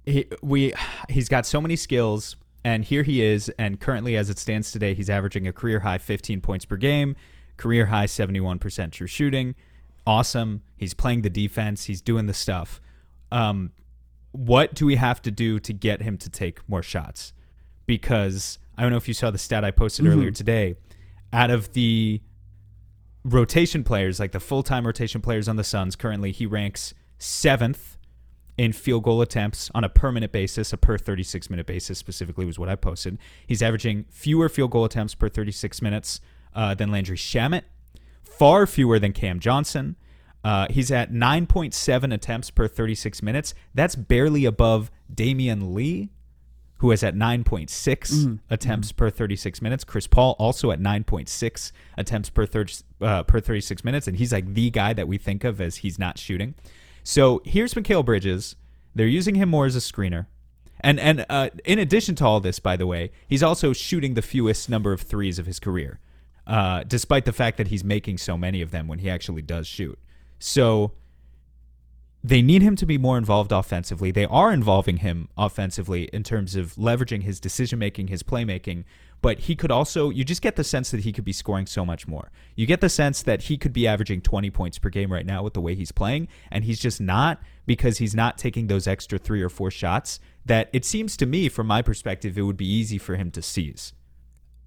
he, 0.06 0.26
we 0.42 0.74
he's 1.10 1.30
got 1.30 1.46
so 1.46 1.62
many 1.62 1.76
skills 1.76 2.36
and 2.66 2.84
here 2.84 3.04
he 3.04 3.24
is 3.24 3.48
and 3.58 3.80
currently 3.80 4.18
as 4.18 4.30
it 4.30 4.38
stands 4.38 4.74
today 4.74 4.94
he's 4.94 5.10
averaging 5.10 5.48
a 5.48 5.54
career 5.54 5.80
high 5.80 5.98
15 5.98 6.42
points 6.42 6.66
per 6.66 6.76
game 6.76 7.16
career 7.58 7.88
high 7.88 8.06
71% 8.06 8.92
true 8.92 9.08
shooting. 9.08 9.56
Awesome. 10.08 10.62
He's 10.78 10.94
playing 10.94 11.22
the 11.22 11.30
defense. 11.30 11.86
He's 11.86 12.02
doing 12.02 12.28
the 12.28 12.34
stuff. 12.34 12.80
Um, 13.32 13.72
what 14.32 14.74
do 14.74 14.86
we 14.86 14.96
have 14.98 15.22
to 15.24 15.32
do 15.32 15.60
to 15.60 15.74
get 15.74 16.02
him 16.02 16.18
to 16.20 16.30
take 16.30 16.68
more 16.68 16.84
shots? 16.84 17.34
Because 17.86 18.60
i 18.78 18.82
don't 18.82 18.92
know 18.92 18.98
if 18.98 19.08
you 19.08 19.14
saw 19.14 19.32
the 19.32 19.38
stat 19.38 19.64
i 19.64 19.72
posted 19.72 20.06
earlier 20.06 20.32
today. 20.32 20.76
Out 21.32 21.52
of 21.52 21.74
the 21.74 22.22
rotation 23.24 23.84
players 23.84 24.20
like 24.20 24.32
the 24.32 24.40
full-time 24.40 24.86
rotation 24.86 25.22
players 25.22 25.48
on 25.48 25.56
the 25.56 25.64
suns 25.64 25.96
currently 25.96 26.32
he 26.32 26.46
ranks 26.46 26.94
seventh 27.18 27.95
in 28.58 28.72
field 28.72 29.04
goal 29.04 29.22
attempts 29.22 29.70
on 29.76 29.84
a 29.84 29.90
permanent 29.90 30.32
basis, 30.32 30.72
a 30.72 30.78
per 30.78 30.98
36 30.98 31.50
minute 31.50 31.66
basis 31.66 31.98
specifically 32.00 32.46
was 32.46 32.58
what 32.58 32.70
I 32.70 32.76
posted. 32.76 33.18
He's 33.46 33.62
averaging 33.62 34.06
fewer 34.10 34.48
field 34.50 34.72
goal 34.72 34.86
attempts 34.86 35.14
per 35.16 35.28
36 35.30 35.82
minutes 35.82 36.22
uh, 36.54 36.74
than 36.74 36.90
Landry 36.92 37.18
Shamet, 37.18 37.64
far 38.24 38.66
fewer 38.66 38.98
than 39.00 39.12
Cam 39.14 39.40
Johnson. 39.40 39.96
Uh, 40.44 40.68
he's 40.70 40.92
at 40.92 41.12
9.7 41.12 42.14
attempts 42.14 42.52
per 42.52 42.68
36 42.68 43.22
minutes. 43.24 43.54
That's 43.74 43.96
barely 43.96 44.46
above 44.46 44.92
Damion 45.14 45.74
Lee, 45.74 46.12
who 46.78 46.92
is 46.92 47.04
at 47.04 47.16
9.6 47.16 47.66
Mm-hmm. 47.68 48.36
attempts 48.50 48.92
per 48.92 49.10
36 49.10 49.62
minutes. 49.62 49.84
Chris 49.84 50.08
Paul 50.08 50.36
also 50.38 50.72
at 50.72 50.80
9.6 50.80 51.72
attempts 51.98 52.30
per 52.30 52.46
30, 52.46 52.76
uh, 53.02 53.24
per 53.24 53.40
36 53.40 53.84
minutes, 53.84 54.08
and 54.08 54.18
he's 54.18 54.32
like 54.32 54.54
the 54.54 54.70
guy 54.70 54.94
that 54.94 55.08
we 55.08 55.18
think 55.18 55.44
of 55.44 55.60
as 55.60 55.78
he's 55.78 55.98
not 55.98 56.18
shooting. 56.20 56.54
So 57.08 57.44
here's 57.46 57.76
Mikal 57.76 58.04
Bridges. 58.04 58.56
They're 58.96 59.06
using 59.06 59.36
him 59.36 59.48
more 59.48 59.68
as 59.68 59.76
a 59.76 59.80
screener. 59.80 60.26
And 60.82 61.00
and 61.00 61.24
uh, 61.30 61.52
in 61.64 61.78
addition 61.78 62.16
to 62.16 62.26
all 62.26 62.40
this, 62.40 62.60
by 62.60 62.76
the 62.76 62.88
way, 62.88 63.12
he's 63.28 63.44
also 63.44 63.74
shooting 63.74 64.16
the 64.16 64.24
fewest 64.24 64.70
number 64.70 64.92
of 64.92 65.02
threes 65.02 65.38
of 65.38 65.46
his 65.46 65.60
career, 65.60 66.00
uh, 66.48 66.84
despite 66.84 67.26
the 67.26 67.32
fact 67.32 67.58
that 67.58 67.68
he's 67.68 67.84
making 67.84 68.18
so 68.18 68.38
many 68.38 68.60
of 68.60 68.72
them 68.72 68.88
when 68.88 69.00
he 69.00 69.10
actually 69.10 69.44
does 69.44 69.68
shoot. 69.68 70.00
So 70.40 70.94
they 72.24 72.42
need 72.42 72.64
him 72.64 72.76
to 72.78 72.88
be 72.88 72.98
more 72.98 73.20
involved 73.20 73.52
offensively. 73.52 74.10
They 74.10 74.26
are 74.26 74.52
involving 74.52 74.98
him 74.98 75.30
offensively 75.38 76.06
in 76.06 76.24
terms 76.24 76.56
of 76.56 76.74
leveraging 76.74 77.22
his 77.22 77.40
decision 77.40 77.78
making, 77.78 78.08
his 78.08 78.24
playmaking. 78.24 78.84
But 79.22 79.40
he 79.40 79.56
could 79.56 79.72
also, 79.72 80.12
you 80.12 80.24
just 80.24 80.42
get 80.42 80.56
the 80.56 80.64
sense 80.64 80.92
that 80.92 81.02
he 81.02 81.12
could 81.12 81.26
be 81.26 81.34
scoring 81.34 81.66
so 81.66 81.84
much 81.84 82.08
more. 82.08 82.32
You 82.56 82.66
get 82.66 82.82
the 82.82 82.90
sense 82.90 83.24
that 83.24 83.44
he 83.44 83.58
could 83.58 83.74
be 83.74 83.88
averaging 83.88 84.22
20 84.22 84.52
points 84.52 84.78
per 84.78 84.90
game 84.90 85.12
right 85.12 85.26
now 85.26 85.42
with 85.42 85.54
the 85.54 85.62
way 85.62 85.74
he's 85.74 85.92
playing, 85.92 86.28
and 86.52 86.64
he's 86.64 86.80
just 86.80 87.02
not 87.02 87.42
because 87.66 87.98
he's 87.98 88.14
not 88.14 88.38
taking 88.38 88.68
those 88.68 88.88
extra 88.88 89.18
three 89.18 89.42
or 89.42 89.50
four 89.50 89.72
shots 89.72 90.20
that 90.46 90.70
it 90.74 90.86
seems 90.86 91.18
to 91.18 91.26
me, 91.26 91.50
from 91.50 91.68
my 91.68 91.82
perspective, 91.82 92.38
it 92.38 92.44
would 92.44 92.58
be 92.58 92.72
easy 92.72 92.98
for 92.98 93.16
him 93.16 93.32
to 93.32 93.42
seize. 93.42 93.94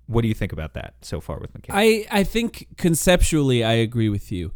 What 0.07 0.23
do 0.23 0.29
you 0.29 0.35
think 0.35 0.53
about 0.53 0.75
that 0.75 0.95
so 1.03 1.21
far 1.21 1.39
with 1.39 1.53
Mikal? 1.53 1.71
I, 1.71 2.07
I 2.11 2.25
think 2.25 2.67
conceptually 2.77 3.63
I 3.63 3.75
agree 3.75 4.09
with 4.09 4.33
you. 4.33 4.53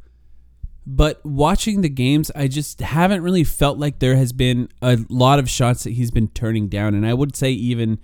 But 0.85 1.25
watching 1.25 1.83
the 1.83 1.89
games, 1.89 2.33
I 2.35 2.49
just 2.49 2.81
haven't 2.81 3.23
really 3.23 3.45
felt 3.45 3.79
like 3.79 4.01
there 4.01 4.17
has 4.17 4.33
been 4.33 4.69
a 4.81 4.99
lot 5.09 5.39
of 5.39 5.49
shots 5.49 5.85
that 5.85 5.91
he's 5.91 6.11
been 6.11 6.29
turning 6.29 6.69
down. 6.69 6.95
And 6.95 7.07
I 7.07 7.15
would 7.15 7.37
say, 7.37 7.53
even 7.53 8.01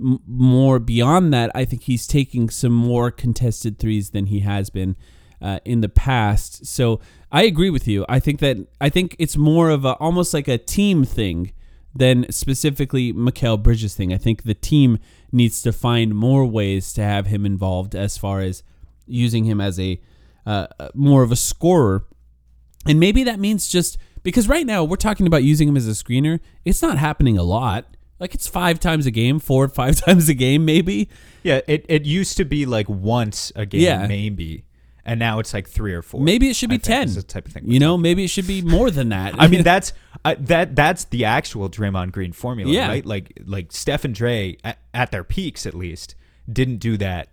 m- 0.00 0.20
more 0.26 0.78
beyond 0.78 1.32
that, 1.32 1.50
I 1.54 1.64
think 1.64 1.82
he's 1.82 2.06
taking 2.06 2.50
some 2.50 2.72
more 2.72 3.10
contested 3.10 3.78
threes 3.78 4.10
than 4.10 4.26
he 4.26 4.40
has 4.40 4.70
been 4.70 4.96
uh, 5.40 5.60
in 5.64 5.80
the 5.80 5.88
past. 5.88 6.66
So 6.66 7.00
I 7.30 7.44
agree 7.44 7.70
with 7.70 7.86
you. 7.86 8.04
I 8.08 8.20
think 8.20 8.40
that 8.40 8.56
I 8.80 8.88
think 8.88 9.16
it's 9.18 9.36
more 9.36 9.70
of 9.70 9.84
a 9.84 9.94
almost 9.94 10.34
like 10.34 10.48
a 10.48 10.58
team 10.58 11.04
thing 11.04 11.52
than 11.94 12.30
specifically 12.30 13.12
Mikal 13.12 13.62
Bridges 13.62 13.94
thing. 13.94 14.12
I 14.12 14.18
think 14.18 14.44
the 14.44 14.54
team 14.54 14.98
needs 15.32 15.62
to 15.62 15.72
find 15.72 16.14
more 16.14 16.44
ways 16.46 16.92
to 16.94 17.02
have 17.02 17.26
him 17.26 17.44
involved 17.44 17.94
as 17.94 18.16
far 18.16 18.40
as 18.40 18.62
using 19.06 19.44
him 19.44 19.60
as 19.60 19.78
a 19.80 20.00
uh, 20.46 20.66
more 20.94 21.22
of 21.22 21.32
a 21.32 21.36
scorer. 21.36 22.06
And 22.86 22.98
maybe 22.98 23.24
that 23.24 23.38
means 23.38 23.68
just 23.68 23.98
because 24.22 24.48
right 24.48 24.64
now 24.64 24.84
we're 24.84 24.96
talking 24.96 25.26
about 25.26 25.42
using 25.42 25.68
him 25.68 25.76
as 25.76 25.86
a 25.86 25.92
screener. 25.92 26.40
It's 26.64 26.82
not 26.82 26.98
happening 26.98 27.36
a 27.36 27.42
lot. 27.42 27.96
Like 28.20 28.34
it's 28.34 28.48
five 28.48 28.80
times 28.80 29.06
a 29.06 29.10
game, 29.10 29.38
four 29.38 29.64
or 29.64 29.68
five 29.82 29.96
times 29.96 30.28
a 30.28 30.34
game, 30.34 30.64
maybe. 30.64 31.08
yeah, 31.42 31.60
it, 31.68 31.84
it 31.88 32.04
used 32.04 32.36
to 32.38 32.44
be 32.44 32.66
like 32.66 32.88
once 32.88 33.52
a 33.56 33.64
game, 33.66 33.80
Yeah. 33.82 34.06
maybe. 34.06 34.64
And 35.04 35.18
now 35.18 35.38
it's 35.38 35.54
like 35.54 35.66
three 35.66 35.94
or 35.94 36.02
four. 36.02 36.20
Maybe 36.20 36.50
it 36.50 36.56
should 36.56 36.70
I 36.70 36.76
be 36.76 36.82
think 36.82 37.06
ten. 37.08 37.14
the 37.14 37.22
type 37.22 37.46
of 37.46 37.52
thing 37.54 37.70
you 37.70 37.78
know, 37.80 37.96
maybe 37.96 38.24
it 38.24 38.28
should 38.28 38.46
be 38.46 38.60
more 38.60 38.90
than 38.90 39.08
that. 39.08 39.34
I 39.38 39.46
mean, 39.48 39.62
that's 39.72 39.94
uh, 40.24 40.34
that 40.40 40.76
that's 40.76 41.04
the 41.04 41.24
actual 41.24 41.70
Draymond 41.70 42.12
Green 42.12 42.32
formula, 42.32 42.70
Yeah. 42.70 42.88
right? 42.88 43.06
Like 43.06 43.32
like 43.46 43.72
Steph 43.72 44.04
and 44.04 44.14
Dre 44.14 44.58
at, 44.64 44.78
at 44.92 45.10
their 45.10 45.24
peaks, 45.24 45.64
at 45.64 45.72
least, 45.72 46.14
didn't 46.52 46.76
do 46.76 46.98
that 46.98 47.30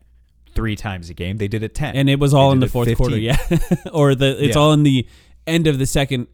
three 0.53 0.77
times 0.77 1.09
a 1.09 1.13
game. 1.13 1.35
They 1.35 1.49
did 1.49 1.63
it 1.63 1.75
ten, 1.75 1.97
and 1.97 2.09
it 2.09 2.17
was 2.17 2.33
all 2.33 2.51
They 2.51 2.53
in 2.53 2.59
the 2.61 2.67
fourth 2.69 2.87
15. 2.87 2.95
quarter, 2.95 3.17
yeah, 3.17 3.37
or 3.91 4.15
the 4.15 4.41
it's 4.41 4.55
Yeah. 4.55 4.61
all 4.61 4.71
in 4.71 4.83
the 4.83 5.05
end 5.45 5.67
of 5.67 5.77
the 5.77 5.85
second 5.85 6.27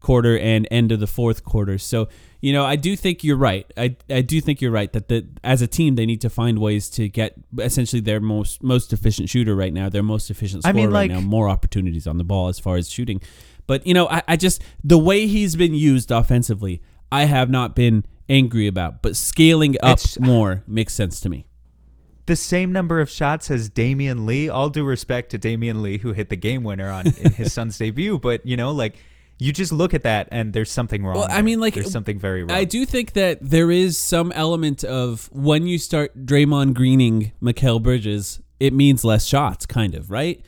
quarter 0.00 0.38
and 0.38 0.68
end 0.70 0.92
of 0.92 1.00
the 1.00 1.06
fourth 1.06 1.44
quarter. 1.44 1.78
So 1.78 2.08
you 2.40 2.52
know, 2.52 2.64
I 2.64 2.76
do 2.76 2.94
think 2.96 3.24
you're 3.24 3.36
right. 3.36 3.70
I 3.76 3.96
I 4.08 4.20
do 4.20 4.40
think 4.40 4.60
you're 4.60 4.70
right 4.70 4.92
that 4.92 5.08
the 5.08 5.26
as 5.42 5.62
a 5.62 5.66
team 5.66 5.96
they 5.96 6.06
need 6.06 6.20
to 6.20 6.30
find 6.30 6.58
ways 6.58 6.88
to 6.90 7.08
get 7.08 7.34
essentially 7.58 8.00
their 8.00 8.20
most 8.20 8.62
most 8.62 8.92
efficient 8.92 9.28
shooter 9.28 9.56
right 9.56 9.72
now, 9.72 9.88
their 9.88 10.02
most 10.02 10.30
efficient 10.30 10.64
I 10.64 10.70
scorer 10.70 10.84
mean, 10.84 10.92
right 10.92 11.10
now, 11.10 11.20
more 11.20 11.48
opportunities 11.48 12.06
on 12.06 12.18
the 12.18 12.24
ball 12.24 12.48
as 12.48 12.58
far 12.58 12.76
as 12.76 12.88
shooting. 12.90 13.20
But 13.66 13.86
you 13.86 13.94
know, 13.94 14.08
I, 14.08 14.22
I 14.28 14.36
just 14.36 14.62
the 14.84 14.98
way 14.98 15.26
he's 15.26 15.56
been 15.56 15.74
used 15.74 16.10
offensively, 16.12 16.82
I 17.10 17.24
have 17.24 17.50
not 17.50 17.74
been 17.74 18.04
angry 18.28 18.66
about. 18.68 19.02
But 19.02 19.16
scaling 19.16 19.76
up 19.82 19.98
more 20.20 20.62
makes 20.68 20.94
sense 20.94 21.20
to 21.20 21.28
me. 21.28 21.46
the 22.26 22.36
same 22.36 22.70
number 22.70 23.00
of 23.00 23.08
shots 23.10 23.50
as 23.50 23.70
Damion 23.70 24.24
Lee. 24.26 24.48
All 24.48 24.68
due 24.68 24.84
respect 24.84 25.30
to 25.30 25.38
Damion 25.38 25.80
Lee, 25.82 25.98
who 25.98 26.12
hit 26.12 26.28
the 26.28 26.36
game 26.36 26.62
winner 26.62 26.90
on 26.90 27.08
in 27.08 27.32
his 27.32 27.52
son's 27.56 27.76
debut, 27.78 28.18
but 28.18 28.44
you 28.46 28.56
know, 28.56 28.70
like 28.70 28.96
you 29.38 29.52
just 29.52 29.72
look 29.72 29.92
at 29.92 30.02
that 30.02 30.28
and 30.30 30.52
there's 30.52 30.70
something 30.70 31.04
wrong. 31.04 31.16
Well, 31.16 31.28
I 31.30 31.42
mean, 31.42 31.60
like, 31.60 31.74
there's 31.74 31.90
something 31.90 32.18
very 32.18 32.42
wrong. 32.42 32.52
I 32.52 32.64
do 32.64 32.86
think 32.86 33.12
that 33.12 33.38
there 33.42 33.70
is 33.70 33.98
some 33.98 34.32
element 34.32 34.82
of 34.84 35.28
when 35.32 35.66
you 35.66 35.78
start 35.78 36.24
Draymond 36.26 36.74
Greening 36.74 37.32
Mikal 37.42 37.82
Bridges, 37.82 38.40
it 38.58 38.72
means 38.72 39.04
less 39.04 39.26
shots, 39.26 39.66
kind 39.66 39.94
of, 39.94 40.10
right? 40.10 40.42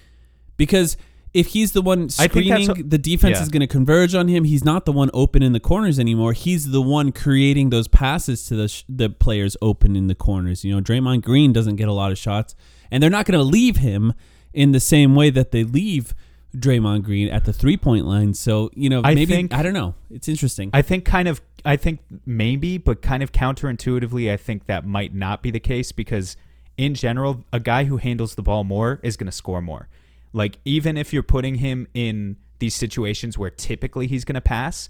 Because 0.57 0.97
if 1.35 1.49
he's 1.49 1.73
the 1.73 1.83
one 1.83 2.09
screening, 2.09 2.69
what- 2.69 2.91
the 2.91 2.97
defense 2.97 3.37
yeah. 3.37 3.43
is 3.43 3.51
going 3.51 3.61
to 3.61 3.67
converge 3.67 4.15
on 4.15 4.29
him. 4.29 4.45
He's 4.45 4.65
not 4.65 4.87
the 4.87 4.93
one 4.93 5.11
open 5.13 5.43
in 5.43 5.53
the 5.53 5.61
corners 5.61 5.99
anymore. 5.99 6.33
He's 6.33 6.71
the 6.71 6.81
one 6.81 7.13
creating 7.13 7.69
those 7.69 7.89
passes 7.89 8.47
to 8.47 8.57
the 8.57 8.69
sh- 8.69 8.85
the 8.89 9.11
players 9.11 9.55
open 9.61 9.97
in 9.97 10.07
the 10.07 10.15
corners. 10.15 10.65
You 10.65 10.75
know, 10.75 10.81
Draymond 10.81 11.23
Green 11.23 11.53
doesn't 11.53 11.77
get 11.77 11.89
a 11.89 11.93
lot 11.93 12.11
of 12.11 12.19
shots, 12.19 12.55
and 12.91 13.03
they're 13.03 13.11
not 13.11 13.27
going 13.27 13.39
to 13.39 13.45
leave 13.45 13.77
him 13.77 14.15
in 14.55 14.73
the 14.73 14.81
same 14.81 15.15
way 15.15 15.29
that 15.29 15.51
they 15.51 15.63
leave 15.63 16.15
Draymond 16.57 17.03
Green 17.03 17.29
at 17.29 17.45
the 17.45 17.53
three 17.53 17.77
point 17.77 18.07
line. 18.07 18.35
So 18.35 18.71
you 18.75 18.89
know, 18.89 19.03
I 19.05 19.15
maybe 19.15 19.35
think- 19.35 19.55
I 19.55 19.63
don't 19.63 19.75
know. 19.75 19.95
It's 20.11 20.29
interesting. 20.29 20.71
I 20.73 20.83
think 20.83 21.05
kind 21.05 21.29
of 21.29 21.41
I 21.65 21.77
think 21.77 22.01
maybe, 22.25 22.79
but 22.79 23.03
kind 23.03 23.23
of 23.23 23.33
counterintuitively, 23.33 24.33
I 24.33 24.37
think 24.37 24.67
that 24.67 24.87
might 24.87 25.15
not 25.15 25.43
be 25.43 25.51
the 25.51 25.61
case 25.61 25.93
because 25.93 26.37
in 26.77 26.95
general, 26.95 27.45
a 27.53 27.61
guy 27.61 27.85
who 27.85 27.97
handles 27.97 28.35
the 28.37 28.43
ball 28.43 28.65
more 28.65 29.01
is 29.03 29.17
going 29.17 29.27
to 29.27 29.33
score 29.33 29.61
more. 29.61 29.89
Like 30.33 30.59
even 30.65 30.97
if 30.97 31.13
you're 31.13 31.23
putting 31.23 31.57
him 31.57 31.89
in 31.95 32.37
these 32.61 32.75
situations 32.75 33.37
where 33.37 33.51
typically 33.51 34.07
he's 34.07 34.25
going 34.25 34.35
to 34.35 34.41
pass, 34.41 34.89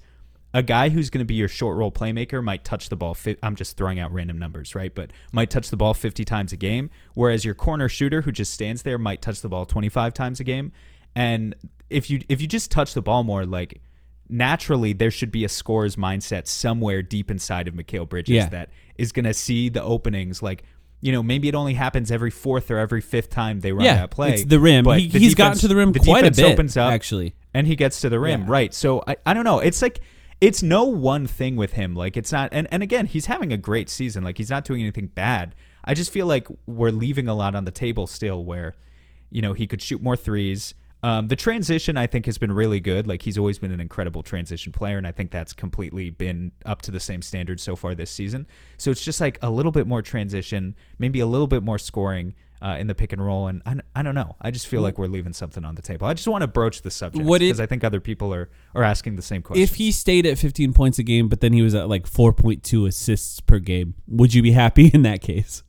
a 0.54 0.62
guy 0.62 0.88
who's 0.90 1.10
going 1.10 1.20
to 1.20 1.24
be 1.26 1.34
your 1.34 1.48
short 1.48 1.76
roll 1.76 1.90
playmaker 1.92 2.42
might 2.42 2.64
touch 2.64 2.88
the 2.88 2.96
ball. 2.96 3.14
Fi- 3.14 3.36
I'm 3.42 3.54
just 3.56 3.76
throwing 3.76 3.98
out 3.98 4.12
random 4.12 4.38
numbers, 4.38 4.74
right? 4.74 4.94
But 4.94 5.10
might 5.32 5.50
touch 5.50 5.70
the 5.70 5.76
ball 5.76 5.94
50 5.94 6.24
times 6.24 6.52
a 6.52 6.56
game, 6.56 6.90
whereas 7.14 7.44
your 7.44 7.54
corner 7.54 7.88
shooter 7.88 8.22
who 8.22 8.32
just 8.32 8.52
stands 8.52 8.82
there 8.82 8.98
might 8.98 9.20
touch 9.22 9.40
the 9.40 9.48
ball 9.48 9.66
25 9.66 10.14
times 10.14 10.40
a 10.40 10.44
game. 10.44 10.72
And 11.18 11.54
if 11.90 12.10
you 12.10 12.20
if 12.28 12.40
you 12.40 12.46
just 12.46 12.70
touch 12.70 12.94
the 12.94 13.02
ball 13.02 13.24
more, 13.24 13.44
like 13.46 13.80
naturally 14.28 14.92
there 14.92 15.10
should 15.10 15.30
be 15.32 15.44
a 15.44 15.48
scorer's 15.48 15.96
mindset 15.96 16.46
somewhere 16.46 17.02
deep 17.02 17.30
inside 17.30 17.66
of 17.68 17.74
Mikal 17.74 18.08
Bridges 18.08 18.34
Yeah. 18.34 18.48
that 18.50 18.70
is 18.96 19.12
going 19.12 19.24
to 19.24 19.34
see 19.34 19.68
the 19.68 19.82
openings. 19.82 20.42
Like, 20.42 20.64
you 21.00 21.12
know, 21.12 21.22
maybe 21.22 21.48
it 21.48 21.54
only 21.54 21.74
happens 21.74 22.10
every 22.10 22.30
fourth 22.30 22.70
or 22.70 22.78
every 22.78 23.00
fifth 23.00 23.30
time 23.30 23.60
they 23.60 23.72
run 23.72 23.84
yeah, 23.84 23.96
that 23.96 24.10
play. 24.10 24.34
it's 24.34 24.44
the 24.44 24.60
rim. 24.60 24.84
but 24.84 25.00
He, 25.00 25.08
the 25.08 25.18
he's 25.18 25.34
gotten 25.34 25.58
to 25.58 25.68
the 25.68 25.76
rim 25.76 25.92
the 25.92 26.00
quite 26.00 26.26
a 26.26 26.30
bit, 26.30 26.44
opens 26.52 26.76
up, 26.76 26.92
actually. 26.92 27.34
and 27.54 27.66
he 27.66 27.74
gets 27.76 28.00
to 28.02 28.08
the 28.08 28.20
rim, 28.20 28.42
Yeah. 28.42 28.46
right? 28.50 28.74
So 28.74 29.02
I, 29.06 29.16
I 29.24 29.34
don't 29.34 29.44
know. 29.44 29.60
It's 29.60 29.80
like 29.82 30.00
it's 30.40 30.62
no 30.62 30.84
one 30.84 31.26
thing 31.26 31.56
with 31.56 31.72
him. 31.72 31.94
Like 31.94 32.16
it's 32.16 32.30
not. 32.32 32.50
And 32.52 32.68
and 32.70 32.82
again, 32.82 33.06
he's 33.06 33.26
having 33.26 33.52
a 33.52 33.56
great 33.56 33.88
season. 33.88 34.22
Like 34.24 34.36
he's 34.38 34.50
not 34.50 34.64
doing 34.64 34.82
anything 34.82 35.06
bad. 35.08 35.54
I 35.84 35.94
just 35.94 36.12
feel 36.12 36.26
like 36.26 36.46
we're 36.66 36.90
leaving 36.90 37.28
a 37.28 37.34
lot 37.34 37.54
on 37.54 37.64
the 37.64 37.70
table 37.70 38.06
still. 38.06 38.44
Where, 38.44 38.74
you 39.30 39.40
know, 39.40 39.52
he 39.54 39.66
could 39.66 39.80
shoot 39.80 40.02
more 40.02 40.16
threes. 40.16 40.74
Um, 41.02 41.28
the 41.28 41.36
transition 41.36 41.96
I 41.96 42.06
think 42.08 42.26
has 42.26 42.38
been 42.38 42.50
really 42.50 42.80
good. 42.80 43.06
Like 43.06 43.22
he's 43.22 43.38
always 43.38 43.58
been 43.58 43.70
an 43.70 43.80
incredible 43.80 44.22
transition 44.22 44.72
player, 44.72 44.98
and 44.98 45.06
I 45.06 45.12
think 45.12 45.30
that's 45.30 45.52
completely 45.52 46.10
been 46.10 46.52
up 46.66 46.82
to 46.82 46.90
the 46.90 47.00
same 47.00 47.22
standard 47.22 47.60
so 47.60 47.76
far 47.76 47.94
this 47.94 48.10
season. 48.10 48.46
So 48.78 48.90
it's 48.90 49.04
just 49.04 49.20
like 49.20 49.38
a 49.42 49.50
little 49.50 49.72
bit 49.72 49.86
more 49.86 50.02
transition, 50.02 50.74
maybe 50.98 51.20
a 51.20 51.26
little 51.26 51.46
bit 51.46 51.62
more 51.62 51.78
scoring 51.78 52.34
uh, 52.60 52.76
in 52.78 52.88
the 52.88 52.94
pick 52.94 53.12
and 53.12 53.24
roll, 53.24 53.46
and 53.46 53.62
I, 53.64 53.76
I 53.94 54.02
don't 54.02 54.16
know. 54.16 54.34
I 54.40 54.50
just 54.50 54.66
feel 54.66 54.80
like 54.80 54.98
we're 54.98 55.06
leaving 55.06 55.32
something 55.32 55.64
on 55.64 55.76
the 55.76 55.82
table. 55.82 56.06
I 56.08 56.14
just 56.14 56.26
want 56.26 56.42
to 56.42 56.48
broach 56.48 56.82
the 56.82 56.90
subject 56.90 57.24
because 57.24 57.60
I 57.60 57.66
think 57.66 57.84
other 57.84 58.00
people 58.00 58.34
are 58.34 58.50
are 58.74 58.82
asking 58.82 59.16
the 59.16 59.22
same 59.22 59.42
question. 59.42 59.62
If 59.62 59.76
he 59.76 59.92
stayed 59.92 60.26
at 60.26 60.38
15 60.38 60.72
points 60.72 60.98
a 60.98 61.04
game, 61.04 61.28
but 61.28 61.40
then 61.40 61.52
he 61.52 61.62
was 61.62 61.74
at 61.74 61.88
like 61.88 62.10
4.2 62.10 62.88
assists 62.88 63.40
per 63.40 63.60
game, 63.60 63.94
would 64.08 64.34
you 64.34 64.42
be 64.42 64.52
happy 64.52 64.88
in 64.94 65.02
that 65.02 65.20
case? 65.20 65.62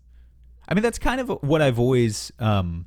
I 0.68 0.74
mean, 0.74 0.84
that's 0.84 0.99
kind 0.99 1.20
of 1.20 1.30
what 1.41 1.62
I've 1.62 1.80
always, 1.80 2.32
um, 2.38 2.86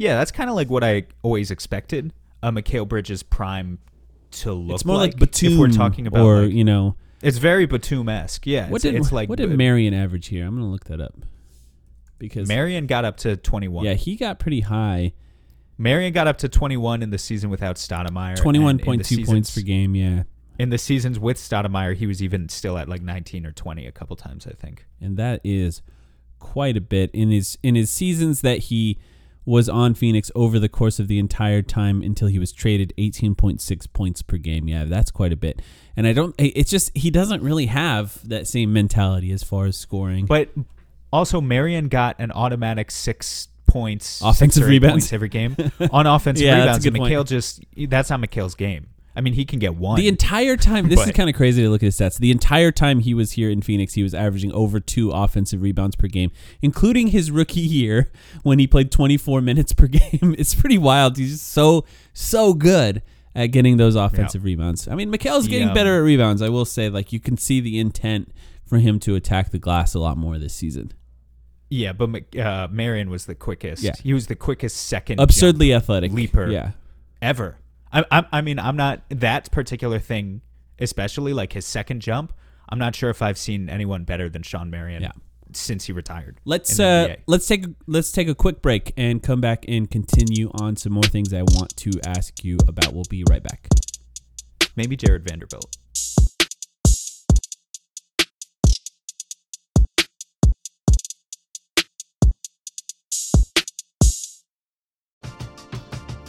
yeah, 0.00 0.16
that's 0.16 0.32
kind 0.32 0.48
of 0.48 0.56
like 0.56 0.70
what 0.70 0.82
I 0.82 1.04
always 1.22 1.50
expected 1.50 2.12
a 2.42 2.50
Mikal 2.50 2.88
Bridges 2.88 3.22
prime 3.22 3.78
to 4.30 4.52
look 4.52 4.76
it's 4.76 4.84
more 4.84 4.96
like, 4.96 5.12
like. 5.12 5.20
Batum 5.20 5.52
if 5.52 5.58
we're 5.58 5.68
talking 5.68 6.06
about, 6.06 6.24
or 6.24 6.42
like- 6.44 6.52
you 6.52 6.64
know, 6.64 6.96
it's 7.22 7.36
very 7.36 7.66
Batum 7.66 8.08
esque. 8.08 8.46
Yeah, 8.46 8.70
what 8.70 8.76
it's, 8.76 8.82
did 8.84 8.94
it's 8.94 9.12
like 9.12 9.28
what 9.28 9.38
did 9.38 9.50
Marion 9.50 9.92
average 9.92 10.28
here? 10.28 10.46
I'm 10.46 10.54
gonna 10.56 10.70
look 10.70 10.84
that 10.84 11.02
up 11.02 11.14
because 12.18 12.48
Marion 12.48 12.86
got 12.86 13.04
up 13.04 13.18
to 13.18 13.36
twenty 13.36 13.68
one. 13.68 13.84
yeah, 13.84 13.92
he 13.92 14.16
got 14.16 14.38
pretty 14.38 14.60
high, 14.60 15.12
Marion 15.76 16.14
got 16.14 16.26
up 16.26 16.38
to 16.38 16.48
twenty 16.48 16.78
one 16.78 17.02
in 17.02 17.10
the 17.10 17.18
season 17.18 17.50
without 17.50 17.76
Stoudemire. 17.76 18.42
and 18.42 18.56
in 18.56 18.76
the 18.78 18.82
21.2 18.82 19.26
points 19.26 19.54
per 19.54 19.60
game. 19.60 19.94
Yeah, 19.94 20.22
in 20.58 20.70
the 20.70 20.78
seasons 20.78 21.18
with 21.18 21.36
Stoudemire, 21.36 21.94
he 21.94 22.06
was 22.06 22.22
even 22.22 22.48
still 22.48 22.78
at 22.78 22.88
like 22.88 23.02
19 23.02 23.44
or 23.44 23.52
20 23.52 23.86
a 23.86 23.92
couple 23.92 24.16
times, 24.16 24.46
I 24.46 24.52
think. 24.52 24.86
and 24.98 25.18
that 25.18 25.42
is 25.44 25.82
quite 26.38 26.76
a 26.76 26.80
bit 26.80 27.10
in 27.12 27.30
his 27.30 27.58
in 27.62 27.74
his 27.74 27.90
seasons 27.90 28.40
that 28.40 28.58
he 28.58 28.98
was 29.44 29.68
on 29.68 29.94
Phoenix 29.94 30.30
over 30.34 30.58
the 30.58 30.68
course 30.68 30.98
of 31.00 31.08
the 31.08 31.18
entire 31.18 31.62
time 31.62 32.02
until 32.02 32.28
he 32.28 32.38
was 32.38 32.52
traded 32.52 32.92
18.6 32.98 33.92
points 33.92 34.22
per 34.22 34.36
game. 34.36 34.68
Yeah, 34.68 34.84
that's 34.84 35.10
quite 35.10 35.32
a 35.32 35.36
bit. 35.36 35.60
And 35.96 36.06
I 36.06 36.12
don't 36.12 36.34
it's 36.38 36.70
just 36.70 36.96
he 36.96 37.10
doesn't 37.10 37.42
really 37.42 37.66
have 37.66 38.26
that 38.28 38.46
same 38.46 38.72
mentality 38.72 39.32
as 39.32 39.42
far 39.42 39.66
as 39.66 39.76
scoring. 39.76 40.26
But 40.26 40.50
also, 41.12 41.40
Marion 41.40 41.88
got 41.88 42.16
an 42.20 42.30
automatic 42.32 42.90
six 42.90 43.48
points, 43.66 44.20
Offensive 44.22 44.62
six 44.62 44.68
rebounds. 44.68 44.92
points 45.04 45.12
every 45.12 45.28
game 45.28 45.56
on 45.90 46.06
offensive 46.06 46.44
Yeah, 46.46 46.64
that's 46.66 46.78
a 46.78 46.90
good 46.90 46.94
and 46.96 47.02
point. 47.02 47.14
Mikal 47.14 47.26
just 47.26 47.64
that's 47.88 48.10
not 48.10 48.20
Mikal's 48.20 48.54
game. 48.54 48.88
I 49.20 49.22
mean, 49.22 49.34
he 49.34 49.44
can 49.44 49.58
get 49.58 49.76
one. 49.76 49.96
The 49.98 50.08
entire 50.08 50.56
time, 50.56 50.88
this 50.88 50.98
is 51.06 51.12
kind 51.12 51.28
of 51.28 51.36
crazy 51.36 51.60
to 51.62 51.68
look 51.68 51.82
at 51.82 51.84
his 51.88 51.98
stats. 52.00 52.16
The 52.18 52.30
entire 52.30 52.72
time 52.72 53.00
he 53.00 53.12
was 53.12 53.32
here 53.32 53.50
in 53.50 53.60
Phoenix, 53.60 53.92
he 53.92 54.02
was 54.02 54.14
averaging 54.14 54.50
over 54.52 54.80
two 54.80 55.10
offensive 55.10 55.60
rebounds 55.60 55.94
per 55.94 56.06
game, 56.06 56.30
including 56.62 57.08
his 57.08 57.30
rookie 57.30 57.60
year 57.60 58.10
when 58.44 58.58
he 58.58 58.66
played 58.66 58.90
24 58.90 59.42
minutes 59.42 59.74
per 59.74 59.86
game. 59.88 60.34
It's 60.38 60.54
pretty 60.54 60.78
wild. 60.78 61.18
He's 61.18 61.32
just 61.32 61.48
so, 61.52 61.84
so 62.14 62.54
good 62.54 63.02
at 63.34 63.48
getting 63.48 63.76
those 63.76 63.94
offensive 63.94 64.42
rebounds. 64.42 64.88
I 64.88 64.94
mean, 64.94 65.10
Mikal's 65.10 65.46
getting 65.48 65.74
better 65.74 65.98
at 65.98 66.02
rebounds. 66.02 66.40
I 66.40 66.48
will 66.48 66.64
say, 66.64 66.88
like, 66.88 67.12
you 67.12 67.20
can 67.20 67.36
see 67.36 67.60
the 67.60 67.78
intent 67.78 68.32
for 68.64 68.78
him 68.78 68.98
to 69.00 69.16
attack 69.16 69.50
the 69.50 69.58
glass 69.58 69.92
a 69.92 69.98
lot 69.98 70.16
more 70.16 70.38
this 70.38 70.54
season. 70.54 70.94
yeah, 71.68 71.92
but 71.92 72.34
uh, 72.38 72.68
Marion 72.70 73.10
was 73.10 73.26
the 73.26 73.34
quickest. 73.34 73.82
Yeah. 73.82 73.92
he 74.02 74.14
was 74.14 74.28
the 74.28 74.34
quickest 74.34 74.78
second 74.86 75.20
Absurdly 75.20 75.74
athletic. 75.74 76.10
leaper. 76.10 76.48
Yeah. 76.48 76.70
ever. 77.20 77.58
I, 77.92 78.04
I, 78.10 78.24
I 78.32 78.40
mean, 78.40 78.58
I'm 78.58 78.76
not 78.76 79.02
that 79.10 79.50
particular 79.50 79.98
thing, 79.98 80.42
especially 80.78 81.32
like 81.32 81.52
his 81.52 81.66
second 81.66 82.00
jump. 82.00 82.32
I'm 82.68 82.78
not 82.78 82.94
sure 82.94 83.10
if 83.10 83.20
I've 83.20 83.38
seen 83.38 83.68
anyone 83.68 84.04
better 84.04 84.28
than 84.28 84.42
Shawn 84.42 84.70
Marion 84.70 85.02
Yeah. 85.02 85.10
since 85.52 85.86
he 85.86 85.92
retired. 85.92 86.38
Let's 86.44 86.78
uh, 86.78 87.16
let's 87.26 87.48
take 87.48 87.64
let's 87.88 88.12
take 88.12 88.28
a 88.28 88.34
quick 88.34 88.62
break 88.62 88.92
and 88.96 89.20
come 89.22 89.40
back 89.40 89.64
and 89.66 89.90
continue 89.90 90.50
on 90.54 90.76
some 90.76 90.92
more 90.92 91.02
things 91.02 91.34
I 91.34 91.42
want 91.42 91.76
to 91.78 91.90
ask 92.06 92.44
you 92.44 92.58
about. 92.68 92.92
We'll 92.94 93.02
be 93.10 93.24
right 93.28 93.42
back. 93.42 93.68
maybe 94.76 94.96
Jarred 94.96 95.28
Vanderbilt. 95.28 95.76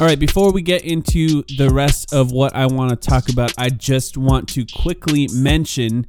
All 0.00 0.08
right, 0.08 0.18
before 0.18 0.52
we 0.52 0.60
get 0.60 0.84
into 0.84 1.44
the 1.56 1.70
rest 1.70 2.12
of 2.12 2.32
what 2.32 2.52
I 2.52 2.66
want 2.66 2.90
to 2.90 2.96
talk 2.96 3.28
about, 3.28 3.54
I 3.56 3.68
just 3.68 4.16
want 4.16 4.48
to 4.50 4.66
quickly 4.66 5.28
mention 5.32 6.06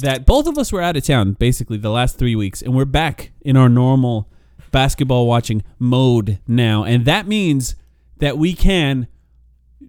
that 0.00 0.24
both 0.24 0.46
of 0.46 0.56
us 0.56 0.72
were 0.72 0.80
out 0.80 0.96
of 0.96 1.04
town 1.04 1.34
basically 1.34 1.76
the 1.76 1.90
last 1.90 2.18
three 2.18 2.34
weeks, 2.34 2.62
and 2.62 2.74
we're 2.74 2.86
back 2.86 3.32
in 3.42 3.58
our 3.58 3.68
normal 3.68 4.30
basketball 4.70 5.26
watching 5.26 5.62
mode 5.78 6.38
now. 6.48 6.82
And 6.82 7.04
that 7.04 7.26
means 7.26 7.74
that 8.20 8.38
we 8.38 8.54
can 8.54 9.06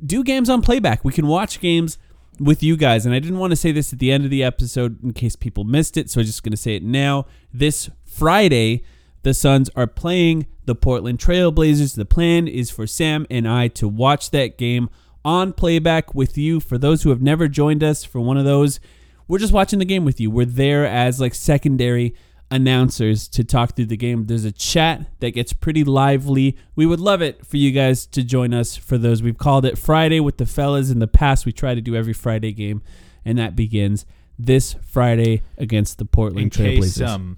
do 0.06 0.26
games 0.26 0.50
on 0.50 0.62
playback. 0.62 1.06
We 1.06 1.14
can 1.14 1.26
watch 1.26 1.62
games 1.62 1.98
with 2.38 2.62
you 2.62 2.76
guys. 2.76 3.06
And 3.06 3.16
I 3.16 3.20
didn't 3.20 3.40
want 3.40 3.52
to 3.52 3.58
say 3.58 3.72
this 3.72 3.94
at 3.94 4.00
the 4.00 4.12
end 4.12 4.26
of 4.26 4.30
the 4.30 4.44
episode 4.44 5.02
in 5.04 5.14
case 5.14 5.38
people 5.38 5.64
missed 5.64 5.96
it, 5.96 6.10
so 6.10 6.20
I'm 6.20 6.26
just 6.26 6.44
going 6.44 6.52
to 6.52 6.58
say 6.58 6.76
it 6.76 6.84
now. 6.84 7.28
This 7.54 7.90
Friday, 8.04 8.84
the 9.24 9.34
Suns 9.34 9.70
are 9.76 9.88
playing 9.88 10.48
the 10.66 10.76
Portland 10.76 11.20
Trailblazers. 11.20 11.96
The 11.96 12.06
plan 12.06 12.48
is 12.48 12.72
for 12.72 12.88
Sam 12.88 13.26
and 13.30 13.48
I 13.48 13.68
to 13.70 13.88
watch 13.88 14.32
that 14.32 14.58
game 14.58 14.90
on 15.24 15.54
playback 15.54 16.16
with 16.16 16.38
you. 16.38 16.60
For 16.60 16.78
those 16.78 17.04
who 17.04 17.10
have 17.10 17.22
never 17.22 17.48
joined 17.48 17.84
us 17.84 18.04
for 18.04 18.20
one 18.20 18.38
of 18.38 18.46
those, 18.46 18.80
we're 19.28 19.38
just 19.40 19.54
watching 19.54 19.80
the 19.80 19.86
game 19.86 20.06
with 20.06 20.20
you. 20.20 20.32
We're 20.32 20.46
there 20.46 20.86
as 20.86 21.20
like 21.20 21.36
secondary 21.36 22.16
announcers 22.50 23.28
to 23.30 23.44
talk 23.44 23.76
through 23.76 23.86
the 23.86 23.98
game. 23.98 24.26
There's 24.26 24.44
a 24.44 24.52
chat 24.52 25.06
that 25.22 25.32
gets 25.32 25.54
pretty 25.54 25.84
lively. 25.84 26.58
We 26.76 26.86
would 26.86 27.00
love 27.00 27.22
it 27.22 27.46
for 27.46 27.58
you 27.58 27.72
guys 27.72 28.06
to 28.08 28.24
join 28.24 28.54
us 28.54 28.76
for 28.76 28.98
those. 28.98 29.24
We've 29.24 29.38
called 29.38 29.66
it 29.66 29.78
Friday 29.78 30.20
with 30.20 30.38
the 30.38 30.46
fellas 30.46 30.90
in 30.90 31.00
the 31.00 31.08
past. 31.08 31.46
We 31.46 31.54
try 31.54 31.76
to 31.76 31.82
do 31.82 31.96
every 31.96 32.14
Friday 32.14 32.52
game, 32.52 32.82
and 33.24 33.38
that 33.38 33.56
begins 33.56 34.06
this 34.38 34.76
Friday 34.86 35.44
against 35.58 35.98
the 35.98 36.06
Portland 36.06 36.52
Trailblazers. 36.52 37.08
um 37.08 37.38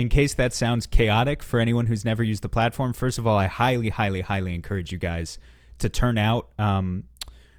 in 0.00 0.08
case 0.08 0.34
that 0.34 0.52
sounds 0.52 0.86
chaotic 0.86 1.42
for 1.42 1.60
anyone 1.60 1.86
who's 1.86 2.04
never 2.04 2.22
used 2.22 2.42
the 2.42 2.48
platform 2.48 2.92
first 2.92 3.18
of 3.18 3.26
all 3.26 3.36
i 3.36 3.46
highly 3.46 3.90
highly 3.90 4.22
highly 4.22 4.54
encourage 4.54 4.90
you 4.90 4.98
guys 4.98 5.38
to 5.80 5.88
turn 5.88 6.16
out 6.18 6.48
um, 6.58 7.04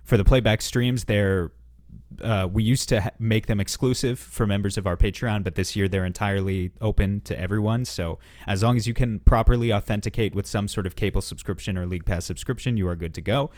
for 0.04 0.18
the 0.18 0.24
playback 0.24 0.62
streams. 0.62 1.06
They're 1.06 1.52
uh, 2.22 2.48
we 2.52 2.62
used 2.62 2.90
to 2.90 3.02
ha- 3.02 3.12
make 3.20 3.48
them 3.48 3.60
exclusive 3.60 4.20
for 4.20 4.46
members 4.46 4.78
of 4.78 4.86
our 4.86 4.98
patreon 4.98 5.46
but 5.46 5.56
this 5.56 5.78
year 5.78 5.88
they're 5.88 6.06
entirely 6.06 6.72
open 6.82 7.22
to 7.22 7.40
everyone. 7.40 7.86
So 7.86 8.20
as 8.48 8.62
long 8.64 8.78
as 8.78 8.88
you 8.88 8.94
can 8.94 9.20
properly 9.20 9.74
authenticate 9.74 10.36
with 10.36 10.46
some 10.46 10.68
sort 10.68 10.86
of 10.86 10.96
cable 10.96 11.22
subscription 11.22 11.78
or 11.78 11.86
league 11.86 12.06
pass 12.06 12.26
subscription 12.26 12.78
you 12.78 12.88
are 12.88 12.96
good 12.96 13.14
to 13.16 13.22
go. 13.22 13.50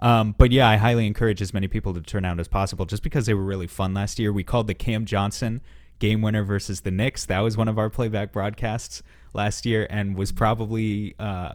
Um, 0.00 0.34
but 0.36 0.50
yeah, 0.50 0.68
I 0.68 0.76
highly 0.76 1.06
encourage 1.06 1.40
as 1.42 1.52
many 1.54 1.68
people 1.68 1.94
to 1.94 2.00
turn 2.00 2.24
out 2.24 2.40
as 2.40 2.48
possible. 2.48 2.86
Just 2.86 3.02
because 3.02 3.26
they 3.26 3.34
were 3.34 3.44
really 3.44 3.66
fun 3.66 3.92
last 3.92 4.18
year. 4.18 4.32
We 4.32 4.44
called 4.44 4.66
the 4.66 4.74
Cam 4.74 5.04
Johnson 5.04 5.60
game 6.00 6.20
winner 6.22 6.42
versus 6.42 6.80
the 6.80 6.90
Knicks. 6.90 7.24
That 7.26 7.40
was 7.40 7.56
one 7.56 7.68
of 7.68 7.78
our 7.78 7.88
playback 7.88 8.32
broadcasts 8.32 9.02
last 9.32 9.64
year 9.64 9.86
and 9.88 10.16
was 10.16 10.32
probably 10.32 11.14
uh, 11.20 11.52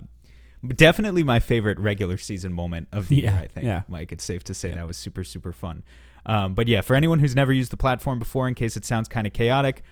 definitely 0.65 1.23
my 1.23 1.39
favorite 1.39 1.77
regular 1.79 2.17
season 2.17 2.53
moment 2.53 2.87
of 2.93 3.09
the 3.09 3.17
Yeah, 3.17 3.33
year, 3.33 3.41
I 3.43 3.47
think. 3.47 3.65
yeah. 3.65 3.81
Mike, 3.89 4.11
it's 4.13 4.23
safe 4.23 4.43
to 4.45 4.53
say 4.53 4.71
that 4.71 4.87
was 4.87 4.95
super, 4.97 5.23
super 5.25 5.51
fun. 5.51 5.83
Um, 6.25 6.53
but 6.55 6.67
yeah, 6.67 6.81
for 6.81 6.95
anyone 6.95 7.19
who's 7.19 7.35
never 7.35 7.51
used 7.53 7.71
the 7.71 7.77
platform 7.77 8.17
before, 8.17 8.47
in 8.47 8.55
case 8.55 8.75
it 8.77 8.85
sounds 8.85 9.07
kind 9.07 9.27
of 9.27 9.33
chaotic, 9.33 9.83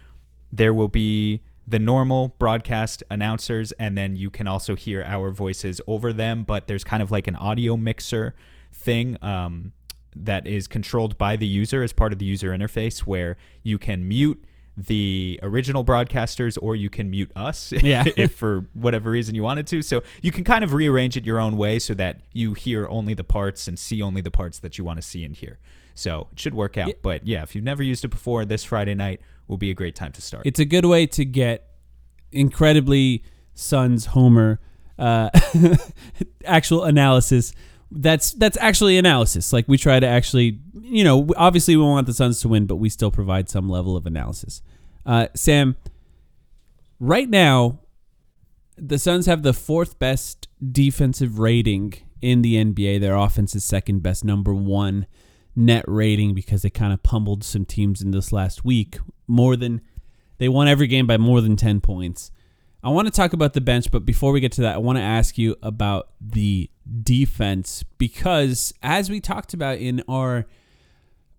there 0.52 0.74
will 0.74 0.88
be 0.88 1.42
the 1.68 1.80
normal 1.80 2.30
broadcast 2.40 3.04
announcers, 3.10 3.72
and 3.74 3.98
then 3.98 4.16
you 4.16 4.30
can 4.30 4.48
also 4.48 4.76
hear 4.76 5.04
our 5.04 5.32
voices 5.32 5.80
over 5.88 6.12
them. 6.12 6.44
But 6.44 6.68
there's 6.68 6.84
kind 6.84 7.02
of 7.04 7.12
like 7.12 7.28
an 7.28 7.36
audio 7.36 7.78
mixer 7.78 8.36
thing. 8.72 9.18
Um, 9.22 9.74
that 10.16 10.48
is 10.48 10.68
controlled 10.68 11.18
by 11.18 11.36
the 11.36 11.48
user 11.48 11.84
as 11.84 11.94
part 11.94 12.14
of 12.14 12.20
the 12.20 12.26
user 12.26 12.50
interface, 12.50 13.00
where 13.00 13.38
you 13.64 13.78
can 13.78 14.08
mute 14.08 14.44
the 14.76 15.40
original 15.44 15.86
broadcasters 15.86 16.58
or 16.62 16.76
you 16.76 16.90
can 16.90 17.10
mute 17.10 17.32
us 17.36 17.72
Yeah. 17.84 18.06
if 18.18 18.34
for 18.34 18.66
whatever 18.74 19.12
reason 19.12 19.36
you 19.36 19.44
wanted 19.44 19.68
to. 19.68 19.82
So 19.82 20.02
you 20.22 20.32
can 20.32 20.44
kind 20.44 20.64
of 20.64 20.74
rearrange 20.74 21.16
it 21.16 21.26
your 21.26 21.40
own 21.40 21.58
way 21.58 21.80
so 21.80 21.94
that 21.94 22.22
you 22.32 22.54
hear 22.54 22.88
only 22.88 23.14
the 23.14 23.24
parts 23.24 23.68
and 23.68 23.78
see 23.78 24.02
only 24.02 24.22
the 24.22 24.32
parts 24.32 24.60
that 24.60 24.78
you 24.78 24.84
want 24.84 24.98
to 24.98 25.04
see 25.04 25.24
and 25.24 25.36
hear. 25.36 25.60
So 25.96 26.28
it 26.32 26.40
should 26.40 26.56
work 26.56 26.78
out. 26.78 26.88
Yeah. 26.88 26.94
But 27.02 27.28
yeah, 27.28 27.44
if 27.44 27.54
you've 27.54 27.64
never 27.64 27.84
used 27.84 28.04
it 28.04 28.08
before, 28.08 28.46
this 28.46 28.64
Friday 28.64 28.96
night 28.96 29.22
will 29.48 29.58
be 29.58 29.70
a 29.70 29.76
great 29.76 29.96
time 29.96 30.12
to 30.14 30.22
start. 30.22 30.46
It's 30.46 30.60
a 30.60 30.66
good 30.66 30.86
way 30.86 31.06
to 31.08 31.24
get 31.24 31.68
incredibly 32.32 33.24
Suns 33.54 34.08
Homer 34.08 34.60
uh, 34.98 35.30
actual 36.46 36.84
analysis. 36.84 37.54
That's 37.96 38.32
that's 38.32 38.58
actually 38.60 38.98
analysis. 38.98 39.54
Like 39.54 39.68
we 39.68 39.78
try 39.78 40.00
to 40.00 40.08
actually, 40.08 40.60
you 40.82 41.04
know, 41.04 41.28
obviously 41.38 41.76
we 41.76 41.84
want 41.84 42.08
the 42.08 42.14
Suns 42.14 42.42
to 42.42 42.48
win, 42.48 42.66
but 42.66 42.78
we 42.78 42.90
still 42.90 43.12
provide 43.12 43.50
some 43.50 43.70
level 43.70 43.96
of 43.96 44.08
analysis. 44.08 44.62
Uh, 45.06 45.28
Sam, 45.36 45.76
right 47.00 47.30
now, 47.30 47.80
the 48.78 48.98
Suns 48.98 49.28
have 49.28 49.44
the 49.44 49.54
fourth 49.54 50.00
best 50.00 50.48
defensive 50.72 51.38
rating 51.38 51.94
in 52.22 52.42
the 52.42 52.56
NBA. 52.56 53.00
Their 53.00 53.16
offense 53.16 53.54
is 53.54 53.64
second 53.64 54.02
best, 54.02 54.24
number 54.24 54.54
one 54.54 55.06
net 55.56 55.86
rating 55.88 56.34
because 56.34 56.64
they 56.64 56.70
kind 56.70 56.94
of 56.94 57.04
pummeled 57.04 57.44
some 57.44 57.66
teams 57.66 58.02
in 58.02 58.12
this 58.12 58.32
last 58.32 58.66
week. 58.66 58.98
More 59.28 59.56
than 59.56 59.82
they 60.40 60.50
won 60.50 60.68
every 60.68 60.88
game 60.88 61.06
by 61.06 61.18
more 61.18 61.42
than 61.42 61.56
10 61.56 61.82
points. 61.82 62.32
I 62.84 62.90
want 62.90 63.08
to 63.08 63.14
talk 63.14 63.32
about 63.32 63.54
the 63.54 63.62
bench, 63.62 63.90
but 63.92 64.06
before 64.06 64.34
we 64.34 64.42
get 64.42 64.52
to 64.54 64.62
that, 64.64 64.76
I 64.76 64.80
want 64.80 64.98
to 64.98 65.04
ask 65.04 65.38
you 65.38 65.56
about 65.64 66.10
the 66.20 66.70
defense 67.02 67.84
because 67.98 68.74
as 68.84 69.10
we 69.10 69.22
talked 69.22 69.54
about 69.54 69.78
in 69.78 70.04
our 70.10 70.46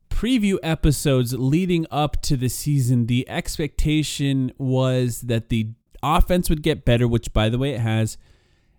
preview 0.08 0.56
episodes 0.62 1.34
leading 1.34 1.86
up 1.90 2.22
to 2.22 2.38
the 2.38 2.48
season, 2.48 3.06
the 3.06 3.28
expectation 3.28 4.52
was 4.56 5.22
that 5.22 5.50
the 5.50 5.68
offense 6.02 6.48
would 6.48 6.62
get 6.62 6.86
better, 6.86 7.06
which 7.06 7.32
by 7.34 7.50
the 7.50 7.58
way 7.58 7.74
it 7.74 7.80
has, 7.80 8.16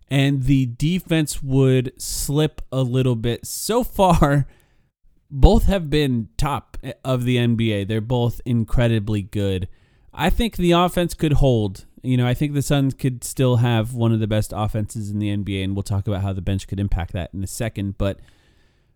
and 0.10 0.44
the 0.44 0.66
defense 0.66 1.44
would 1.44 1.94
slip 2.02 2.64
a 2.72 2.82
little 2.82 3.16
bit. 3.16 3.46
So 3.46 3.84
far, 3.84 4.48
both 5.30 5.66
have 5.66 5.92
been 5.92 6.30
top 6.36 6.78
of 7.04 7.26
the 7.26 7.38
NBA. 7.38 7.88
They're 7.88 8.02
both 8.02 8.42
incredibly 8.44 9.22
good. 9.22 9.68
I 10.12 10.30
think 10.32 10.56
the 10.56 10.72
offense 10.72 11.14
could 11.14 11.34
hold. 11.34 11.86
You 12.06 12.18
know, 12.18 12.28
I 12.28 12.34
think 12.34 12.54
the 12.54 12.62
Suns 12.62 12.94
could 12.94 13.24
still 13.24 13.58
have 13.58 13.94
one 13.94 14.12
of 14.12 14.20
the 14.20 14.28
best 14.28 14.54
offenses 14.56 15.10
in 15.10 15.20
the 15.20 15.36
NBA, 15.36 15.64
and 15.64 15.76
we'll 15.76 15.84
talk 15.84 16.08
about 16.08 16.22
how 16.22 16.34
the 16.34 16.42
bench 16.42 16.68
could 16.68 16.80
impact 16.80 17.14
that 17.14 17.34
in 17.34 17.44
a 17.44 17.48
second. 17.48 17.98
But 17.98 18.20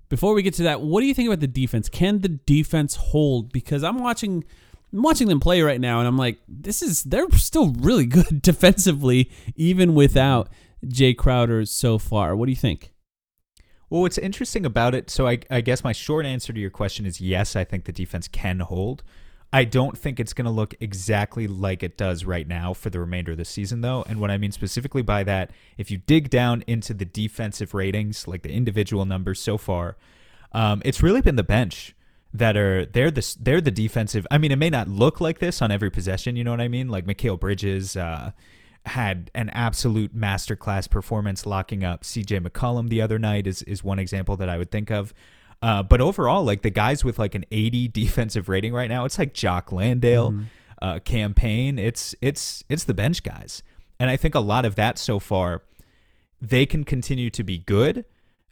before 0.10 0.34
we 0.34 0.42
get 0.42 0.54
to 0.56 0.64
that, 0.64 0.82
what 0.82 1.02
do 1.02 1.08
you 1.08 1.14
think 1.14 1.28
about 1.28 1.40
the 1.40 1.48
defense? 1.48 1.90
Can 1.90 2.22
the 2.22 2.30
defense 2.30 2.96
hold? 2.96 3.52
Because 3.52 3.84
I'm 3.84 4.00
watching 4.00 4.44
I'm 4.92 5.04
watching 5.04 5.28
them 5.28 5.40
play 5.40 5.62
right 5.62 5.80
now 5.80 6.00
and 6.00 6.08
I'm 6.08 6.18
like, 6.18 6.40
this 6.48 6.82
is 6.82 7.04
they're 7.04 7.30
still 7.32 7.74
really 7.74 8.06
good 8.06 8.42
defensively, 8.42 9.30
even 9.56 9.94
without 9.94 10.50
Jay 10.88 11.14
Crowder 11.14 11.66
so 11.66 11.98
far. 11.98 12.36
What 12.36 12.46
do 12.46 12.52
you 12.52 12.58
think? 12.58 12.92
Well, 13.90 14.02
what's 14.02 14.20
interesting 14.20 14.66
about 14.66 14.94
it, 14.94 15.10
so 15.10 15.28
I, 15.28 15.40
I 15.50 15.62
guess 15.62 15.84
my 15.84 15.94
short 15.94 16.26
answer 16.26 16.54
to 16.54 16.60
your 16.60 16.70
question 16.70 17.06
is 17.06 17.20
yes, 17.20 17.56
I 17.56 17.64
think 17.64 17.86
the 17.86 17.92
defense 17.92 18.28
can 18.28 18.60
hold. 18.60 19.04
I 19.52 19.64
don't 19.64 19.98
think 19.98 20.20
it's 20.20 20.34
going 20.34 20.46
to 20.46 20.52
look 20.52 20.76
exactly 20.80 21.48
like 21.48 21.82
it 21.82 21.98
does 21.98 22.24
right 22.24 22.48
now 22.48 22.74
for 22.74 22.92
the 22.92 23.00
remainder 23.00 23.32
of 23.32 23.38
the 23.38 23.46
season, 23.46 23.82
though. 23.82 24.06
And 24.08 24.20
what 24.20 24.30
I 24.30 24.38
mean 24.38 24.52
specifically 24.52 25.02
by 25.02 25.24
that, 25.24 25.52
if 25.78 25.90
you 25.90 25.98
dig 25.98 26.30
down 26.30 26.64
into 26.68 26.94
the 26.94 27.06
defensive 27.06 27.74
ratings, 27.74 28.28
like 28.28 28.44
the 28.44 28.52
individual 28.52 29.06
numbers 29.06 29.40
so 29.40 29.58
far, 29.58 29.98
um, 30.52 30.82
it's 30.86 31.02
really 31.02 31.22
been 31.22 31.36
the 31.36 31.44
bench 31.44 31.96
that 32.32 32.56
are 32.56 32.86
they're 32.86 33.10
the 33.10 33.36
they're 33.40 33.62
the 33.62 33.72
defensive. 33.72 34.28
I 34.30 34.38
mean, 34.38 34.52
it 34.52 34.58
may 34.58 34.70
not 34.70 34.88
look 34.88 35.20
like 35.20 35.40
this 35.40 35.62
on 35.62 35.72
every 35.72 35.90
possession, 35.90 36.36
you 36.36 36.44
know 36.44 36.52
what 36.52 36.62
I 36.62 36.68
mean? 36.68 36.90
Like 36.90 37.06
Mikal 37.06 37.40
Bridges 37.40 37.98
uh, 37.98 38.32
had 38.86 39.32
an 39.34 39.50
absolute 39.50 40.16
masterclass 40.16 40.88
performance 40.88 41.48
locking 41.48 41.84
up 41.84 42.06
C.J. 42.06 42.40
McCollum 42.42 42.90
the 42.90 43.02
other 43.02 43.18
night 43.18 43.48
is 43.48 43.64
is 43.64 43.84
one 43.84 43.98
example 43.98 44.38
that 44.38 44.50
I 44.50 44.60
would 44.60 44.70
think 44.70 44.92
of. 44.92 45.14
Uh, 45.62 45.84
but 45.84 46.00
overall, 46.02 46.44
like 46.44 46.62
the 46.62 46.70
guys 46.70 47.04
with 47.04 47.20
like 47.20 47.36
an 47.36 47.46
80 47.52 47.88
defensive 47.94 48.50
rating 48.50 48.74
right 48.74 48.90
now, 48.90 49.06
it's 49.06 49.20
like 49.20 49.34
Jock 49.34 49.72
Landale, 49.72 50.34
uh, 50.82 51.00
Cam 51.00 51.34
Payne. 51.34 51.78
It's 51.78 52.16
it's 52.22 52.64
it's 52.70 52.86
the 52.86 52.94
bench 52.94 53.24
guys, 53.24 53.64
and 54.00 54.10
I 54.10 54.18
think 54.18 54.36
a 54.36 54.40
lot 54.40 54.66
of 54.66 54.76
that 54.76 54.98
so 54.98 55.20
far, 55.20 55.64
they 56.42 56.66
can 56.66 56.84
continue 56.84 57.30
to 57.32 57.44
be 57.44 57.58
good, 57.58 58.06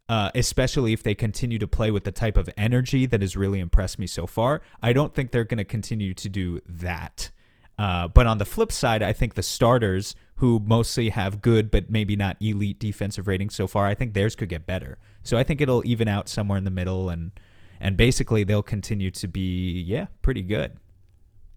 uh, 0.09 0.31
especially 0.35 0.91
if 0.93 1.03
they 1.03 1.15
continue 1.15 1.57
to 1.59 1.67
play 1.67 1.91
with 1.91 2.03
the 2.03 2.11
type 2.11 2.35
of 2.35 2.49
energy 2.57 3.05
that 3.05 3.21
has 3.21 3.37
really 3.37 3.59
impressed 3.59 3.99
me 3.99 4.07
so 4.07 4.27
far. 4.27 4.61
I 4.81 4.91
don't 4.91 5.13
think 5.13 5.31
they're 5.31 5.45
going 5.45 5.59
to 5.59 5.65
continue 5.65 6.13
to 6.13 6.29
do 6.29 6.61
that. 6.67 7.31
Uh, 7.79 8.07
but 8.07 8.25
on 8.25 8.39
the 8.39 8.45
flip 8.45 8.71
side, 8.71 9.03
I 9.03 9.13
think 9.13 9.35
the 9.35 9.43
starters 9.43 10.15
who 10.37 10.59
mostly 10.65 11.09
have 11.09 11.41
good 11.41 11.69
but 11.69 11.89
maybe 11.89 12.15
not 12.15 12.37
elite 12.39 12.79
defensive 12.79 13.27
ratings 13.27 13.55
so 13.55 13.67
far, 13.67 13.87
I 13.87 13.95
think 13.95 14.13
theirs 14.13 14.35
could 14.35 14.49
get 14.49 14.65
better. 14.65 14.97
So 15.23 15.37
I 15.37 15.43
think 15.43 15.61
it'll 15.61 15.85
even 15.85 16.07
out 16.07 16.29
somewhere 16.29 16.57
in 16.57 16.63
the 16.63 16.71
middle, 16.71 17.09
and 17.09 17.31
and 17.79 17.97
basically 17.97 18.43
they'll 18.43 18.63
continue 18.63 19.11
to 19.11 19.27
be 19.27 19.81
yeah 19.81 20.07
pretty 20.21 20.41
good. 20.43 20.77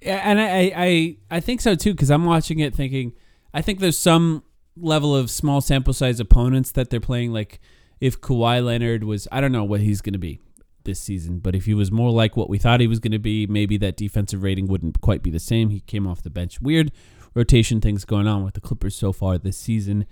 Yeah, 0.01 0.21
and 0.25 0.41
I 0.41 0.73
I 0.75 1.17
I 1.31 1.41
think 1.41 1.61
so 1.61 1.75
too 1.75 1.93
because 1.93 2.11
I'm 2.11 2.25
watching 2.25 2.59
it 2.59 2.75
thinking 2.75 3.13
I 3.53 3.63
think 3.63 3.81
there's 3.81 3.99
some 3.99 4.43
level 4.77 5.15
of 5.15 5.31
small 5.31 5.61
sample 5.61 5.93
size 5.93 6.21
opponents 6.21 6.73
that 6.73 6.91
they're 6.91 7.01
playing. 7.01 7.33
Like 7.33 7.61
if 8.01 8.21
Kawhi 8.21 8.65
Leonard 8.65 9.05
was, 9.05 9.29
I 9.31 9.41
don't 9.41 9.53
know 9.53 9.65
what 9.65 9.81
he's 9.81 10.01
going 10.01 10.15
to 10.15 10.19
be 10.19 10.41
this 10.85 11.01
season, 11.01 11.39
but 11.41 11.55
if 11.55 11.67
he 11.67 11.75
was 11.75 11.93
more 11.93 12.11
like 12.11 12.37
what 12.37 12.49
we 12.49 12.59
thought 12.59 12.81
he 12.81 12.87
was 12.87 12.99
going 12.99 13.13
to 13.13 13.19
be, 13.19 13.47
maybe 13.47 13.77
that 13.79 13.97
defensive 13.97 14.43
rating 14.43 14.67
wouldn't 14.67 15.01
quite 15.01 15.23
be 15.23 15.31
the 15.31 15.41
same. 15.41 15.71
He 15.71 15.81
came 15.81 16.07
off 16.07 16.23
the 16.23 16.31
bench. 16.31 16.61
Weird 16.61 16.93
rotation 17.35 17.81
things 17.81 18.05
going 18.05 18.27
on 18.27 18.45
with 18.45 18.55
the 18.55 18.61
Clippers 18.61 18.95
so 18.95 19.13
far 19.13 19.39
this 19.39 19.57
season. 19.57 20.07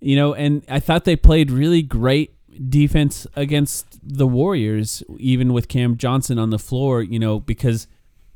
You 0.00 0.16
know, 0.16 0.34
and 0.34 0.64
I 0.68 0.80
thought 0.80 1.04
they 1.04 1.16
played 1.16 1.50
really 1.50 1.82
great 1.82 2.34
defense 2.68 3.26
against 3.34 3.98
the 4.02 4.26
Warriors, 4.26 5.02
even 5.18 5.52
with 5.52 5.68
Cam 5.68 5.96
Johnson 5.96 6.38
on 6.38 6.50
the 6.50 6.58
floor, 6.58 7.02
you 7.02 7.18
know, 7.18 7.40
because 7.40 7.86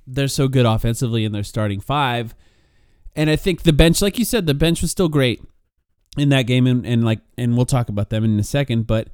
they're 0.07 0.29
so 0.29 0.49
good 0.49 0.67
offensively 0.67 1.25
in 1.25 1.33
their 1.33 1.43
starting 1.43 1.81
five. 1.81 2.35
And 3.15 3.29
I 3.29 3.37
think 3.37 3.63
the 3.63 3.73
bench, 3.73 4.01
like 4.01 4.19
you 4.19 4.25
said, 4.25 4.47
the 4.47 4.55
bench 4.55 4.83
was 4.83 4.91
still 4.91 5.09
great 5.09 5.43
in 6.17 6.29
that 6.31 6.43
game, 6.43 6.67
and, 6.67 6.87
and 6.87 7.05
like, 7.05 7.21
and 7.37 7.57
we'll 7.57 7.67
talk 7.67 7.89
about 7.89 8.11
them 8.11 8.25
in 8.25 8.39
a 8.39 8.45
second. 8.45 8.87
But 8.87 9.09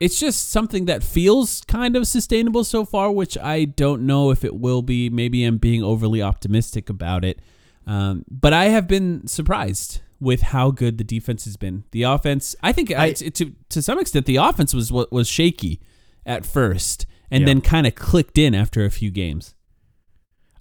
it's 0.00 0.18
just 0.18 0.50
something 0.50 0.86
that 0.86 1.02
feels 1.02 1.62
kind 1.66 1.96
of 1.96 2.06
sustainable 2.06 2.64
so 2.64 2.84
far, 2.84 3.10
which 3.10 3.36
I 3.36 3.64
don't 3.64 4.06
know 4.06 4.30
if 4.30 4.44
it 4.44 4.54
will 4.54 4.82
be. 4.82 5.10
Maybe 5.10 5.44
I'm 5.44 5.58
being 5.58 5.82
overly 5.82 6.22
optimistic 6.22 6.88
about 6.88 7.24
it, 7.24 7.40
um, 7.88 8.24
but 8.30 8.52
I 8.52 8.66
have 8.66 8.86
been 8.86 9.26
surprised 9.26 10.00
with 10.20 10.42
how 10.42 10.70
good 10.70 10.98
the 10.98 11.04
defense 11.04 11.44
has 11.44 11.56
been. 11.56 11.84
The 11.92 12.02
offense, 12.04 12.54
I 12.62 12.72
think, 12.72 12.90
I, 12.92 13.12
to 13.12 13.52
to 13.70 13.82
some 13.82 13.98
extent, 13.98 14.26
the 14.26 14.36
offense 14.36 14.74
was 14.74 14.92
what 14.92 15.10
was 15.10 15.26
shaky 15.28 15.80
at 16.26 16.44
first, 16.44 17.06
and 17.30 17.40
Yeah. 17.42 17.46
then 17.46 17.60
kind 17.62 17.86
of 17.86 17.94
clicked 17.94 18.36
in 18.38 18.54
after 18.54 18.84
a 18.84 18.90
few 18.90 19.10
games. 19.10 19.54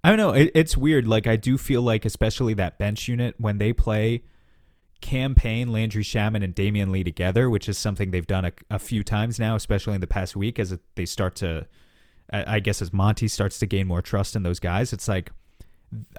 I 0.03 0.09
don't 0.09 0.17
know. 0.17 0.31
It, 0.31 0.51
it's 0.55 0.77
weird. 0.77 1.07
Like 1.07 1.27
I 1.27 1.35
do 1.35 1.57
feel 1.57 1.81
like, 1.81 2.05
especially 2.05 2.53
that 2.55 2.77
bench 2.79 3.07
unit 3.07 3.35
when 3.39 3.57
they 3.57 3.73
play 3.73 4.23
Cam 5.01 5.35
Payne 5.35 5.71
Landry 5.71 6.03
Shamet 6.03 6.43
and 6.43 6.55
Damion 6.55 6.89
Lee 6.91 7.03
together, 7.03 7.49
which 7.49 7.67
is 7.67 7.77
something 7.77 8.11
they've 8.11 8.25
done 8.25 8.45
a, 8.45 8.51
a 8.69 8.79
few 8.79 9.03
times 9.03 9.37
now, 9.39 9.55
especially 9.55 9.95
in 9.95 10.01
the 10.01 10.07
past 10.07 10.35
week, 10.35 10.59
as 10.59 10.77
they 10.95 11.05
start 11.05 11.35
to, 11.37 11.67
I 12.31 12.55
I 12.55 12.59
guess, 12.59 12.81
as 12.81 12.93
Monty 12.93 13.27
starts 13.27 13.59
to 13.59 13.65
gain 13.65 13.87
more 13.87 14.01
trust 14.01 14.35
in 14.35 14.43
those 14.43 14.59
guys. 14.59 14.93
It's 14.93 15.07
like 15.07 15.31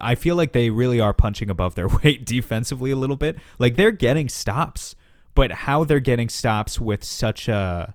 I 0.00 0.14
feel 0.14 0.34
like 0.36 0.52
they 0.52 0.70
really 0.70 1.00
are 1.00 1.12
punching 1.12 1.50
above 1.50 1.74
their 1.74 1.88
weight 2.02 2.24
defensively 2.24 2.90
a 2.90 2.96
little 2.96 3.16
bit. 3.16 3.36
Like 3.58 3.76
they're 3.76 3.90
getting 3.92 4.28
stops, 4.28 4.94
but 5.34 5.50
how 5.52 5.84
they're 5.84 6.00
getting 6.00 6.28
stops 6.28 6.80
with 6.80 7.04
such 7.04 7.48
a 7.48 7.94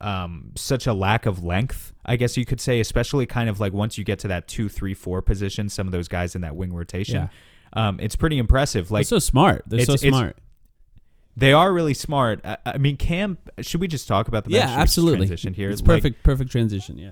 um, 0.00 0.52
such 0.54 0.86
a 0.86 0.92
lack 0.92 1.24
of 1.24 1.42
length, 1.44 1.92
I 2.04 2.16
guess 2.16 2.36
you 2.36 2.44
could 2.44 2.60
say, 2.60 2.80
especially 2.80 3.24
kind 3.26 3.48
of 3.48 3.60
like 3.60 3.72
once 3.72 3.96
you 3.96 4.04
get 4.04 4.18
to 4.20 4.28
that 4.28 4.48
two, 4.48 4.68
three, 4.68 4.92
four 4.92 5.22
position, 5.22 5.68
some 5.68 5.86
of 5.86 5.92
those 5.92 6.08
guys 6.08 6.34
in 6.34 6.42
that 6.42 6.56
wing 6.56 6.74
rotation, 6.74 7.30
um, 7.72 7.98
it's 8.00 8.16
pretty 8.16 8.36
impressive. 8.38 8.90
Like 8.90 9.06
They're 9.08 9.18
so 9.20 9.24
smart. 9.24 9.62
They're 9.66 9.84
so 9.86 9.96
smart. 9.96 10.36
they 11.36 11.52
are 11.52 11.72
really 11.72 11.94
smart. 11.94 12.40
I, 12.44 12.58
I 12.66 12.78
mean, 12.78 12.96
Cam, 12.96 13.38
should 13.60 13.80
we 13.80 13.88
just 13.88 14.06
talk 14.06 14.28
about 14.28 14.44
the 14.44 14.50
Yeah, 14.50 14.60
bench? 14.60 14.70
Should 14.70 14.76
we 14.76 14.82
absolutely. 14.82 15.26
Transition 15.26 15.54
here. 15.54 15.70
It's 15.70 15.80
Like, 15.80 16.02
perfect. 16.02 16.22
perfect 16.22 16.50
transition. 16.52 16.98
Yeah. 16.98 17.10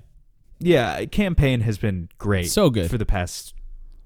yeah, 0.58 1.04
Cam 1.06 1.34
Payne 1.34 1.60
has 1.60 1.78
been 1.78 2.08
great. 2.18 2.50
So 2.50 2.68
good. 2.68 2.90
for 2.90 2.98
the 2.98 3.06
past, 3.06 3.54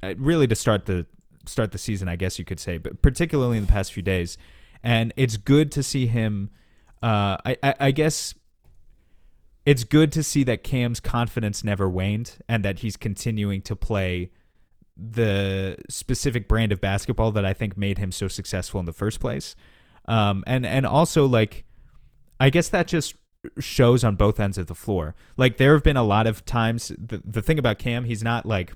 really 0.03 0.47
to 0.47 0.55
start 0.55 0.87
the 0.87 1.07
start 1.47 1.73
the 1.73 1.79
season, 1.79 2.09
I 2.09 2.17
guess 2.17 2.39
you 2.39 2.45
could 2.45 2.61
say, 2.61 2.79
but 2.79 3.03
particularly 3.03 3.59
in 3.59 3.67
the 3.67 3.73
past 3.73 3.93
few 3.93 4.03
days, 4.03 4.37
and 4.83 5.13
it's 5.17 5.37
good 5.37 5.71
to 5.73 5.83
see 5.83 6.07
him. 6.07 6.51
Uh, 7.03 7.37
I, 7.45 7.57
I 7.63 7.75
I 7.81 7.91
guess 7.91 8.35
it's 9.65 9.85
good 9.85 10.13
to 10.13 10.23
see 10.23 10.45
that 10.45 10.63
Cam's 10.63 11.01
confidence 11.01 11.65
never 11.65 11.89
waned 11.89 12.37
and 12.49 12.65
that 12.65 12.79
he's 12.79 12.97
continuing 12.97 13.61
to 13.63 13.75
play 13.75 14.31
the 14.97 15.77
specific 15.91 16.49
brand 16.49 16.73
of 16.73 16.81
basketball 16.81 17.33
that 17.33 17.45
I 17.45 17.53
think 17.53 17.77
made 17.77 17.99
him 17.99 18.13
so 18.13 18.29
successful 18.29 18.81
in 18.81 18.87
the 18.87 18.93
first 18.93 19.21
place. 19.21 19.57
Um, 20.07 20.45
and 20.47 20.65
and 20.65 20.87
also 20.87 21.27
like 21.27 21.65
I 22.39 22.51
guess 22.51 22.69
that 22.69 22.87
just 22.87 23.17
shows 23.59 24.05
on 24.05 24.17
both 24.17 24.41
ends 24.41 24.57
of 24.59 24.67
the 24.67 24.75
floor. 24.75 25.15
Like 25.37 25.57
there 25.57 25.75
have 25.75 25.83
been 25.83 25.97
a 25.97 26.05
lot 26.05 26.27
of 26.27 26.45
times 26.45 26.93
the 26.97 27.21
the 27.25 27.43
thing 27.43 27.59
about 27.59 27.79
Cam, 27.79 28.05
he's 28.05 28.23
not 28.23 28.47
like 28.47 28.73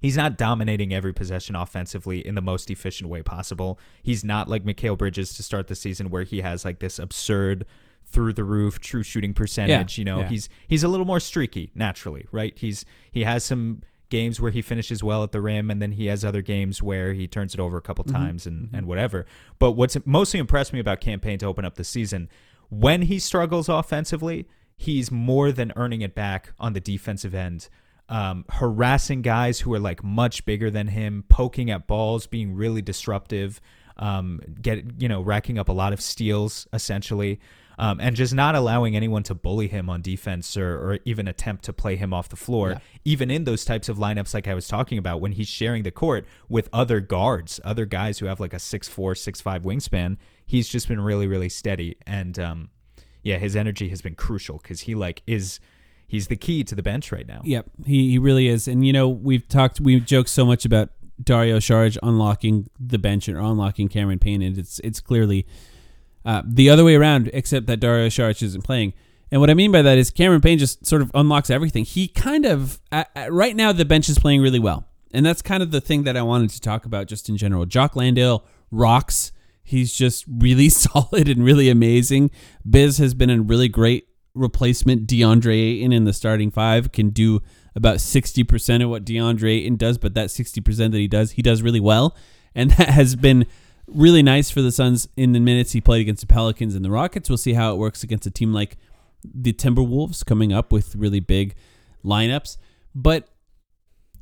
he's 0.00 0.16
not 0.16 0.36
dominating 0.36 0.92
every 0.92 1.12
possession 1.12 1.54
offensively 1.54 2.26
in 2.26 2.34
the 2.34 2.40
most 2.40 2.70
efficient 2.70 3.08
way 3.10 3.22
possible. 3.22 3.78
He's 4.02 4.24
not 4.24 4.48
like 4.48 4.64
Mikal 4.64 4.98
Bridges 4.98 5.34
to 5.34 5.42
start 5.42 5.68
the 5.68 5.74
season 5.74 6.10
where 6.10 6.24
he 6.24 6.40
has 6.40 6.64
like 6.64 6.80
this 6.80 6.98
absurd 6.98 7.66
through 8.06 8.32
the 8.32 8.44
roof 8.44 8.80
true 8.80 9.02
shooting 9.02 9.34
percentage. 9.34 9.96
Yeah, 9.96 10.00
you 10.00 10.04
know, 10.04 10.20
yeah. 10.20 10.28
he's 10.28 10.48
he's 10.66 10.82
a 10.82 10.88
little 10.88 11.06
more 11.06 11.20
streaky 11.20 11.70
naturally, 11.74 12.26
right? 12.32 12.56
He's 12.58 12.84
he 13.12 13.24
has 13.24 13.44
some 13.44 13.82
games 14.10 14.40
where 14.40 14.50
he 14.50 14.60
finishes 14.60 15.02
well 15.02 15.22
at 15.22 15.30
the 15.30 15.40
rim 15.40 15.70
and 15.70 15.80
then 15.80 15.92
he 15.92 16.06
has 16.06 16.24
other 16.24 16.42
games 16.42 16.82
where 16.82 17.14
he 17.14 17.28
turns 17.28 17.54
it 17.54 17.60
over 17.60 17.76
a 17.76 17.80
couple 17.80 18.04
mm-hmm. 18.04 18.16
times 18.16 18.44
and, 18.44 18.66
mm-hmm. 18.66 18.76
and 18.76 18.86
whatever. 18.86 19.24
But 19.60 19.72
what's 19.72 19.96
mostly 20.04 20.40
impressed 20.40 20.72
me 20.72 20.80
about 20.80 21.00
Cam 21.00 21.20
Payne 21.20 21.38
to 21.38 21.46
open 21.46 21.64
up 21.64 21.76
the 21.76 21.84
season, 21.84 22.28
when 22.68 23.02
he 23.02 23.20
struggles 23.20 23.68
offensively, 23.68 24.48
he's 24.76 25.10
more 25.10 25.52
than 25.52 25.72
earning 25.76 26.00
it 26.00 26.14
back 26.14 26.52
on 26.58 26.72
the 26.72 26.80
defensive 26.80 27.34
end. 27.34 27.68
Um, 28.10 28.44
harassing 28.50 29.22
guys 29.22 29.60
who 29.60 29.72
are 29.72 29.78
like 29.78 30.02
much 30.02 30.44
bigger 30.44 30.68
than 30.68 30.88
him, 30.88 31.24
poking 31.28 31.70
at 31.70 31.86
balls, 31.86 32.26
being 32.26 32.54
really 32.54 32.82
disruptive, 32.82 33.60
um, 33.98 34.40
get 34.60 35.00
you 35.00 35.08
know 35.08 35.20
racking 35.20 35.58
up 35.58 35.68
a 35.68 35.72
lot 35.72 35.92
of 35.92 36.00
steals 36.00 36.66
essentially, 36.72 37.38
um, 37.78 38.00
and 38.00 38.16
just 38.16 38.34
not 38.34 38.54
allowing 38.54 38.96
anyone 38.96 39.22
to 39.22 39.34
bully 39.34 39.68
him 39.68 39.88
on 39.88 40.02
defense 40.02 40.56
or, 40.56 40.74
or 40.74 40.98
even 41.04 41.28
attempt 41.28 41.64
to 41.64 41.72
play 41.72 41.96
him 41.96 42.12
off 42.12 42.28
the 42.28 42.36
floor. 42.36 42.82
Even 43.04 43.30
in 43.30 43.44
those 43.44 43.64
types 43.64 43.88
of 43.88 43.96
lineups, 43.96 44.34
like 44.34 44.48
I 44.48 44.54
was 44.54 44.68
talking 44.68 44.98
about, 44.98 45.20
when 45.20 45.32
he's 45.32 45.48
sharing 45.48 45.84
the 45.84 45.90
court 45.90 46.26
with 46.48 46.68
other 46.72 47.00
guards, 47.00 47.60
other 47.64 47.86
guys 47.86 48.18
who 48.18 48.26
have 48.26 48.40
like 48.40 48.52
a 48.52 48.58
six 48.58 48.88
four, 48.88 49.14
six 49.14 49.40
five 49.40 49.62
wingspan, 49.62 50.16
he's 50.44 50.68
just 50.68 50.88
been 50.88 51.00
really, 51.00 51.26
really 51.26 51.48
steady. 51.48 51.96
And 52.06 52.38
um, 52.38 52.70
yeah, 53.22 53.38
his 53.38 53.54
energy 53.54 53.88
has 53.90 54.02
been 54.02 54.14
crucial 54.14 54.58
because 54.58 54.80
he 54.80 54.94
like 54.94 55.22
is 55.26 55.60
he's 56.10 56.26
the 56.26 56.36
key 56.36 56.64
to 56.64 56.74
the 56.74 56.82
bench 56.82 57.12
right 57.12 57.26
now. 57.26 57.40
Yep, 57.44 57.66
he, 57.86 58.10
he 58.10 58.18
really 58.18 58.48
is. 58.48 58.66
And 58.66 58.84
you 58.84 58.92
know, 58.92 59.08
we've 59.08 59.46
talked, 59.46 59.80
we've 59.80 60.04
joked 60.04 60.28
so 60.28 60.44
much 60.44 60.64
about 60.64 60.90
Dario 61.22 61.58
Saric 61.58 61.96
unlocking 62.02 62.68
the 62.80 62.98
bench 62.98 63.28
and 63.28 63.38
unlocking 63.38 63.88
Cameron 63.88 64.18
Payne, 64.18 64.42
and 64.42 64.58
it's 64.58 64.80
it's 64.80 65.00
clearly 65.00 65.46
uh, 66.24 66.42
the 66.44 66.68
other 66.68 66.84
way 66.84 66.96
around, 66.96 67.30
except 67.32 67.66
that 67.66 67.78
Dario 67.78 68.08
Saric 68.08 68.42
isn't 68.42 68.62
playing. 68.62 68.92
And 69.30 69.40
what 69.40 69.50
I 69.50 69.54
mean 69.54 69.70
by 69.70 69.82
that 69.82 69.96
is 69.96 70.10
Cameron 70.10 70.40
Payne 70.40 70.58
just 70.58 70.84
sort 70.84 71.02
of 71.02 71.12
unlocks 71.14 71.50
everything. 71.50 71.84
He 71.84 72.08
kind 72.08 72.44
of 72.44 72.80
uh, 72.90 73.04
uh, 73.14 73.28
right 73.30 73.54
now 73.54 73.70
the 73.70 73.84
bench 73.84 74.08
is 74.08 74.18
playing 74.18 74.42
really 74.42 74.58
well, 74.58 74.86
and 75.12 75.24
that's 75.24 75.42
kind 75.42 75.62
of 75.62 75.70
the 75.70 75.80
thing 75.80 76.02
that 76.02 76.16
I 76.16 76.22
wanted 76.22 76.50
to 76.50 76.60
talk 76.60 76.84
about 76.84 77.06
just 77.06 77.28
in 77.28 77.36
general. 77.36 77.66
Jock 77.66 77.94
Landale 77.94 78.44
rocks. 78.72 79.30
He's 79.62 79.94
just 79.94 80.24
really 80.28 80.68
solid 80.70 81.28
and 81.28 81.44
really 81.44 81.68
amazing. 81.68 82.32
Biz 82.68 82.98
has 82.98 83.14
been 83.14 83.30
a 83.30 83.40
really 83.40 83.68
great 83.68 84.08
replacement. 84.34 85.06
DeAndre 85.06 85.54
Ayton 85.54 85.92
in 85.92 86.04
the 86.04 86.12
starting 86.12 86.50
five 86.50 86.92
can 86.92 87.10
do 87.10 87.40
about 87.74 87.96
60% 87.96 88.82
of 88.82 88.90
what 88.90 89.04
DeAndre 89.04 89.58
Ayton 89.58 89.76
does, 89.76 89.98
but 89.98 90.14
that 90.14 90.28
60% 90.28 90.76
that 90.76 90.92
he 90.94 91.08
does, 91.08 91.32
he 91.32 91.42
does 91.42 91.62
really 91.62 91.80
well. 91.80 92.16
And 92.54 92.70
that 92.72 92.88
has 92.90 93.16
been 93.16 93.46
really 93.86 94.22
nice 94.22 94.50
for 94.50 94.62
the 94.62 94.72
Suns 94.72 95.08
in 95.16 95.32
the 95.32 95.40
minutes 95.40 95.72
he 95.72 95.80
played 95.80 96.00
against 96.00 96.20
the 96.20 96.26
Pelicans 96.26 96.74
and 96.74 96.84
the 96.84 96.90
Rockets. 96.90 97.28
We'll 97.28 97.36
see 97.38 97.54
how 97.54 97.72
it 97.72 97.76
works 97.76 98.02
against 98.02 98.26
a 98.26 98.30
team 98.30 98.52
like 98.52 98.76
the 99.24 99.52
Timberwolves 99.52 100.24
coming 100.24 100.52
up 100.52 100.72
with 100.72 100.94
really 100.96 101.20
big 101.20 101.54
lineups. 102.04 102.56
But 102.94 103.28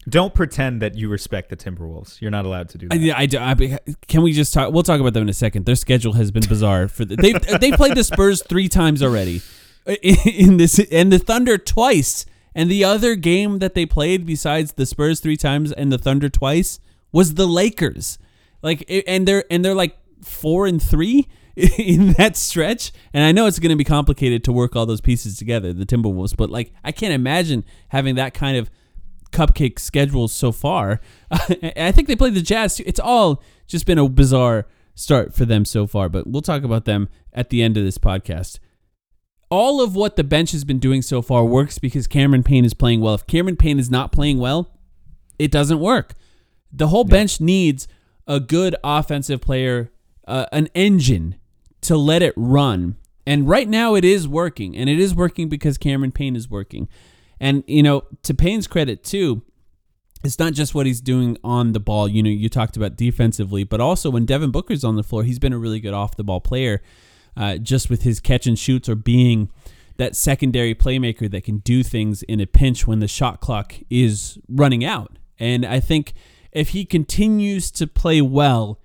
Don't 0.08 0.34
pretend 0.34 0.82
that 0.82 0.94
you 0.96 1.08
respect 1.08 1.50
the 1.50 1.56
Timberwolves. 1.56 2.20
You're 2.20 2.30
not 2.30 2.44
allowed 2.46 2.68
to 2.70 2.78
do 2.78 2.88
that. 2.88 2.98
I, 2.98 3.28
I, 3.38 3.52
I- 3.52 3.78
can 4.06 4.22
we 4.22 4.32
just 4.32 4.52
talk? 4.54 4.72
We'll 4.72 4.82
talk 4.82 5.00
about 5.00 5.12
them 5.14 5.22
in 5.22 5.28
a 5.28 5.34
second. 5.34 5.66
Their 5.66 5.76
schedule 5.76 6.14
has 6.14 6.30
been 6.30 6.46
bizarre. 6.48 6.88
For 6.88 7.04
the, 7.04 7.16
they 7.16 7.32
they 7.58 7.72
played 7.72 7.94
the 7.94 8.04
Spurs 8.04 8.42
three 8.42 8.68
times 8.68 9.02
already 9.02 9.42
in, 10.02 10.56
this, 10.56 10.78
and 10.78 11.12
the 11.12 11.18
Thunder 11.18 11.58
twice. 11.58 12.26
And 12.54 12.70
the 12.70 12.84
other 12.84 13.14
game 13.14 13.60
that 13.60 13.74
they 13.74 13.86
played 13.86 14.26
besides 14.26 14.72
the 14.72 14.86
Spurs 14.86 15.20
three 15.20 15.36
times 15.36 15.70
and 15.72 15.92
the 15.92 15.98
Thunder 15.98 16.28
twice 16.28 16.80
was 17.12 17.34
the 17.34 17.46
Lakers. 17.46 18.18
Like, 18.62 18.84
and 19.06 19.28
they're 19.28 19.44
and 19.50 19.64
they're 19.64 19.74
like 19.74 19.96
four 20.22 20.66
and 20.66 20.82
three 20.82 21.28
in 21.56 22.12
that 22.14 22.36
stretch. 22.36 22.92
And 23.12 23.24
I 23.24 23.32
know 23.32 23.46
it's 23.46 23.58
going 23.58 23.70
to 23.70 23.76
be 23.76 23.84
complicated 23.84 24.44
to 24.44 24.52
work 24.52 24.74
all 24.74 24.86
those 24.86 25.00
pieces 25.00 25.36
together, 25.36 25.72
the 25.72 25.86
Timberwolves. 25.86 26.36
But 26.36 26.50
like, 26.50 26.72
I 26.82 26.92
can't 26.92 27.12
imagine 27.12 27.64
having 27.88 28.16
that 28.16 28.34
kind 28.34 28.56
of 28.56 28.70
cupcake 29.30 29.78
schedules 29.78 30.32
so 30.32 30.52
far. 30.52 31.00
I 31.30 31.92
think 31.92 32.08
they 32.08 32.16
played 32.16 32.34
the 32.34 32.42
Jazz 32.42 32.76
too. 32.76 32.84
It's 32.86 33.00
all 33.00 33.42
just 33.66 33.86
been 33.86 33.98
a 33.98 34.08
bizarre 34.08 34.66
start 34.94 35.34
for 35.34 35.44
them 35.44 35.64
so 35.64 35.86
far, 35.86 36.08
but 36.08 36.26
we'll 36.26 36.42
talk 36.42 36.64
about 36.64 36.84
them 36.84 37.08
at 37.32 37.50
the 37.50 37.62
end 37.62 37.76
of 37.76 37.84
this 37.84 37.98
podcast. 37.98 38.58
All 39.50 39.80
of 39.80 39.94
what 39.94 40.16
the 40.16 40.24
bench 40.24 40.52
has 40.52 40.64
been 40.64 40.78
doing 40.78 41.00
so 41.02 41.22
far 41.22 41.44
works 41.44 41.78
because 41.78 42.06
Cameron 42.06 42.42
Payne 42.42 42.64
is 42.64 42.74
playing 42.74 43.00
well. 43.00 43.14
If 43.14 43.26
Cameron 43.26 43.56
Payne 43.56 43.78
is 43.78 43.90
not 43.90 44.12
playing 44.12 44.38
well, 44.38 44.70
it 45.38 45.50
doesn't 45.50 45.80
work. 45.80 46.14
The 46.72 46.88
whole 46.88 47.04
bench 47.04 47.40
needs 47.40 47.88
a 48.26 48.40
good 48.40 48.76
offensive 48.84 49.40
player, 49.40 49.90
uh, 50.26 50.46
an 50.52 50.68
engine 50.74 51.36
to 51.82 51.96
let 51.96 52.22
it 52.22 52.34
run. 52.36 52.96
And 53.26 53.48
right 53.48 53.68
now 53.68 53.94
it 53.94 54.04
is 54.04 54.26
working, 54.28 54.76
and 54.76 54.88
it 54.88 54.98
is 54.98 55.14
working 55.14 55.48
because 55.48 55.78
Cameron 55.78 56.12
Payne 56.12 56.36
is 56.36 56.48
working. 56.48 56.88
And 57.40 57.64
you 57.66 57.82
know, 57.82 58.04
to 58.22 58.34
Payne's 58.34 58.66
credit 58.66 59.04
too, 59.04 59.42
it's 60.24 60.38
not 60.38 60.52
just 60.52 60.74
what 60.74 60.86
he's 60.86 61.00
doing 61.00 61.38
on 61.44 61.72
the 61.72 61.80
ball. 61.80 62.08
You 62.08 62.22
know, 62.22 62.30
you 62.30 62.48
talked 62.48 62.76
about 62.76 62.96
defensively, 62.96 63.64
but 63.64 63.80
also 63.80 64.10
when 64.10 64.26
Devin 64.26 64.50
Booker's 64.50 64.84
on 64.84 64.96
the 64.96 65.02
floor, 65.02 65.24
he's 65.24 65.38
been 65.38 65.52
a 65.52 65.58
really 65.58 65.80
good 65.80 65.94
off 65.94 66.16
the 66.16 66.24
ball 66.24 66.40
player, 66.40 66.82
uh, 67.38 67.56
just 67.56 67.88
with 67.88 68.02
his 68.02 68.20
catch 68.20 68.46
and 68.46 68.58
shoots 68.58 68.88
or 68.88 68.96
being 68.96 69.48
that 69.96 70.16
secondary 70.16 70.74
playmaker 70.74 71.30
that 71.30 71.44
can 71.44 71.58
do 71.58 71.82
things 71.82 72.22
in 72.24 72.40
a 72.40 72.46
pinch 72.46 72.86
when 72.86 72.98
the 72.98 73.08
shot 73.08 73.40
clock 73.40 73.74
is 73.88 74.38
running 74.48 74.84
out. 74.84 75.18
And 75.38 75.64
I 75.64 75.78
think 75.80 76.14
if 76.52 76.70
he 76.70 76.84
continues 76.84 77.70
to 77.72 77.86
play 77.86 78.20
well, 78.20 78.80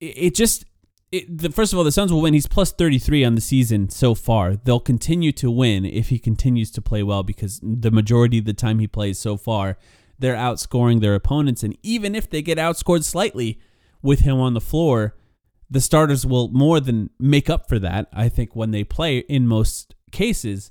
it, 0.00 0.34
just 0.34 0.66
it, 1.10 1.38
the, 1.38 1.50
first 1.50 1.72
of 1.72 1.78
all, 1.78 1.84
the 1.84 1.92
Suns 1.92 2.12
will 2.12 2.20
win. 2.20 2.34
He's 2.34 2.46
plus 2.46 2.72
33 2.72 3.24
on 3.24 3.34
the 3.34 3.40
season 3.40 3.88
so 3.88 4.14
far. 4.14 4.56
They'll 4.56 4.78
continue 4.78 5.32
to 5.32 5.50
win 5.50 5.86
if 5.86 6.10
he 6.10 6.18
continues 6.18 6.70
to 6.72 6.82
play 6.82 7.02
well 7.02 7.22
because 7.22 7.60
the 7.62 7.90
majority 7.90 8.38
of 8.38 8.44
the 8.44 8.54
time 8.54 8.80
he 8.80 8.86
plays 8.86 9.18
so 9.18 9.38
far, 9.38 9.78
they're 10.18 10.34
outscoring 10.34 11.00
their 11.00 11.14
opponents. 11.14 11.62
And 11.62 11.76
even 11.82 12.14
if 12.14 12.28
they 12.28 12.42
get 12.42 12.58
outscored 12.58 13.04
slightly 13.04 13.58
with 14.02 14.20
him 14.20 14.38
on 14.40 14.52
the 14.52 14.60
floor, 14.60 15.14
the 15.70 15.80
starters 15.80 16.24
will 16.24 16.48
more 16.48 16.80
than 16.80 17.10
make 17.18 17.50
up 17.50 17.68
for 17.68 17.78
that, 17.78 18.08
I 18.12 18.28
think, 18.28 18.54
when 18.54 18.70
they 18.70 18.84
play 18.84 19.18
in 19.18 19.46
most 19.46 19.94
cases. 20.12 20.70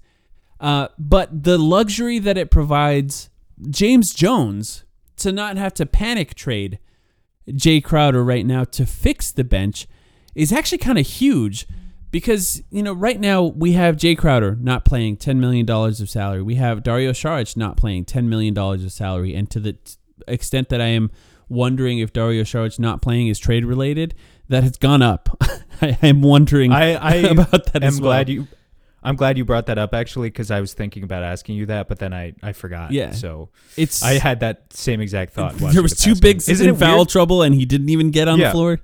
Uh, 0.59 0.87
but 0.97 1.43
the 1.43 1.57
luxury 1.57 2.19
that 2.19 2.37
it 2.37 2.49
provides 2.49 3.29
James 3.69 4.13
Jones 4.13 4.85
to 5.17 5.31
not 5.31 5.57
have 5.57 5.73
to 5.75 5.85
panic 5.85 6.35
trade 6.35 6.79
Jay 7.53 7.79
Crowder 7.81 8.23
right 8.23 8.45
now 8.45 8.63
to 8.63 8.85
fix 8.85 9.31
the 9.31 9.43
bench 9.43 9.87
is 10.33 10.51
actually 10.51 10.79
kind 10.79 10.97
of 10.97 11.05
huge 11.05 11.67
because 12.11 12.63
you 12.69 12.81
know 12.81 12.93
right 12.93 13.19
now 13.19 13.43
we 13.43 13.73
have 13.73 13.97
Jay 13.97 14.15
Crowder 14.15 14.57
not 14.59 14.85
playing 14.85 15.17
ten 15.17 15.39
million 15.39 15.65
dollars 15.65 16.01
of 16.01 16.09
salary. 16.09 16.41
We 16.41 16.55
have 16.55 16.83
Dario 16.83 17.11
Saric 17.11 17.55
not 17.55 17.77
playing 17.77 18.05
ten 18.05 18.29
million 18.29 18.53
dollars 18.53 18.83
of 18.83 18.91
salary, 18.91 19.35
and 19.35 19.49
to 19.51 19.59
the 19.59 19.77
extent 20.27 20.69
that 20.69 20.81
I 20.81 20.87
am 20.87 21.11
wondering 21.49 21.99
if 21.99 22.13
Dario 22.13 22.43
Saric 22.43 22.79
not 22.79 23.01
playing 23.01 23.27
is 23.27 23.37
trade 23.37 23.65
related, 23.65 24.15
that 24.49 24.63
has 24.63 24.77
gone 24.77 25.01
up. 25.01 25.29
I 25.81 25.97
am 26.01 26.21
wondering 26.21 26.71
I, 26.71 26.93
I 26.95 27.13
about 27.31 27.65
that 27.73 27.77
am 27.77 27.83
as 27.83 27.99
well. 28.01 28.09
glad 28.11 28.29
you 28.29 28.47
I'm 29.03 29.15
glad 29.15 29.37
you 29.37 29.45
brought 29.45 29.67
that 29.67 29.77
up 29.77 29.93
actually 29.93 30.29
because 30.29 30.49
I 30.49 30.59
was 30.61 30.73
thinking 30.73 31.03
about 31.03 31.21
asking 31.21 31.57
you 31.57 31.67
that, 31.67 31.87
but 31.87 31.99
then 31.99 32.11
I, 32.13 32.33
I 32.41 32.53
forgot. 32.53 32.91
Yeah. 32.91 33.11
So 33.11 33.49
It's 33.77 34.01
I 34.01 34.13
had 34.13 34.39
that 34.39 34.73
same 34.73 34.99
exact 34.99 35.33
thought. 35.33 35.53
there 35.57 35.83
was 35.83 35.91
the 35.93 36.01
two 36.01 36.15
bigs. 36.19 36.49
Isn't 36.49 36.67
in 36.69 36.75
it 36.75 36.77
foul 36.79 36.97
weird? 36.97 37.09
trouble, 37.09 37.43
and 37.43 37.53
he 37.53 37.65
didn't 37.65 37.89
even 37.89 38.09
get 38.09 38.27
on 38.27 38.39
Yeah. 38.39 38.47
the 38.47 38.51
floor. 38.53 38.79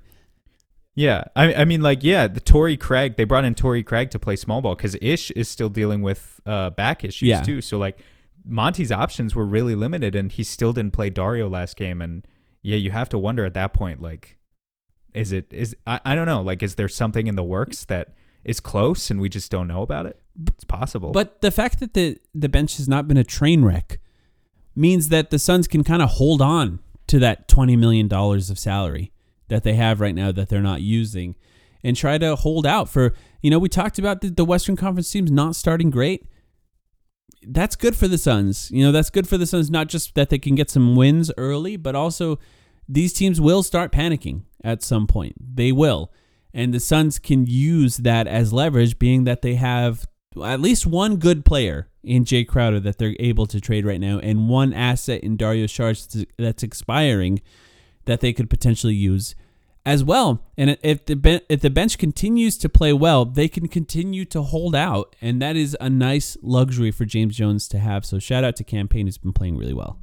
Yeah, 0.94 1.24
I, 1.34 1.54
I 1.54 1.64
mean, 1.64 1.80
like, 1.80 2.04
yeah, 2.04 2.28
the 2.28 2.38
Torrey 2.40 2.76
Craig. 2.76 3.16
They 3.16 3.24
brought 3.24 3.46
in 3.46 3.54
Torrey 3.54 3.82
Craig 3.82 4.10
to 4.10 4.18
play 4.18 4.36
small 4.36 4.60
ball 4.60 4.74
because 4.74 4.94
Ish 5.00 5.30
is 5.30 5.48
still 5.48 5.70
dealing 5.70 6.02
with 6.02 6.38
uh, 6.44 6.68
back 6.70 7.02
issues 7.02 7.28
Yeah. 7.30 7.40
too. 7.42 7.62
So 7.62 7.78
like, 7.78 7.98
Monty's 8.44 8.92
options 8.92 9.34
were 9.34 9.46
really 9.46 9.74
limited, 9.74 10.14
and 10.14 10.30
he 10.30 10.44
still 10.44 10.72
didn't 10.74 10.92
play 10.92 11.08
Dario 11.08 11.48
last 11.48 11.76
game. 11.76 12.02
And 12.02 12.26
yeah, 12.62 12.76
you 12.76 12.90
have 12.90 13.08
to 13.08 13.18
wonder 13.18 13.44
at 13.46 13.54
that 13.54 13.72
point, 13.72 14.02
like, 14.02 14.36
is 15.14 15.32
it 15.32 15.52
is 15.52 15.76
I, 15.86 16.00
I 16.04 16.14
don't 16.14 16.26
know, 16.26 16.42
like, 16.42 16.62
is 16.62 16.76
there 16.76 16.88
something 16.88 17.26
in 17.26 17.36
the 17.36 17.44
works 17.44 17.84
that 17.86 18.14
is 18.44 18.60
close 18.60 19.10
and 19.10 19.20
we 19.20 19.28
just 19.28 19.50
don't 19.50 19.68
know 19.68 19.82
about 19.82 20.06
it? 20.06 20.18
It's 20.48 20.64
possible, 20.64 21.12
But 21.12 21.42
the 21.42 21.50
fact 21.50 21.80
that 21.80 21.94
the 21.94 22.18
the 22.34 22.48
bench 22.48 22.76
has 22.78 22.88
not 22.88 23.06
been 23.06 23.16
a 23.18 23.24
train 23.24 23.64
wreck 23.64 23.98
means 24.74 25.10
that 25.10 25.30
the 25.30 25.38
Suns 25.38 25.68
can 25.68 25.84
kind 25.84 26.00
of 26.02 26.10
hold 26.10 26.40
on 26.40 26.78
to 27.08 27.18
that 27.18 27.48
twenty 27.48 27.76
million 27.76 28.08
dollars 28.08 28.48
of 28.50 28.58
salary 28.58 29.12
that 29.48 29.62
they 29.62 29.74
have 29.74 30.00
right 30.00 30.14
now 30.14 30.32
that 30.32 30.48
they're 30.48 30.62
not 30.62 30.80
using, 30.80 31.36
and 31.84 31.96
try 31.96 32.16
to 32.18 32.36
hold 32.36 32.66
out 32.66 32.88
for. 32.88 33.14
You 33.42 33.50
know, 33.50 33.58
we 33.58 33.68
talked 33.68 33.98
about 33.98 34.20
the, 34.20 34.30
the 34.30 34.44
Western 34.44 34.76
Conference 34.76 35.10
teams 35.10 35.30
not 35.30 35.56
starting 35.56 35.90
great. 35.90 36.26
That's 37.44 37.74
good 37.74 37.96
for 37.96 38.06
the 38.06 38.18
Suns. 38.18 38.70
You 38.70 38.84
know, 38.84 38.92
that's 38.92 39.10
good 39.10 39.28
for 39.28 39.36
the 39.36 39.46
Suns. 39.46 39.68
Not 39.68 39.88
just 39.88 40.14
that 40.14 40.30
they 40.30 40.38
can 40.38 40.54
get 40.54 40.70
some 40.70 40.94
wins 40.96 41.30
early, 41.36 41.76
but 41.76 41.94
also 41.94 42.38
these 42.88 43.12
teams 43.12 43.40
will 43.40 43.62
start 43.62 43.92
panicking 43.92 44.42
at 44.64 44.82
some 44.82 45.06
point. 45.06 45.34
They 45.38 45.72
will. 45.72 46.12
And 46.54 46.74
the 46.74 46.80
Suns 46.80 47.18
can 47.18 47.46
use 47.46 47.98
that 47.98 48.26
as 48.26 48.52
leverage, 48.52 48.98
being 48.98 49.24
that 49.24 49.42
they 49.42 49.54
have 49.54 50.06
at 50.42 50.60
least 50.60 50.86
one 50.86 51.16
good 51.16 51.44
player 51.44 51.88
in 52.02 52.24
Jay 52.24 52.44
Crowder 52.44 52.80
that 52.80 52.98
they're 52.98 53.16
able 53.20 53.46
to 53.46 53.60
trade 53.60 53.86
right 53.86 54.00
now, 54.00 54.18
and 54.18 54.48
one 54.48 54.72
asset 54.72 55.22
in 55.22 55.36
Dario 55.36 55.66
Saric 55.66 56.26
that's 56.38 56.62
expiring 56.62 57.40
that 58.04 58.20
they 58.20 58.32
could 58.32 58.50
potentially 58.50 58.94
use 58.94 59.34
as 59.84 60.04
well. 60.04 60.44
And 60.56 60.76
if 60.82 61.04
the 61.06 61.42
if 61.48 61.60
the 61.60 61.70
bench 61.70 61.98
continues 61.98 62.58
to 62.58 62.68
play 62.68 62.92
well, 62.92 63.24
they 63.24 63.48
can 63.48 63.68
continue 63.68 64.24
to 64.26 64.42
hold 64.42 64.74
out, 64.74 65.14
and 65.20 65.40
that 65.40 65.56
is 65.56 65.76
a 65.80 65.88
nice 65.88 66.36
luxury 66.42 66.90
for 66.90 67.04
James 67.04 67.36
Jones 67.36 67.68
to 67.68 67.78
have. 67.78 68.04
So 68.04 68.18
shout 68.18 68.44
out 68.44 68.56
to 68.56 68.64
Cam 68.64 68.88
Payne 68.88 69.06
who's 69.06 69.18
been 69.18 69.32
playing 69.32 69.56
really 69.56 69.74
well. 69.74 69.98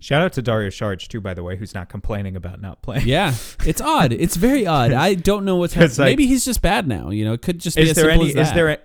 Shout 0.00 0.22
out 0.22 0.32
to 0.34 0.42
Dario 0.42 0.68
Saric 0.70 1.08
too, 1.08 1.20
by 1.20 1.34
the 1.34 1.42
way, 1.42 1.56
who's 1.56 1.74
not 1.74 1.88
complaining 1.88 2.36
about 2.36 2.60
not 2.60 2.82
playing. 2.82 3.06
Yeah, 3.06 3.34
it's 3.66 3.80
odd. 3.80 4.12
It's 4.12 4.36
very 4.36 4.66
odd. 4.78 4.92
I 4.92 5.14
don't 5.14 5.44
know 5.44 5.56
what's 5.56 5.74
happening. 5.74 5.96
like- 5.98 6.06
Maybe 6.12 6.26
he's 6.26 6.44
just 6.44 6.62
bad 6.62 6.86
now. 6.86 7.10
You 7.10 7.24
know, 7.24 7.32
it 7.32 7.42
could 7.42 7.58
just 7.58 7.76
be 7.76 7.82
is 7.82 7.90
as 7.90 7.96
there 7.96 8.04
simple 8.06 8.20
any? 8.22 8.28
as 8.30 8.34
that. 8.36 8.40
Is 8.42 8.52
there, 8.52 8.68
a- 8.68 8.78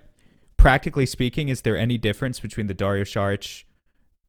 practically 0.57 1.05
speaking, 1.05 1.49
is 1.49 1.61
there 1.61 1.77
any 1.77 1.97
difference 1.97 2.39
between 2.39 2.67
the 2.67 2.73
Dario 2.73 3.03
Saric, 3.03 3.63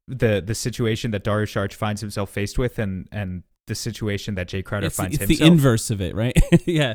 the 0.07 0.43
the 0.45 0.55
situation 0.55 1.11
that 1.12 1.24
Dario 1.24 1.47
Saric 1.47 1.72
finds 1.72 2.01
himself 2.01 2.28
faced 2.30 2.59
with, 2.59 2.78
and 2.78 3.09
and 3.11 3.43
the 3.66 3.74
situation 3.74 4.35
that 4.35 4.49
Jay 4.49 4.62
Crowder 4.62 4.87
it's, 4.89 4.97
finds 4.97 5.16
it's 5.18 5.26
the 5.39 5.43
inverse 5.47 5.91
of 5.91 6.01
it, 6.03 6.14
right? 6.14 6.37
yeah. 6.66 6.95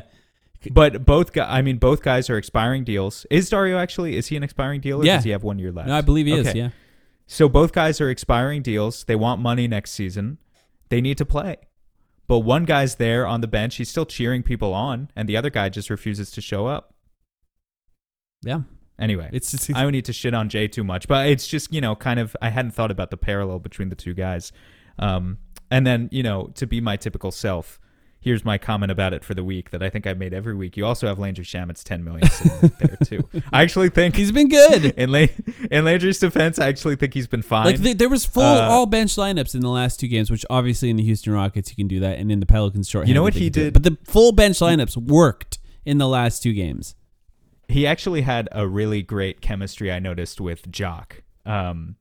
But 0.70 1.04
both 1.06 1.32
guys, 1.32 1.48
I 1.50 1.62
mean, 1.62 1.78
both 1.78 2.02
guys 2.02 2.28
are 2.30 2.36
expiring 2.36 2.84
deals. 2.84 3.24
Is 3.30 3.48
Dario 3.48 3.78
actually? 3.78 4.16
Is 4.16 4.26
he 4.28 4.36
an 4.36 4.42
expiring 4.44 4.80
deal, 4.80 5.00
or 5.00 5.04
Yeah. 5.06 5.16
does 5.16 5.24
he 5.24 5.30
have 5.30 5.42
one 5.42 5.58
year 5.58 5.72
left? 5.72 5.88
No, 5.88 5.96
I 5.96 6.02
believe 6.02 6.26
he 6.26 6.34
is. 6.34 6.54
Yeah. 6.54 6.68
So 7.32 7.48
both 7.48 7.70
guys 7.70 8.00
are 8.00 8.10
expiring 8.10 8.60
deals. 8.60 9.04
They 9.04 9.14
want 9.14 9.40
money 9.40 9.68
next 9.68 9.92
season. 9.92 10.38
They 10.88 11.00
need 11.00 11.16
to 11.18 11.24
play. 11.24 11.58
But 12.26 12.40
one 12.40 12.64
guy's 12.64 12.96
there 12.96 13.24
on 13.24 13.40
the 13.40 13.46
bench. 13.46 13.76
He's 13.76 13.88
still 13.88 14.04
cheering 14.04 14.42
people 14.42 14.74
on, 14.74 15.12
and 15.14 15.28
the 15.28 15.36
other 15.36 15.48
guy 15.48 15.68
just 15.68 15.90
refuses 15.90 16.32
to 16.32 16.40
show 16.40 16.66
up. 16.66 16.92
Yeah. 18.42 18.62
Anyway, 18.98 19.30
It's, 19.32 19.54
it's 19.54 19.70
I 19.70 19.82
don't 19.82 19.92
need 19.92 20.06
to 20.06 20.12
shit 20.12 20.34
on 20.34 20.48
Jay 20.48 20.66
too 20.66 20.82
much, 20.82 21.06
but 21.06 21.28
it's 21.28 21.46
just 21.46 21.72
you 21.72 21.80
know 21.80 21.94
kind 21.94 22.18
of 22.18 22.36
I 22.42 22.50
hadn't 22.50 22.72
thought 22.72 22.90
about 22.90 23.10
the 23.10 23.16
parallel 23.16 23.60
between 23.60 23.90
the 23.90 23.96
two 23.96 24.12
guys. 24.12 24.50
Um, 24.98 25.38
and 25.70 25.86
then 25.86 26.08
you 26.10 26.24
know 26.24 26.48
to 26.56 26.66
be 26.66 26.80
my 26.80 26.96
typical 26.96 27.30
self, 27.30 27.79
here's 28.20 28.44
my 28.44 28.58
comment 28.58 28.92
about 28.92 29.14
it 29.14 29.24
for 29.24 29.32
the 29.34 29.42
week 29.42 29.70
that 29.70 29.82
I 29.82 29.88
think 29.90 30.06
I 30.06 30.12
made 30.14 30.34
every 30.34 30.54
week. 30.54 30.76
You 30.76 30.84
also 30.86 31.06
have 31.06 31.18
Landry 31.18 31.44
Shamet's 31.44 31.82
10 31.82 32.04
million 32.04 32.28
there 32.78 32.96
too. 33.04 33.28
I 33.52 33.62
actually 33.62 33.88
think 33.88 34.16
he's 34.16 34.30
been 34.30 34.48
good. 34.48 34.84
in 34.96 35.10
La- 35.10 35.26
in 35.70 35.84
Landry's 35.84 36.18
defense, 36.18 36.58
I 36.58 36.68
actually 36.68 36.96
think 36.96 37.14
he's 37.14 37.26
been 37.26 37.42
fine. 37.42 37.64
Like 37.66 37.82
th- 37.82 37.96
there 37.98 38.08
was 38.10 38.24
full 38.26 38.42
Uh, 38.42 38.68
all 38.68 38.86
bench 38.86 39.16
lineups 39.16 39.54
in 39.54 39.60
the 39.62 39.70
last 39.70 39.98
two 40.00 40.08
games, 40.08 40.30
which 40.30 40.44
obviously 40.50 40.90
in 40.90 40.96
the 40.96 41.02
Houston 41.02 41.32
Rockets 41.32 41.70
you 41.70 41.76
can 41.76 41.88
do 41.88 42.00
that, 42.00 42.18
and 42.18 42.30
in 42.30 42.40
the 42.40 42.46
Pelicans 42.46 42.88
short. 42.88 43.06
You 43.08 43.14
know 43.14 43.22
what 43.22 43.34
he 43.34 43.48
did? 43.50 43.72
But 43.72 43.84
the 43.84 43.96
full 44.04 44.32
bench 44.32 44.58
lineups 44.58 44.96
worked 44.96 45.58
in 45.86 45.98
the 45.98 46.08
last 46.08 46.42
two 46.42 46.52
games. 46.52 46.94
he 47.68 47.86
actually 47.86 48.20
had 48.22 48.48
a 48.52 48.66
really 48.68 49.00
great 49.02 49.40
chemistry 49.40 49.90
I 49.90 49.98
noticed 49.98 50.40
with 50.40 50.70
Jock. 50.70 51.22
Um, 51.46 51.96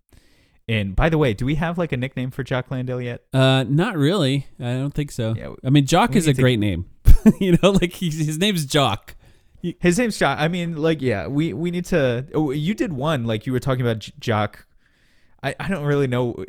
and 0.70 0.96
by 0.96 1.10
the 1.10 1.18
way, 1.18 1.34
do 1.34 1.46
we 1.46 1.56
have 1.56 1.78
like 1.78 1.92
a 1.92 1.98
nickname 1.98 2.32
for 2.32 2.44
Jock 2.44 2.72
Landale 2.72 3.02
yet? 3.02 3.24
Uh, 3.34 3.66
not 3.68 3.98
really. 3.98 4.48
I 4.60 4.74
don't 4.74 4.94
think 4.94 5.12
so. 5.12 5.34
Yeah, 5.36 5.56
I 5.66 5.70
mean, 5.70 5.86
Jock 5.86 6.16
is 6.16 6.28
a 6.28 6.34
to- 6.34 6.42
great 6.42 6.60
name. 6.60 6.86
you 7.40 7.58
know, 7.62 7.72
like 7.72 7.94
he's, 7.94 8.26
his 8.26 8.38
name's 8.38 8.66
Jock. 8.66 9.16
His 9.62 10.00
name's 10.00 10.18
Jock. 10.18 10.40
I 10.40 10.48
mean, 10.48 10.78
like, 10.78 11.02
yeah, 11.02 11.28
we 11.28 11.52
we 11.54 11.70
need 11.72 11.86
to. 11.86 12.26
Oh, 12.34 12.52
you 12.52 12.74
did 12.74 12.94
one 12.94 13.26
like 13.26 13.46
you 13.46 13.52
were 13.52 13.60
talking 13.60 13.82
about 13.82 14.00
J- 14.00 14.14
Jock. 14.20 14.66
I, 15.42 15.56
I 15.60 15.68
don't 15.70 15.86
really 15.86 16.08
know. 16.08 16.44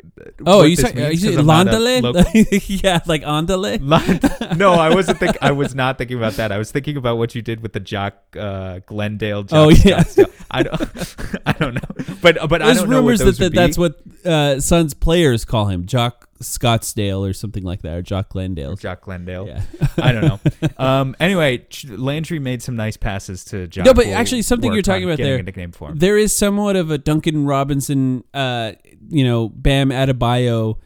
Oh, 0.45 0.63
you 0.63 0.75
means 0.75 0.83
uh, 0.83 0.91
'cause 0.91 1.37
I'm 1.37 1.45
not 1.45 1.67
a 1.67 1.79
Landale? 1.79 2.25
yeah, 2.67 2.99
like 3.05 3.23
Andale. 3.23 3.79
Land- 3.81 4.57
no, 4.57 4.73
I 4.73 4.93
wasn't 4.93 5.17
think. 5.19 5.37
I 5.41 5.51
was 5.51 5.73
not 5.73 5.97
thinking 5.97 6.17
about 6.17 6.33
that. 6.33 6.51
I 6.51 6.57
was 6.57 6.71
thinking 6.71 6.97
about 6.97 7.17
what 7.17 7.33
you 7.33 7.41
did 7.41 7.61
with 7.61 7.71
the 7.71 7.79
Jock 7.79 8.15
uh, 8.37 8.79
Glendale. 8.85 9.43
Jock 9.43 9.57
Oh, 9.57 9.69
yeah. 9.69 10.03
I 10.49 10.63
don't. 10.63 11.15
I 11.45 11.53
don't 11.53 11.75
know. 11.75 12.15
But 12.21 12.49
but 12.49 12.61
I 12.61 12.65
There's 12.65 12.79
don't 12.79 12.89
know 12.89 13.01
what 13.01 13.11
rumors 13.19 13.19
that, 13.19 13.37
that 13.37 13.53
that's 13.53 13.77
what 13.77 14.01
uh, 14.25 14.59
Suns 14.59 14.93
players 14.93 15.45
call 15.45 15.67
him, 15.67 15.85
Jock 15.85 16.27
Scottsdale 16.41 17.27
or 17.27 17.33
something 17.33 17.63
like 17.63 17.81
that, 17.83 17.95
or 17.97 18.01
Jock 18.01 18.29
Glendale. 18.29 18.75
Jock 18.75 19.01
Glendale. 19.01 19.47
Yeah. 19.47 19.61
I 20.01 20.11
don't 20.11 20.21
know. 20.25 20.39
Um. 20.77 21.15
Anyway, 21.19 21.65
Landry 21.87 22.39
made 22.39 22.61
some 22.63 22.75
nice 22.75 22.97
passes 22.97 23.43
to 23.45 23.67
Jock. 23.67 23.85
No, 23.85 23.93
but 23.93 24.07
actually 24.07 24.41
something 24.41 24.73
you're 24.73 24.81
talking 24.81 25.03
about 25.03 25.17
there- 25.17 25.37
A 25.37 25.43
nickname 25.43 25.71
for 25.71 25.89
him. 25.91 25.97
There 25.99 26.17
is 26.17 26.35
somewhat 26.35 26.75
of 26.75 26.89
a 26.91 26.97
Duncan 26.97 27.45
Robinson, 27.45 28.23
uh, 28.33 28.73
you 29.09 29.23
know, 29.23 29.49
Bam 29.49 29.89
Adebayo 29.89 30.77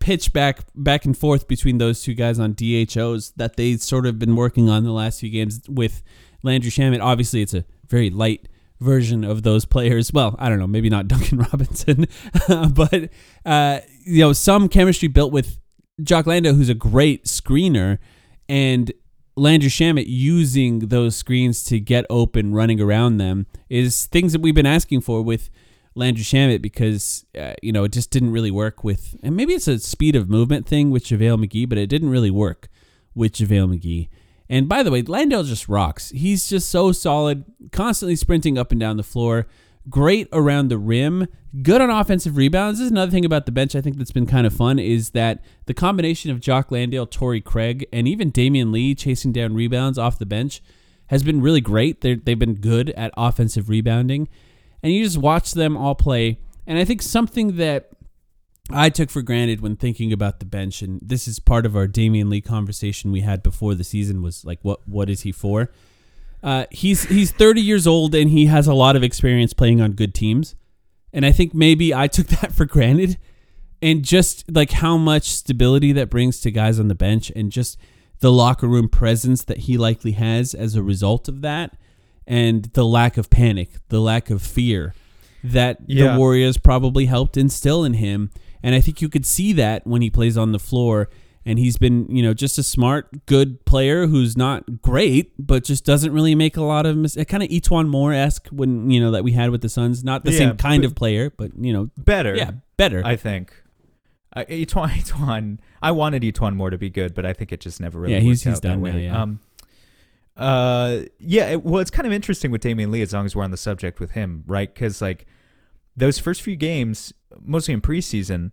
pitch 0.00 0.32
back 0.32 0.60
back 0.74 1.04
and 1.04 1.16
forth 1.16 1.48
between 1.48 1.78
those 1.78 2.02
two 2.02 2.14
guys 2.14 2.38
on 2.38 2.52
DHOs 2.54 3.32
that 3.36 3.56
they 3.56 3.76
sort 3.76 4.06
of 4.06 4.18
been 4.18 4.36
working 4.36 4.68
on 4.68 4.84
the 4.84 4.92
last 4.92 5.20
few 5.20 5.30
games 5.30 5.60
with 5.68 6.02
Landry 6.42 6.70
Shamet. 6.70 7.00
Obviously, 7.00 7.40
it's 7.42 7.54
a 7.54 7.64
very 7.88 8.10
light 8.10 8.48
version 8.84 9.24
of 9.24 9.42
those 9.42 9.64
players. 9.64 10.12
Well, 10.12 10.36
I 10.38 10.48
don't 10.48 10.58
know, 10.58 10.66
maybe 10.66 10.90
not 10.90 11.08
Duncan 11.14 11.38
Robinson, 11.38 12.06
but 12.48 13.10
uh, 13.44 13.80
you 14.04 14.20
know, 14.20 14.32
some 14.32 14.68
chemistry 14.68 15.08
built 15.08 15.32
with 15.32 15.58
Jock 16.02 16.26
Landale, 16.26 16.54
who's 16.54 16.68
a 16.68 16.74
great 16.74 17.24
screener, 17.24 17.98
and 18.48 18.92
Landry 19.36 19.70
Shamet 19.70 20.04
using 20.06 20.80
those 20.80 21.16
screens 21.16 21.64
to 21.64 21.80
get 21.80 22.04
open, 22.08 22.52
running 22.52 22.80
around 22.80 23.16
them, 23.16 23.46
is 23.68 24.06
things 24.06 24.32
that 24.32 24.40
we've 24.40 24.54
been 24.54 24.66
asking 24.66 25.00
for 25.00 25.22
with 25.22 25.50
Landry 25.96 26.24
Shamet 26.24 26.62
because 26.62 27.24
uh, 27.38 27.54
you 27.62 27.72
know 27.72 27.84
it 27.84 27.92
just 27.92 28.10
didn't 28.10 28.32
really 28.32 28.50
work 28.50 28.84
with, 28.84 29.16
and 29.22 29.36
maybe 29.36 29.54
it's 29.54 29.68
a 29.68 29.78
speed 29.78 30.16
of 30.16 30.28
movement 30.28 30.66
thing 30.66 30.90
with 30.90 31.04
JaVale 31.04 31.44
McGee, 31.44 31.68
but 31.68 31.78
it 31.78 31.86
didn't 31.86 32.10
really 32.10 32.30
work 32.30 32.68
with 33.14 33.32
JaVale 33.32 33.78
McGee. 33.78 34.08
And 34.48 34.68
by 34.68 34.82
the 34.82 34.90
way, 34.90 35.02
Landale 35.02 35.42
just 35.42 35.68
rocks. 35.68 36.10
He's 36.10 36.48
just 36.48 36.68
so 36.68 36.92
solid, 36.92 37.44
constantly 37.72 38.16
sprinting 38.16 38.58
up 38.58 38.72
and 38.72 38.80
down 38.80 38.96
the 38.96 39.02
floor, 39.02 39.46
great 39.88 40.28
around 40.32 40.68
the 40.68 40.78
rim, 40.78 41.26
good 41.62 41.80
on 41.80 41.90
offensive 41.90 42.36
rebounds. 42.36 42.78
This 42.78 42.86
is 42.86 42.90
another 42.90 43.10
thing 43.10 43.24
about 43.24 43.46
the 43.46 43.52
bench 43.52 43.74
I 43.74 43.80
think 43.80 43.96
that's 43.96 44.12
been 44.12 44.26
kind 44.26 44.46
of 44.46 44.52
fun 44.52 44.78
is 44.78 45.10
that 45.10 45.42
the 45.66 45.74
combination 45.74 46.30
of 46.30 46.40
Jock 46.40 46.70
Landale, 46.70 47.06
Torrey 47.06 47.40
Craig, 47.40 47.86
and 47.92 48.06
even 48.06 48.32
Damion 48.32 48.72
Lee 48.72 48.94
chasing 48.94 49.32
down 49.32 49.54
rebounds 49.54 49.98
off 49.98 50.18
the 50.18 50.26
bench 50.26 50.62
has 51.08 51.22
been 51.22 51.40
really 51.40 51.60
great. 51.60 52.00
They're, 52.00 52.16
they've 52.16 52.38
been 52.38 52.54
good 52.54 52.90
at 52.90 53.12
offensive 53.16 53.68
rebounding. 53.68 54.28
And 54.82 54.92
you 54.92 55.04
just 55.04 55.18
watch 55.18 55.52
them 55.52 55.76
all 55.76 55.94
play. 55.94 56.38
And 56.66 56.78
I 56.78 56.84
think 56.84 57.02
something 57.02 57.56
that 57.56 57.90
I 58.70 58.88
took 58.88 59.10
for 59.10 59.20
granted 59.22 59.60
when 59.60 59.76
thinking 59.76 60.12
about 60.12 60.38
the 60.40 60.46
bench, 60.46 60.80
and 60.80 60.98
this 61.02 61.28
is 61.28 61.38
part 61.38 61.66
of 61.66 61.76
our 61.76 61.86
Damion 61.86 62.30
Lee 62.30 62.40
conversation 62.40 63.12
we 63.12 63.20
had 63.20 63.42
before 63.42 63.74
the 63.74 63.84
season 63.84 64.22
was 64.22 64.44
like, 64.44 64.58
what 64.62 64.86
what 64.88 65.10
is 65.10 65.20
he 65.22 65.32
for? 65.32 65.70
Uh, 66.42 66.64
he's 66.70 67.04
he's 67.04 67.30
30 67.30 67.60
years 67.60 67.86
old 67.86 68.14
and 68.14 68.30
he 68.30 68.46
has 68.46 68.66
a 68.66 68.74
lot 68.74 68.96
of 68.96 69.02
experience 69.02 69.52
playing 69.52 69.80
on 69.80 69.92
good 69.92 70.14
teams, 70.14 70.54
and 71.12 71.26
I 71.26 71.32
think 71.32 71.52
maybe 71.54 71.94
I 71.94 72.06
took 72.06 72.26
that 72.40 72.52
for 72.52 72.64
granted, 72.64 73.18
and 73.82 74.02
just 74.02 74.50
like 74.50 74.70
how 74.72 74.96
much 74.96 75.24
stability 75.30 75.92
that 75.92 76.08
brings 76.10 76.40
to 76.40 76.50
guys 76.50 76.80
on 76.80 76.88
the 76.88 76.94
bench, 76.94 77.30
and 77.36 77.52
just 77.52 77.78
the 78.20 78.32
locker 78.32 78.66
room 78.66 78.88
presence 78.88 79.44
that 79.44 79.58
he 79.58 79.76
likely 79.76 80.12
has 80.12 80.54
as 80.54 80.74
a 80.74 80.82
result 80.82 81.28
of 81.28 81.42
that, 81.42 81.76
and 82.26 82.64
the 82.72 82.84
lack 82.86 83.18
of 83.18 83.28
panic, 83.28 83.68
the 83.88 84.00
lack 84.00 84.30
of 84.30 84.40
fear 84.40 84.94
that 85.42 85.80
Yeah. 85.86 86.14
the 86.14 86.18
Warriors 86.18 86.56
probably 86.56 87.04
helped 87.06 87.36
instill 87.36 87.84
in 87.84 87.94
him. 87.94 88.30
And 88.64 88.74
I 88.74 88.80
think 88.80 89.00
you 89.00 89.08
could 89.08 89.24
see 89.26 89.52
that 89.52 89.86
when 89.86 90.02
he 90.02 90.10
plays 90.10 90.36
on 90.36 90.50
the 90.52 90.58
floor. 90.58 91.08
And 91.46 91.58
he's 91.58 91.76
been, 91.76 92.06
you 92.08 92.22
know, 92.22 92.32
just 92.32 92.56
a 92.56 92.62
smart, 92.62 93.26
good 93.26 93.62
player 93.66 94.06
who's 94.06 94.34
not 94.34 94.80
great, 94.80 95.34
but 95.38 95.62
just 95.62 95.84
doesn't 95.84 96.10
really 96.10 96.34
make 96.34 96.56
a 96.56 96.62
lot 96.62 96.86
of 96.86 96.96
mistakes. 96.96 97.30
Kind 97.30 97.42
of 97.42 97.50
E'Twaun 97.50 97.86
Moore 97.86 98.14
esque 98.14 98.48
when, 98.48 98.88
you 98.90 98.98
know, 98.98 99.10
that 99.10 99.24
we 99.24 99.32
had 99.32 99.50
with 99.50 99.60
the 99.60 99.68
Suns. 99.68 100.02
Not 100.02 100.24
the 100.24 100.32
Yeah, 100.32 100.38
same 100.38 100.56
kind 100.56 100.86
of 100.86 100.94
player, 100.94 101.28
but, 101.36 101.50
you 101.60 101.74
know, 101.74 101.90
Better. 101.98 102.34
yeah, 102.34 102.52
better. 102.78 103.02
I 103.04 103.16
think. 103.16 103.52
I, 104.34 104.46
E'Twaun, 104.46 104.88
E'Twaun, 105.02 105.58
I 105.82 105.90
wanted 105.90 106.22
E'Twaun 106.22 106.56
Moore 106.56 106.70
to 106.70 106.78
be 106.78 106.88
good, 106.88 107.12
but 107.14 107.26
I 107.26 107.34
think 107.34 107.52
it 107.52 107.60
just 107.60 107.78
never 107.78 108.00
really 108.00 108.14
Yeah, 108.14 108.20
he's- 108.20 108.40
he's 108.40 108.58
done 108.60 108.80
way. 108.80 108.92
now, 108.92 108.96
yeah. 108.98 109.22
Um, 109.22 109.40
uh, 110.36 111.00
yeah. 111.18 111.50
It, 111.50 111.62
well, 111.64 111.80
it's 111.80 111.90
kind 111.90 112.06
of 112.06 112.12
interesting 112.14 112.50
with 112.50 112.62
Damion 112.62 112.90
Lee, 112.90 113.02
as 113.02 113.12
long 113.12 113.26
as 113.26 113.36
we're 113.36 113.44
on 113.44 113.50
the 113.50 113.56
subject 113.56 114.00
with 114.00 114.12
him, 114.12 114.44
right? 114.46 114.72
Because 114.72 115.00
like 115.02 115.26
those 115.96 116.18
first 116.18 116.42
few 116.42 116.56
games, 116.56 117.12
mostly 117.42 117.74
in 117.74 117.80
preseason, 117.80 118.52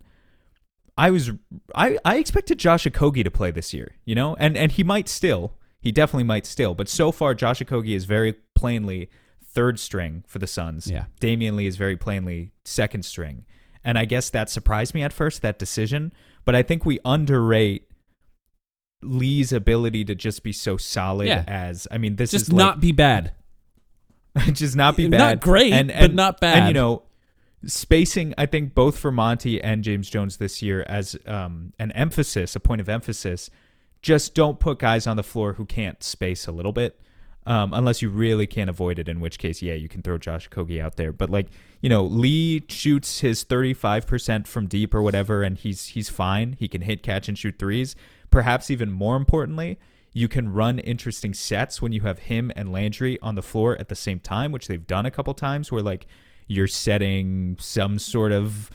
I 0.96 1.10
was 1.10 1.30
I 1.74 1.98
I 2.04 2.16
expected 2.18 2.58
Josh 2.58 2.84
Okogie 2.84 3.24
to 3.24 3.30
play 3.30 3.50
this 3.50 3.72
year, 3.74 3.96
you 4.04 4.14
know, 4.14 4.34
and 4.36 4.56
and 4.56 4.72
he 4.72 4.82
might 4.84 5.08
still, 5.08 5.54
he 5.80 5.90
definitely 5.92 6.24
might 6.24 6.46
still, 6.46 6.74
but 6.74 6.88
so 6.88 7.12
far 7.12 7.34
Josh 7.34 7.60
Okogie 7.60 7.94
is 7.96 8.04
very 8.04 8.34
plainly 8.54 9.10
third 9.44 9.78
string 9.80 10.24
for 10.26 10.38
the 10.38 10.46
Suns. 10.46 10.86
Yeah. 10.90 11.04
Damion 11.20 11.56
Lee 11.56 11.66
is 11.66 11.76
very 11.76 11.96
plainly 11.96 12.52
second 12.64 13.04
string. 13.04 13.44
And 13.84 13.98
I 13.98 14.04
guess 14.04 14.30
that 14.30 14.48
surprised 14.48 14.94
me 14.94 15.02
at 15.02 15.12
first, 15.12 15.42
that 15.42 15.58
decision. 15.58 16.12
But 16.44 16.54
I 16.54 16.62
think 16.62 16.86
we 16.86 17.00
underrate 17.04 17.88
Lee's 19.02 19.52
ability 19.52 20.04
to 20.04 20.14
just 20.14 20.42
be 20.42 20.52
so 20.52 20.76
solid 20.76 21.26
Yeah. 21.28 21.44
as 21.48 21.88
I 21.90 21.98
mean, 21.98 22.16
this 22.16 22.30
just 22.30 22.44
is 22.44 22.52
like, 22.52 22.58
not 22.58 22.80
be 22.80 22.92
bad. 22.92 23.32
just 24.52 24.76
not 24.76 24.96
be 24.96 25.08
bad. 25.08 25.18
Not 25.18 25.40
great, 25.40 25.72
and, 25.72 25.88
but 25.88 25.96
and- 25.96 26.14
not 26.14 26.34
And 26.34 26.40
bad. 26.40 26.68
you 26.68 26.74
know, 26.74 27.02
spacing, 27.66 28.34
I 28.36 28.46
think 28.46 28.74
both 28.74 28.98
for 28.98 29.10
Monty 29.10 29.62
and 29.62 29.84
James 29.84 30.08
Jones 30.08 30.36
this 30.38 30.62
year 30.62 30.84
as 30.88 31.16
um, 31.26 31.72
an 31.78 31.92
emphasis, 31.92 32.56
a 32.56 32.60
point 32.60 32.80
of 32.80 32.88
emphasis, 32.88 33.50
just 34.00 34.34
don't 34.34 34.58
put 34.58 34.78
guys 34.78 35.06
on 35.06 35.16
the 35.16 35.22
floor 35.22 35.54
who 35.54 35.64
can't 35.64 36.02
space 36.02 36.46
a 36.46 36.52
little 36.52 36.72
bit. 36.72 36.98
Um, 37.44 37.72
unless 37.74 38.02
you 38.02 38.08
really 38.08 38.46
can't 38.46 38.70
avoid 38.70 39.00
it, 39.00 39.08
in 39.08 39.18
which 39.18 39.36
case, 39.36 39.62
yeah, 39.62 39.74
you 39.74 39.88
can 39.88 40.00
throw 40.00 40.16
Josh 40.16 40.48
Okogie 40.48 40.80
out 40.80 40.94
there. 40.94 41.12
But 41.12 41.28
like, 41.28 41.48
you 41.80 41.88
know, 41.88 42.04
Lee 42.04 42.62
shoots 42.68 43.18
his 43.18 43.44
35% 43.44 44.46
from 44.46 44.68
deep 44.68 44.94
or 44.94 45.02
whatever, 45.02 45.42
and 45.42 45.58
he's 45.58 45.86
he's 45.88 46.08
fine. 46.08 46.52
He 46.52 46.68
can 46.68 46.82
hit, 46.82 47.02
catch, 47.02 47.26
and 47.26 47.36
shoot 47.36 47.58
threes. 47.58 47.96
Perhaps 48.30 48.70
even 48.70 48.92
more 48.92 49.16
importantly, 49.16 49.76
you 50.12 50.28
can 50.28 50.52
run 50.52 50.78
interesting 50.78 51.34
sets 51.34 51.82
when 51.82 51.90
you 51.90 52.02
have 52.02 52.20
him 52.20 52.52
and 52.54 52.70
Landry 52.70 53.18
on 53.20 53.34
the 53.34 53.42
floor 53.42 53.76
at 53.76 53.88
the 53.88 53.96
same 53.96 54.20
time, 54.20 54.52
which 54.52 54.68
they've 54.68 54.86
done 54.86 55.04
a 55.04 55.10
couple 55.10 55.34
times, 55.34 55.72
where 55.72 55.82
like 55.82 56.06
you're 56.52 56.66
setting 56.68 57.56
some 57.58 57.98
sort 57.98 58.32
of 58.32 58.70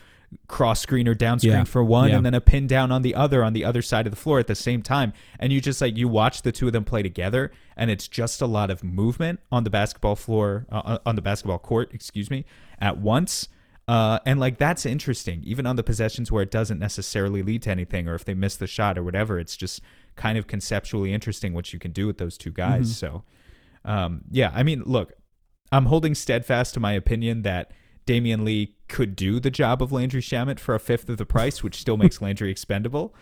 cross 0.46 0.80
screen 0.80 1.08
or 1.08 1.14
down 1.14 1.38
screen 1.38 1.52
Yeah. 1.54 1.64
for 1.64 1.82
one 1.82 2.10
Yeah. 2.10 2.16
and 2.18 2.26
then 2.26 2.34
a 2.34 2.40
pin 2.40 2.66
down 2.66 2.92
on 2.92 3.00
the 3.00 3.14
other 3.14 3.42
on 3.42 3.54
the 3.54 3.64
other 3.64 3.80
side 3.80 4.06
of 4.06 4.10
the 4.12 4.16
floor 4.18 4.38
at 4.38 4.46
the 4.46 4.54
same 4.54 4.82
time 4.82 5.14
and 5.40 5.52
you 5.54 5.60
just 5.62 5.80
like 5.80 5.96
you 5.96 6.06
watch 6.06 6.42
the 6.42 6.52
two 6.52 6.66
of 6.66 6.74
them 6.74 6.84
play 6.84 7.02
together 7.02 7.50
and 7.78 7.90
it's 7.90 8.06
just 8.06 8.42
a 8.42 8.46
lot 8.46 8.70
of 8.70 8.84
movement 8.84 9.40
on 9.50 9.64
the 9.64 9.70
basketball 9.70 10.16
floor 10.16 10.66
uh, 10.70 10.98
on 11.06 11.16
the 11.16 11.22
basketball 11.22 11.58
court 11.58 11.90
excuse 11.94 12.30
me 12.30 12.44
at 12.78 12.98
once 12.98 13.48
uh, 13.88 14.18
and 14.26 14.38
like 14.38 14.58
that's 14.58 14.84
interesting 14.84 15.40
even 15.46 15.64
on 15.66 15.76
the 15.76 15.82
possessions 15.82 16.30
where 16.30 16.42
it 16.42 16.50
doesn't 16.50 16.78
necessarily 16.78 17.42
lead 17.42 17.62
to 17.62 17.70
anything 17.70 18.06
or 18.06 18.14
if 18.14 18.26
they 18.26 18.34
miss 18.34 18.54
the 18.56 18.66
shot 18.66 18.98
or 18.98 19.02
whatever 19.02 19.38
it's 19.38 19.56
just 19.56 19.80
kind 20.14 20.36
of 20.36 20.46
conceptually 20.46 21.10
interesting 21.14 21.54
what 21.54 21.72
you 21.72 21.78
can 21.78 21.90
do 21.90 22.06
with 22.06 22.18
those 22.18 22.36
two 22.36 22.50
guys 22.50 22.94
so 22.98 23.22
um, 23.86 24.20
yeah 24.30 24.50
i 24.54 24.62
mean 24.62 24.82
look 24.84 25.14
I'm 25.70 25.86
holding 25.86 26.14
steadfast 26.14 26.74
to 26.74 26.80
my 26.80 26.92
opinion 26.92 27.42
that 27.42 27.72
Damion 28.06 28.44
Lee 28.44 28.74
could 28.88 29.14
do 29.14 29.38
the 29.38 29.50
job 29.50 29.82
of 29.82 29.92
Landry 29.92 30.22
Shamet 30.22 30.58
for 30.58 30.74
a 30.74 30.80
fifth 30.80 31.08
of 31.08 31.18
the 31.18 31.26
price, 31.26 31.62
which 31.62 31.76
still 31.76 31.96
makes 31.96 32.20
Landry 32.22 32.50
expendable. 32.50 33.14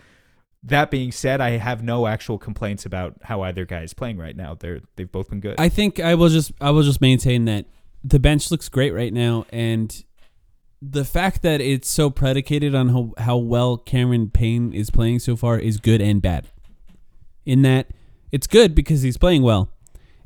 That 0.63 0.89
being 0.89 1.11
said, 1.11 1.39
I 1.39 1.51
have 1.51 1.83
no 1.83 2.07
actual 2.07 2.37
complaints 2.37 2.85
about 2.85 3.15
how 3.23 3.41
either 3.41 3.65
guy 3.65 3.81
is 3.81 3.93
playing 3.93 4.17
right 4.17 4.35
now. 4.35 4.55
They're 4.55 4.81
they've 4.95 5.11
both 5.11 5.29
been 5.29 5.39
good. 5.39 5.55
I 5.59 5.69
think 5.69 5.99
I 5.99 6.15
will 6.15 6.29
just 6.29 6.51
I 6.59 6.71
will 6.71 6.83
just 6.83 7.01
maintain 7.01 7.45
that 7.45 7.65
the 8.03 8.19
bench 8.19 8.49
looks 8.49 8.69
great 8.69 8.93
right 8.93 9.13
now, 9.13 9.45
and 9.51 10.03
the 10.81 11.05
fact 11.05 11.41
that 11.41 11.61
it's 11.61 11.89
so 11.89 12.09
predicated 12.09 12.75
on 12.75 12.89
how, 12.89 13.13
how 13.17 13.37
well 13.37 13.77
Cameron 13.77 14.29
Payne 14.29 14.73
is 14.73 14.89
playing 14.89 15.19
so 15.19 15.35
far 15.35 15.59
is 15.59 15.77
good 15.77 16.01
and 16.01 16.21
bad. 16.21 16.47
In 17.45 17.61
that 17.63 17.87
it's 18.31 18.47
good 18.47 18.75
because 18.75 19.01
he's 19.01 19.17
playing 19.17 19.41
well. 19.41 19.71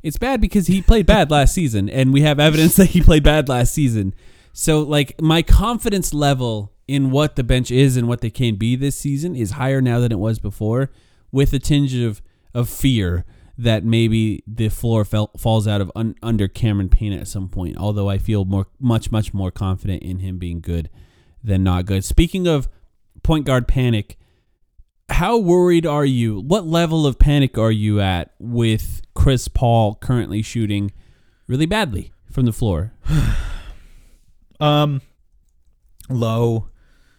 It's 0.02 0.18
bad 0.18 0.40
because 0.40 0.66
he 0.66 0.82
played 0.82 1.06
bad 1.06 1.30
last 1.30 1.54
season, 1.54 1.88
and 1.88 2.12
we 2.12 2.22
have 2.22 2.40
evidence 2.40 2.76
that 2.76 2.90
he 2.90 3.00
played 3.00 3.22
bad 3.22 3.48
last 3.48 3.72
season. 3.72 4.14
So, 4.52 4.80
like, 4.80 5.20
my 5.20 5.42
confidence 5.42 6.12
level 6.12 6.72
in 6.88 7.10
what 7.10 7.36
the 7.36 7.44
bench 7.44 7.70
is 7.70 7.96
and 7.96 8.08
what 8.08 8.20
they 8.20 8.30
can 8.30 8.56
be 8.56 8.76
this 8.76 8.96
season 8.96 9.36
is 9.36 9.52
higher 9.52 9.80
now 9.80 10.00
than 10.00 10.12
it 10.12 10.18
was 10.18 10.38
before, 10.38 10.90
with 11.30 11.52
a 11.52 11.58
tinge 11.58 11.94
of, 11.94 12.20
of 12.52 12.68
fear 12.68 13.24
that 13.56 13.84
maybe 13.84 14.42
the 14.46 14.68
floor 14.68 15.04
fell, 15.04 15.30
falls 15.38 15.68
out 15.68 15.80
of 15.80 15.92
un, 15.94 16.14
under 16.22 16.48
Cameron 16.48 16.88
Payne 16.88 17.12
at 17.12 17.28
some 17.28 17.48
point. 17.48 17.76
Although 17.78 18.08
I 18.08 18.18
feel 18.18 18.44
more, 18.44 18.66
much, 18.80 19.12
much 19.12 19.32
more 19.32 19.50
confident 19.50 20.02
in 20.02 20.18
him 20.18 20.38
being 20.38 20.60
good 20.60 20.90
than 21.44 21.62
not 21.62 21.86
good. 21.86 22.04
Speaking 22.04 22.46
of 22.46 22.68
point 23.22 23.46
guard 23.46 23.68
panic, 23.68 24.18
how 25.22 25.38
worried 25.38 25.86
are 25.86 26.04
you? 26.04 26.40
What 26.40 26.66
level 26.66 27.06
of 27.06 27.16
panic 27.16 27.56
are 27.56 27.70
you 27.70 28.00
at 28.00 28.32
with 28.40 29.02
Chris 29.14 29.46
Paul 29.46 29.94
currently 29.94 30.42
shooting 30.42 30.90
really 31.46 31.64
badly 31.64 32.10
from 32.28 32.44
the 32.44 32.52
floor? 32.52 32.92
Um, 34.60 35.00
low. 36.08 36.68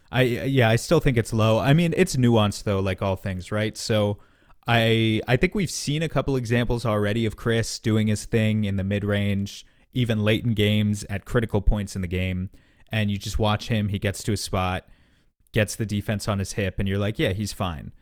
I 0.10 0.22
yeah, 0.22 0.70
I 0.70 0.78
still 0.78 1.01
think 1.01 1.18
it's 1.18 1.34
low. 1.34 1.60
I 1.60 1.74
mean, 1.74 1.93
it's 1.97 2.16
nuanced 2.16 2.64
though, 2.64 2.80
like 2.80 3.01
all 3.01 3.18
things, 3.18 3.51
right? 3.51 3.76
So, 3.76 4.20
I 4.66 5.20
I 5.28 5.36
think 5.36 5.54
we've 5.54 5.70
seen 5.70 6.04
a 6.04 6.08
couple 6.08 6.38
examples 6.38 6.86
already 6.86 7.26
of 7.26 7.36
Chris 7.36 7.80
doing 7.80 8.08
his 8.08 8.24
thing 8.24 8.64
in 8.64 8.78
the 8.78 8.84
mid 8.86 9.04
range, 9.04 9.66
even 9.91 10.24
late 10.24 10.45
in 10.45 10.54
games 10.54 11.04
at 11.10 11.26
critical 11.26 11.60
points 11.60 11.97
in 11.97 12.01
the 12.01 12.08
game, 12.08 12.49
and 12.93 13.12
you 13.12 13.18
just 13.18 13.39
watch 13.39 13.68
him. 13.68 13.89
He 13.89 13.99
gets 13.99 14.24
to 14.24 14.32
a 14.32 14.38
spot, 14.38 14.88
gets 15.54 15.76
the 15.76 15.86
defense 15.86 16.28
on 16.28 16.39
his 16.39 16.54
hip, 16.54 16.76
and 16.80 16.89
you're 16.89 16.97
like, 16.97 17.18
yeah, 17.18 17.32
he's 17.32 17.54
fine. 17.54 17.93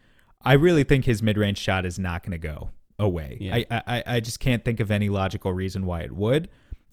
I 0.44 0.54
really 0.54 0.84
think 0.84 1.06
his 1.06 1.22
mid 1.22 1.38
range 1.38 1.60
shot 1.60 1.86
is 1.86 2.00
not 2.00 2.24
going 2.24 2.32
to 2.32 2.38
go 2.40 2.72
away. 2.98 3.38
Yeah. 3.40 3.56
I, 3.70 3.84
I 3.88 4.04
I 4.16 4.20
just 4.20 4.40
can't 4.40 4.66
think 4.66 4.80
of 4.80 4.90
any 4.90 5.10
logical 5.10 5.54
reason 5.54 5.86
why 5.86 6.02
it 6.02 6.14
would. 6.14 6.50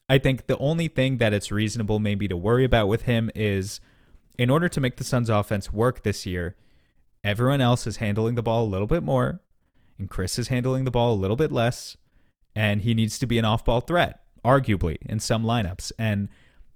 I 0.08 0.18
think 0.18 0.46
the 0.46 0.58
only 0.58 0.88
thing 0.88 1.18
that 1.18 1.32
it's 1.32 1.50
reasonable 1.50 1.98
maybe 1.98 2.28
to 2.28 2.36
worry 2.36 2.64
about 2.64 2.88
with 2.88 3.02
him 3.02 3.30
is 3.34 3.80
in 4.38 4.50
order 4.50 4.68
to 4.68 4.80
make 4.80 4.96
the 4.96 5.04
Suns 5.04 5.28
offense 5.28 5.72
work 5.72 6.02
this 6.02 6.24
year, 6.24 6.56
everyone 7.24 7.60
else 7.60 7.86
is 7.86 7.98
handling 7.98 8.34
the 8.34 8.42
ball 8.42 8.64
a 8.64 8.68
little 8.68 8.86
bit 8.86 9.02
more, 9.02 9.40
and 9.98 10.08
Chris 10.08 10.38
is 10.38 10.48
handling 10.48 10.84
the 10.84 10.90
ball 10.90 11.12
a 11.12 11.16
little 11.16 11.36
bit 11.36 11.52
less, 11.52 11.96
and 12.54 12.82
he 12.82 12.94
needs 12.94 13.18
to 13.18 13.26
be 13.26 13.38
an 13.38 13.44
off 13.44 13.64
ball 13.64 13.80
threat, 13.80 14.20
arguably, 14.44 14.96
in 15.02 15.20
some 15.20 15.44
lineups. 15.44 15.92
And 15.98 16.28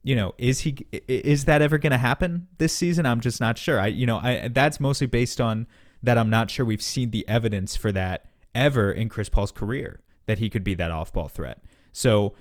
you 0.02 0.16
know, 0.16 0.34
is 0.38 0.60
he 0.60 0.86
is 1.08 1.44
that 1.44 1.62
ever 1.62 1.78
going 1.78 1.92
to 1.92 1.98
happen 1.98 2.48
this 2.58 2.72
season? 2.72 3.06
I'm 3.06 3.20
just 3.20 3.40
not 3.40 3.58
sure. 3.58 3.78
I 3.78 3.88
you 3.88 4.06
know, 4.06 4.18
I 4.18 4.48
that's 4.48 4.80
mostly 4.80 5.06
based 5.06 5.40
on 5.40 5.66
that 6.02 6.18
I'm 6.18 6.30
not 6.30 6.50
sure 6.50 6.66
we've 6.66 6.82
seen 6.82 7.10
the 7.10 7.26
evidence 7.28 7.76
for 7.76 7.92
that 7.92 8.26
ever 8.54 8.90
in 8.90 9.08
Chris 9.08 9.28
Paul's 9.28 9.52
career 9.52 10.00
that 10.26 10.38
he 10.38 10.50
could 10.50 10.64
be 10.64 10.74
that 10.74 10.90
off 10.90 11.12
ball 11.12 11.28
threat. 11.28 11.62
So 11.92 12.34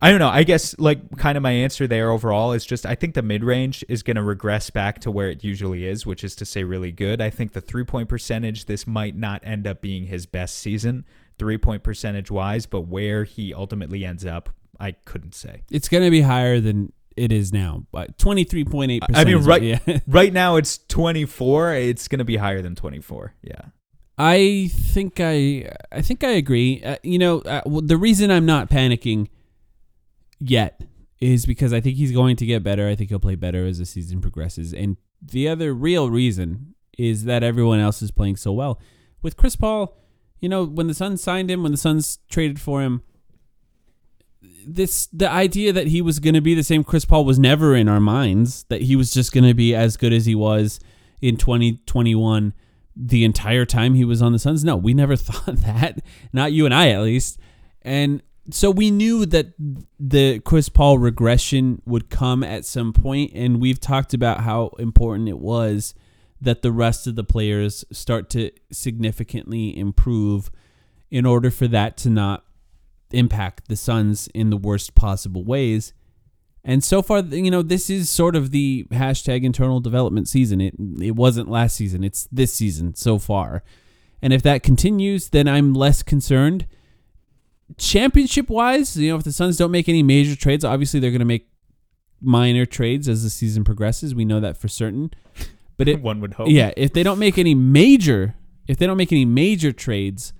I 0.00 0.10
don't 0.10 0.20
know. 0.20 0.28
I 0.28 0.44
guess 0.44 0.78
like 0.78 1.16
kind 1.16 1.36
of 1.36 1.42
my 1.42 1.50
answer 1.50 1.88
there 1.88 2.12
overall 2.12 2.52
is 2.52 2.64
just 2.64 2.86
I 2.86 2.94
think 2.94 3.14
the 3.14 3.22
mid 3.22 3.42
range 3.42 3.84
is 3.88 4.04
going 4.04 4.16
to 4.16 4.22
regress 4.22 4.70
back 4.70 5.00
to 5.00 5.10
where 5.10 5.28
it 5.28 5.42
usually 5.42 5.84
is, 5.86 6.06
which 6.06 6.22
is 6.22 6.36
to 6.36 6.44
say 6.44 6.62
really 6.62 6.92
good. 6.92 7.20
I 7.20 7.30
think 7.30 7.52
the 7.52 7.60
three 7.60 7.84
point 7.84 8.08
percentage 8.08 8.66
this 8.66 8.86
might 8.86 9.16
not 9.16 9.40
end 9.44 9.66
up 9.66 9.80
being 9.80 10.06
his 10.06 10.26
best 10.26 10.58
season 10.58 11.04
three 11.38 11.58
point 11.58 11.82
percentage 11.82 12.30
wise, 12.30 12.66
but 12.66 12.82
where 12.82 13.24
he 13.24 13.52
ultimately 13.52 14.04
ends 14.04 14.24
up, 14.24 14.50
I 14.78 14.92
couldn't 14.92 15.34
say. 15.34 15.62
It's 15.70 15.88
going 15.88 16.04
to 16.04 16.10
be 16.10 16.20
higher 16.22 16.60
than 16.60 16.92
it 17.16 17.32
is 17.32 17.52
now, 17.52 17.84
but 17.90 18.16
23.8%. 18.18 19.02
I 19.14 19.24
mean, 19.24 19.38
right 19.38 19.62
yeah. 19.62 19.78
right 20.06 20.32
now 20.32 20.56
it's 20.56 20.78
24. 20.78 21.74
It's 21.74 22.08
going 22.08 22.20
to 22.20 22.24
be 22.24 22.36
higher 22.36 22.62
than 22.62 22.74
24. 22.74 23.34
Yeah. 23.42 23.60
I 24.16 24.70
think 24.72 25.20
I 25.20 25.70
I 25.92 26.02
think 26.02 26.24
I 26.24 26.30
agree. 26.30 26.82
Uh, 26.82 26.96
you 27.04 27.18
know, 27.18 27.38
uh, 27.40 27.62
well, 27.66 27.82
the 27.82 27.96
reason 27.96 28.32
I'm 28.32 28.46
not 28.46 28.68
panicking 28.68 29.28
yet 30.40 30.82
is 31.20 31.46
because 31.46 31.72
I 31.72 31.80
think 31.80 31.96
he's 31.96 32.12
going 32.12 32.36
to 32.36 32.46
get 32.46 32.64
better. 32.64 32.88
I 32.88 32.96
think 32.96 33.10
he'll 33.10 33.20
play 33.20 33.36
better 33.36 33.64
as 33.64 33.78
the 33.78 33.86
season 33.86 34.20
progresses. 34.20 34.72
And 34.74 34.96
the 35.22 35.48
other 35.48 35.72
real 35.72 36.10
reason 36.10 36.74
is 36.96 37.24
that 37.24 37.42
everyone 37.42 37.78
else 37.78 38.02
is 38.02 38.10
playing 38.10 38.36
so 38.36 38.52
well. 38.52 38.80
With 39.22 39.36
Chris 39.36 39.56
Paul, 39.56 39.96
you 40.40 40.48
know, 40.48 40.64
when 40.64 40.86
the 40.86 40.94
Suns 40.94 41.22
signed 41.22 41.50
him, 41.50 41.62
when 41.62 41.72
the 41.72 41.78
Suns 41.78 42.18
traded 42.28 42.60
for 42.60 42.82
him, 42.82 43.02
this 44.74 45.06
the 45.06 45.30
idea 45.30 45.72
that 45.72 45.88
he 45.88 46.02
was 46.02 46.18
going 46.18 46.34
to 46.34 46.40
be 46.40 46.54
the 46.54 46.62
same 46.62 46.84
Chris 46.84 47.04
Paul 47.04 47.24
was 47.24 47.38
never 47.38 47.74
in 47.74 47.88
our 47.88 48.00
minds. 48.00 48.64
That 48.64 48.82
he 48.82 48.96
was 48.96 49.12
just 49.12 49.32
going 49.32 49.44
to 49.44 49.54
be 49.54 49.74
as 49.74 49.96
good 49.96 50.12
as 50.12 50.26
he 50.26 50.34
was 50.34 50.78
in 51.20 51.36
2021 51.36 52.52
the 52.94 53.24
entire 53.24 53.64
time 53.64 53.94
he 53.94 54.04
was 54.04 54.20
on 54.20 54.32
the 54.32 54.38
Suns. 54.38 54.64
No, 54.64 54.76
we 54.76 54.92
never 54.92 55.16
thought 55.16 55.56
that. 55.58 56.00
Not 56.32 56.52
you 56.52 56.64
and 56.64 56.74
I, 56.74 56.90
at 56.90 57.02
least. 57.02 57.38
And 57.82 58.22
so 58.50 58.70
we 58.70 58.90
knew 58.90 59.26
that 59.26 59.52
the 60.00 60.40
Chris 60.40 60.68
Paul 60.68 60.98
regression 60.98 61.82
would 61.86 62.10
come 62.10 62.42
at 62.42 62.64
some 62.64 62.92
point, 62.92 63.32
and 63.34 63.60
we've 63.60 63.80
talked 63.80 64.14
about 64.14 64.40
how 64.40 64.68
important 64.78 65.28
it 65.28 65.38
was 65.38 65.94
that 66.40 66.62
the 66.62 66.72
rest 66.72 67.06
of 67.06 67.14
the 67.14 67.24
players 67.24 67.84
start 67.90 68.30
to 68.30 68.50
significantly 68.70 69.76
improve 69.76 70.50
in 71.10 71.26
order 71.26 71.50
for 71.50 71.66
that 71.68 71.96
to 71.98 72.10
not 72.10 72.44
impact 73.10 73.68
the 73.68 73.76
Suns 73.76 74.28
in 74.34 74.50
the 74.50 74.56
worst 74.56 74.94
possible 74.94 75.44
ways. 75.44 75.92
And 76.64 76.84
so 76.84 77.02
far, 77.02 77.20
you 77.20 77.50
know, 77.50 77.62
this 77.62 77.88
is 77.88 78.10
sort 78.10 78.36
of 78.36 78.50
the 78.50 78.86
hashtag 78.90 79.44
internal 79.44 79.80
development 79.80 80.28
season. 80.28 80.60
It 80.60 80.74
it 81.00 81.16
wasn't 81.16 81.48
last 81.48 81.76
season; 81.76 82.04
it's 82.04 82.28
this 82.30 82.52
season 82.52 82.94
so 82.94 83.18
far. 83.18 83.62
And 84.20 84.32
if 84.32 84.42
that 84.42 84.62
continues, 84.62 85.28
then 85.30 85.48
I'm 85.48 85.72
less 85.72 86.02
concerned. 86.02 86.66
Championship 87.76 88.48
wise, 88.48 88.96
you 88.96 89.10
know, 89.10 89.16
if 89.16 89.24
the 89.24 89.32
Suns 89.32 89.56
don't 89.56 89.70
make 89.70 89.88
any 89.88 90.02
major 90.02 90.34
trades, 90.34 90.64
obviously 90.64 91.00
they're 91.00 91.10
going 91.10 91.20
to 91.20 91.24
make 91.24 91.48
minor 92.20 92.66
trades 92.66 93.08
as 93.08 93.22
the 93.22 93.30
season 93.30 93.62
progresses. 93.62 94.14
We 94.14 94.24
know 94.24 94.40
that 94.40 94.56
for 94.56 94.68
certain. 94.68 95.12
But 95.76 95.88
it, 95.88 96.02
One 96.02 96.20
would 96.20 96.34
hope. 96.34 96.48
yeah, 96.48 96.72
if 96.76 96.92
they 96.92 97.02
don't 97.02 97.18
make 97.18 97.38
any 97.38 97.54
major, 97.54 98.34
if 98.66 98.76
they 98.78 98.86
don't 98.86 98.96
make 98.96 99.12
any 99.12 99.24
major 99.24 99.70
trades, 99.72 100.32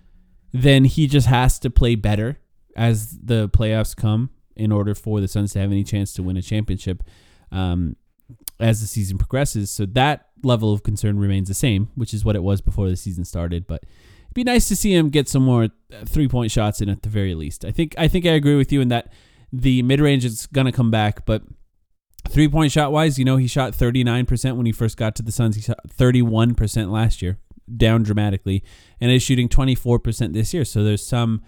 then 0.53 0.85
he 0.85 1.07
just 1.07 1.27
has 1.29 1.59
to 1.61 1.71
play 1.71 1.95
better 1.95 2.39
as 2.79 3.19
the 3.19 3.49
playoffs 3.49 3.95
come 3.95 4.31
in 4.57 4.73
order 4.73 4.95
for 4.95 5.21
the 5.21 5.29
Suns 5.29 5.53
to 5.53 5.59
have 5.59 5.71
any 5.71 5.85
chance 5.85 6.13
to 6.15 6.23
win 6.23 6.37
a 6.37 6.43
championship 6.43 7.03
um, 7.53 7.97
as 8.61 8.81
the 8.81 8.87
season 8.87 9.19
progresses. 9.19 9.71
So 9.71 9.85
that 9.87 10.29
level 10.43 10.73
of 10.73 10.85
concern 10.85 11.19
remains 11.19 11.49
the 11.49 11.55
same, 11.55 11.91
which 11.97 12.15
is 12.15 12.25
what 12.25 12.37
it 12.37 12.43
was 12.43 12.61
before 12.61 12.89
the 12.89 12.97
season 12.97 13.25
started. 13.25 13.67
But 13.67 13.83
it'd 13.83 14.35
be 14.35 14.45
nice 14.45 14.69
to 14.69 14.77
see 14.77 14.95
him 14.95 15.11
get 15.11 15.29
some 15.29 15.43
more 15.43 15.69
three 16.07 16.29
point 16.29 16.53
shots 16.53 16.81
in 16.81 16.89
at 16.89 17.03
the 17.03 17.09
very 17.09 17.35
least. 17.35 17.65
I 17.65 17.73
think 17.73 17.95
I 17.99 18.07
think 18.07 18.25
I 18.25 18.31
agree 18.31 18.57
with 18.57 18.73
you 18.73 18.81
in 18.81 18.89
that 18.89 19.13
the 19.53 19.83
mid 19.83 20.01
range 20.01 20.25
is 20.25 20.47
gonna 20.47 20.73
come 20.73 20.91
back, 20.91 21.27
but 21.27 21.43
three 22.29 22.49
point 22.49 22.71
shot 22.71 22.93
wise, 22.93 23.19
you 23.19 23.25
know, 23.25 23.37
he 23.39 23.49
shot 23.49 23.75
thirty 23.75 24.05
nine 24.05 24.25
percent 24.25 24.57
when 24.57 24.67
he 24.67 24.73
first 24.73 24.97
got 24.97 25.17
to 25.17 25.23
the 25.23 25.33
Suns. 25.33 25.57
He 25.57 25.63
shot 25.63 25.81
thirty 25.91 26.23
one 26.23 26.55
percent 26.55 26.91
last 26.91 27.23
year 27.23 27.39
down 27.77 28.03
dramatically 28.03 28.65
and 29.01 29.11
is 29.11 29.23
shooting 29.23 29.49
24% 29.49 30.33
this 30.33 30.55
year. 30.55 30.65
So 30.65 30.83
there's 30.83 31.07
some, 31.07 31.43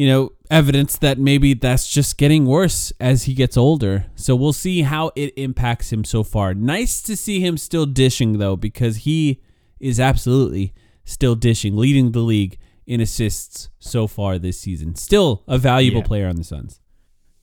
you 0.00 0.06
know, 0.08 0.32
evidence 0.50 0.96
that 0.98 1.18
maybe 1.18 1.52
that's 1.52 1.86
just 1.92 2.16
getting 2.16 2.46
worse 2.46 2.90
as 2.98 3.24
he 3.24 3.34
gets 3.34 3.56
older. 3.56 4.06
So 4.14 4.34
we'll 4.34 4.54
see 4.54 4.80
how 4.82 5.10
it 5.14 5.34
impacts 5.36 5.92
him 5.92 6.04
so 6.04 6.22
far. 6.24 6.54
Nice 6.54 7.02
to 7.02 7.14
see 7.16 7.38
him 7.40 7.58
still 7.58 7.84
dishing, 7.84 8.38
though, 8.38 8.56
because 8.56 8.94
he 9.08 9.42
is 9.78 10.00
absolutely 10.00 10.72
still 11.04 11.34
dishing, 11.34 11.76
leading 11.76 12.12
the 12.12 12.20
league 12.20 12.56
in 12.86 13.00
assists 13.02 13.68
so 13.78 14.06
far 14.06 14.38
this 14.38 14.58
season. 14.58 14.94
Still 14.94 15.42
a 15.46 15.58
valuable 15.58 16.00
Yeah. 16.00 16.06
player 16.06 16.28
on 16.28 16.36
the 16.36 16.44
Suns. 16.44 16.80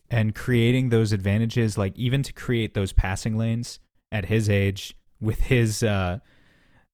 and 0.10 0.34
creating 0.34 0.90
those 0.90 1.12
advantages, 1.12 1.78
like 1.78 1.94
even 1.98 2.24
to 2.24 2.32
create 2.34 2.74
those 2.74 2.92
passing 2.94 3.38
lanes 3.38 3.80
at 4.12 4.26
his 4.26 4.50
age 4.50 4.96
with 5.22 5.42
his 5.42 5.84
uh, 5.84 6.18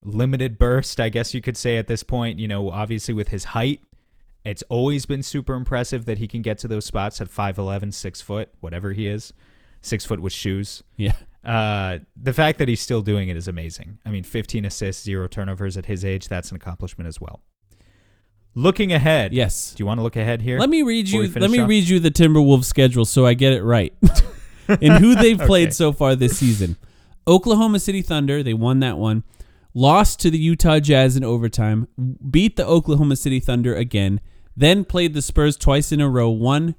limited 0.04 0.58
burst, 0.58 1.00
I 1.00 1.10
guess 1.10 1.34
you 1.34 1.40
could 1.42 1.56
say 1.56 1.78
at 1.78 1.88
this 1.88 2.04
point, 2.04 2.40
you 2.40 2.48
know, 2.48 2.70
obviously 2.72 3.14
with 3.14 3.30
his 3.30 3.44
height, 3.46 3.80
it's 4.46 4.64
always 4.70 5.06
been 5.06 5.24
super 5.24 5.54
impressive 5.54 6.06
that 6.06 6.18
he 6.18 6.28
can 6.28 6.42
get 6.42 6.58
to 6.60 6.68
those 6.68 6.86
spots 6.86 7.22
at 7.22 7.30
5'11, 7.30 7.94
6 7.94 8.22
foot, 8.22 8.50
whatever 8.60 8.92
he 8.94 9.08
is, 9.08 9.34
six 9.82 10.06
foot 10.06 10.20
with 10.22 10.34
shoes. 10.34 10.84
Yeah. 10.98 11.14
Uh, 11.44 12.00
the 12.16 12.34
fact 12.34 12.58
that 12.60 12.68
he's 12.70 12.80
still 12.82 13.02
doing 13.02 13.30
it 13.30 13.36
is 13.38 13.48
amazing. 13.48 14.00
I 14.06 14.10
mean, 14.10 14.24
15 14.24 14.66
assists, 14.66 15.04
zero 15.04 15.28
turnovers 15.28 15.76
at 15.78 15.86
his 15.88 16.06
age, 16.06 16.28
that's 16.30 16.52
an 16.52 16.56
accomplishment 16.56 17.08
as 17.08 17.20
well. 17.20 17.42
Looking 18.56 18.94
ahead. 18.94 19.34
Yes. 19.34 19.74
Do 19.74 19.82
you 19.82 19.86
want 19.88 19.98
to 19.98 20.04
look 20.04 20.16
ahead 20.16 20.42
here? 20.42 20.60
Let 20.60 20.70
me 20.70 20.84
read 20.84 21.10
you. 21.10 21.28
Let 21.28 21.50
me 21.50 21.60
off? 21.60 21.68
read 21.70 21.88
you 21.90 22.00
the 22.00 22.12
Timberwolves 22.12 22.66
schedule 22.66 23.04
so 23.04 23.26
I 23.26 23.34
get 23.34 23.52
it 23.54 23.64
right, 23.64 23.94
and 24.68 25.04
who 25.04 25.16
they've 25.16 25.40
played 25.40 25.70
Okay. 25.70 25.72
so 25.74 25.92
far 25.92 26.16
this 26.16 26.38
season. 26.38 26.78
Oklahoma 27.28 27.80
City 27.80 28.02
Thunder. 28.04 28.44
They 28.44 28.54
won 28.54 28.80
that 28.82 28.98
one. 28.98 29.24
Lost 29.74 30.20
to 30.20 30.30
the 30.30 30.38
Utah 30.38 30.80
Jazz 30.80 31.18
in 31.18 31.24
overtime. 31.24 31.88
Beat 32.30 32.56
the 32.58 32.66
Oklahoma 32.66 33.16
City 33.16 33.40
Thunder 33.40 33.76
again. 33.76 34.22
Then 34.56 34.86
played 34.86 35.14
the 35.14 35.22
Spurs 35.22 35.58
twice 35.58 35.92
in 35.92 36.00
a 36.02 36.10
row. 36.10 36.30
Won 36.30 36.76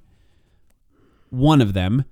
one 1.31 1.61
of 1.61 1.73
them. 1.75 2.05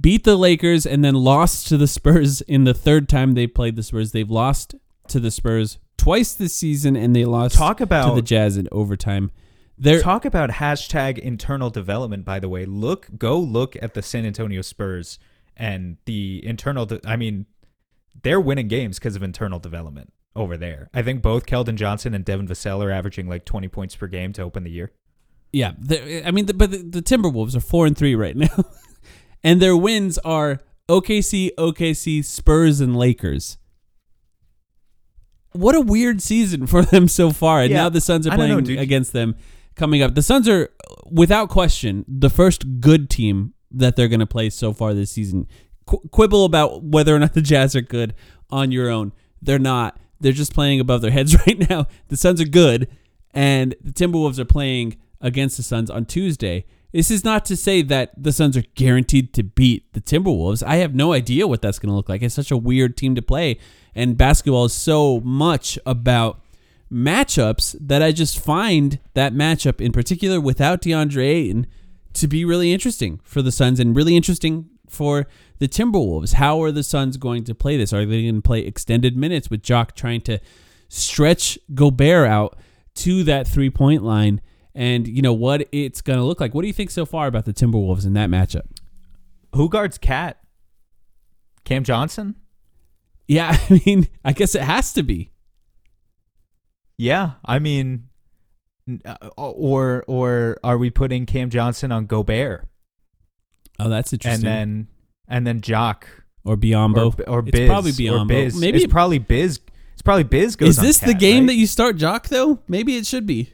Beat 0.00 0.24
the 0.24 0.36
Lakers 0.36 0.86
and 0.86 1.04
then 1.04 1.14
lost 1.14 1.68
to 1.68 1.76
the 1.76 1.86
Spurs 1.86 2.40
in 2.48 2.64
the 2.64 2.74
third 2.74 3.08
time 3.08 3.34
they 3.34 3.46
played 3.46 3.76
the 3.76 3.82
Spurs. 3.82 4.12
They've 4.12 4.30
lost 4.30 4.74
to 5.08 5.20
the 5.20 5.30
Spurs 5.30 5.78
twice 5.96 6.34
this 6.34 6.54
season, 6.54 6.96
and 6.96 7.14
they 7.14 7.24
lost 7.24 7.54
Talk 7.54 7.76
to 7.78 7.84
about- 7.84 8.14
the 8.14 8.22
Jazz 8.22 8.56
in 8.56 8.68
overtime. 8.72 9.30
They're 9.78 10.00
Talk 10.00 10.24
about 10.24 10.50
hashtag 10.50 11.18
internal 11.18 11.68
development, 11.70 12.24
by 12.24 12.38
the 12.38 12.48
way. 12.48 12.64
Look, 12.66 13.08
go 13.18 13.38
look 13.38 13.74
at 13.82 13.94
the 13.94 14.02
San 14.02 14.24
Antonio 14.24 14.62
Spurs 14.62 15.18
and 15.56 15.96
the 16.04 16.44
internal. 16.46 16.86
De- 16.86 17.00
I 17.04 17.16
mean, 17.16 17.46
they're 18.22 18.40
winning 18.40 18.68
games 18.68 18.98
because 18.98 19.16
of 19.16 19.22
internal 19.24 19.58
development 19.58 20.12
over 20.36 20.56
there. 20.56 20.88
I 20.94 21.02
think 21.02 21.20
both 21.20 21.46
Keldon 21.46 21.74
Johnson 21.74 22.14
and 22.14 22.24
Devin 22.24 22.46
Vassell 22.46 22.84
are 22.84 22.92
averaging 22.92 23.28
like 23.28 23.44
20 23.44 23.66
points 23.68 23.96
per 23.96 24.06
game 24.06 24.32
to 24.34 24.42
open 24.42 24.62
the 24.62 24.70
year. 24.70 24.92
Yeah, 25.52 25.72
I 26.24 26.30
mean, 26.30 26.46
the, 26.46 26.54
but 26.54 26.70
the, 26.70 26.78
the 26.78 27.02
Timberwolves 27.02 27.54
are 27.54 27.60
four 27.60 27.86
and 27.86 27.96
three 27.96 28.14
right 28.14 28.36
now, 28.36 28.64
and 29.44 29.60
their 29.60 29.76
wins 29.76 30.16
are 30.18 30.60
OKC, 30.88 31.50
OKC, 31.58 32.24
Spurs, 32.24 32.80
and 32.80 32.96
Lakers. 32.96 33.58
What 35.52 35.74
a 35.74 35.80
weird 35.80 36.22
season 36.22 36.66
for 36.66 36.82
them 36.82 37.08
so 37.08 37.30
far, 37.30 37.60
and 37.60 37.70
Yeah, 37.70 37.82
now 37.82 37.88
the 37.90 38.00
Suns 38.00 38.26
are 38.26 38.30
don't 38.30 38.48
know, 38.48 38.62
playing 38.62 38.78
against 38.78 39.12
them 39.12 39.36
coming 39.76 40.02
up. 40.02 40.14
The 40.14 40.22
Suns 40.22 40.48
are, 40.48 40.70
without 41.10 41.48
question, 41.50 42.04
the 42.08 42.30
first 42.30 42.80
good 42.80 43.10
team 43.10 43.52
that 43.70 43.96
they're 43.96 44.08
going 44.08 44.20
to 44.20 44.26
play 44.26 44.50
so 44.50 44.72
far 44.72 44.94
this 44.94 45.10
season. 45.10 45.46
Qu- 45.86 46.08
quibble 46.10 46.44
about 46.44 46.82
whether 46.82 47.14
or 47.14 47.18
not 47.18 47.32
the 47.34 47.42
Jazz 47.42 47.76
are 47.76 47.82
good 47.82 48.14
on 48.50 48.72
your 48.72 48.88
own. 48.88 49.12
They're 49.42 49.58
not. 49.58 49.98
They're 50.20 50.32
just 50.32 50.54
playing 50.54 50.80
above 50.80 51.02
their 51.02 51.10
heads 51.10 51.36
right 51.46 51.68
now. 51.68 51.86
The 52.08 52.16
Suns 52.16 52.40
are 52.40 52.46
good, 52.46 52.88
and 53.34 53.74
the 53.82 53.92
Timberwolves 53.92 54.38
are 54.38 54.44
playing 54.46 54.96
against 55.22 55.56
the 55.56 55.62
Suns 55.62 55.90
on 55.90 56.04
Tuesday. 56.04 56.66
This 56.92 57.10
is 57.10 57.24
not 57.24 57.46
to 57.46 57.56
say 57.56 57.80
that 57.80 58.12
the 58.22 58.32
Suns 58.32 58.56
are 58.56 58.64
guaranteed 58.74 59.32
to 59.34 59.42
beat 59.42 59.90
the 59.94 60.00
Timberwolves. 60.00 60.62
I 60.62 60.76
have 60.76 60.94
no 60.94 61.14
idea 61.14 61.46
what 61.46 61.62
that's 61.62 61.78
going 61.78 61.88
to 61.88 61.96
look 61.96 62.10
like. 62.10 62.20
It's 62.20 62.34
such 62.34 62.50
a 62.50 62.56
weird 62.56 62.98
team 62.98 63.14
to 63.14 63.22
play, 63.22 63.58
and 63.94 64.18
basketball 64.18 64.66
is 64.66 64.74
so 64.74 65.20
much 65.20 65.78
about 65.86 66.42
matchups 66.92 67.74
that 67.80 68.02
I 68.02 68.12
just 68.12 68.38
find 68.38 68.98
that 69.14 69.32
matchup 69.32 69.80
in 69.80 69.92
particular 69.92 70.38
without 70.38 70.82
DeAndre 70.82 71.24
Ayton 71.24 71.66
to 72.12 72.28
be 72.28 72.44
really 72.44 72.72
interesting 72.72 73.20
for 73.24 73.40
the 73.40 73.52
Suns 73.52 73.80
and 73.80 73.96
really 73.96 74.14
interesting 74.14 74.68
for 74.86 75.26
the 75.58 75.68
Timberwolves. 75.68 76.34
How 76.34 76.62
are 76.62 76.70
the 76.70 76.82
Suns 76.82 77.16
going 77.16 77.44
to 77.44 77.54
play 77.54 77.78
this? 77.78 77.94
Are 77.94 78.04
they 78.04 78.22
going 78.22 78.34
to 78.34 78.42
play 78.42 78.60
extended 78.60 79.16
minutes 79.16 79.48
with 79.48 79.62
Jock 79.62 79.96
trying 79.96 80.20
to 80.22 80.38
stretch 80.88 81.58
Gobert 81.74 82.28
out 82.28 82.58
to 82.96 83.24
that 83.24 83.48
three 83.48 83.70
point 83.70 84.02
line? 84.02 84.42
And 84.74 85.06
you 85.06 85.20
know 85.22 85.34
what 85.34 85.68
it's 85.70 86.00
going 86.00 86.18
to 86.18 86.24
look 86.24 86.40
like. 86.40 86.54
What 86.54 86.62
do 86.62 86.66
you 86.66 86.72
think 86.72 86.90
so 86.90 87.04
far 87.04 87.26
about 87.26 87.44
the 87.44 87.52
Timberwolves 87.52 88.06
in 88.06 88.14
that 88.14 88.30
matchup? 88.30 88.66
Who 89.54 89.68
guards 89.68 89.98
KAT? 89.98 90.38
Cam 91.64 91.84
Johnson? 91.84 92.36
Yeah, 93.28 93.56
I 93.70 93.80
mean, 93.86 94.08
I 94.24 94.32
guess 94.32 94.54
it 94.54 94.62
has 94.62 94.92
to 94.94 95.02
be. 95.02 95.30
Yeah, 96.98 97.32
I 97.44 97.58
mean, 97.58 98.08
uh, 99.04 99.16
or 99.36 100.04
or 100.06 100.58
are 100.64 100.78
we 100.78 100.90
putting 100.90 101.26
Cam 101.26 101.50
Johnson 101.50 101.92
on 101.92 102.06
Gobert 102.06 102.66
Oh, 103.78 103.88
that's 103.88 104.12
interesting. 104.12 104.46
and 104.46 104.60
then 104.60 104.88
and 105.28 105.46
then 105.46 105.60
Jock 105.60 106.06
or 106.44 106.56
Biyombo. 106.56 107.18
or, 107.26 107.28
or 107.28 107.38
it's 107.40 107.50
Biz 107.50 107.68
probably 107.68 107.90
or 107.90 108.18
Biyombo. 108.18 108.28
Biz. 108.28 108.60
Maybe 108.60 108.82
it's 108.82 108.92
probably 108.92 109.18
Biz. 109.18 109.60
It's 109.94 110.02
probably 110.02 110.24
Biz 110.24 110.56
goes. 110.56 110.68
Is 110.70 110.76
this 110.78 110.98
the 110.98 111.14
game 111.14 111.44
right? 111.44 111.48
that 111.48 111.54
you 111.54 111.66
start 111.66 111.96
Jock 111.96 112.28
though? 112.28 112.60
Maybe 112.68 112.96
it 112.96 113.06
should 113.06 113.26
be. 113.26 113.52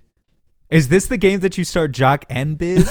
Is 0.71 0.89
this 0.89 1.07
the 1.07 1.17
game 1.17 1.41
that 1.41 1.57
you 1.59 1.65
start 1.65 1.93
Jock 1.93 2.25
and 2.29 2.59
Biz? 2.59 2.87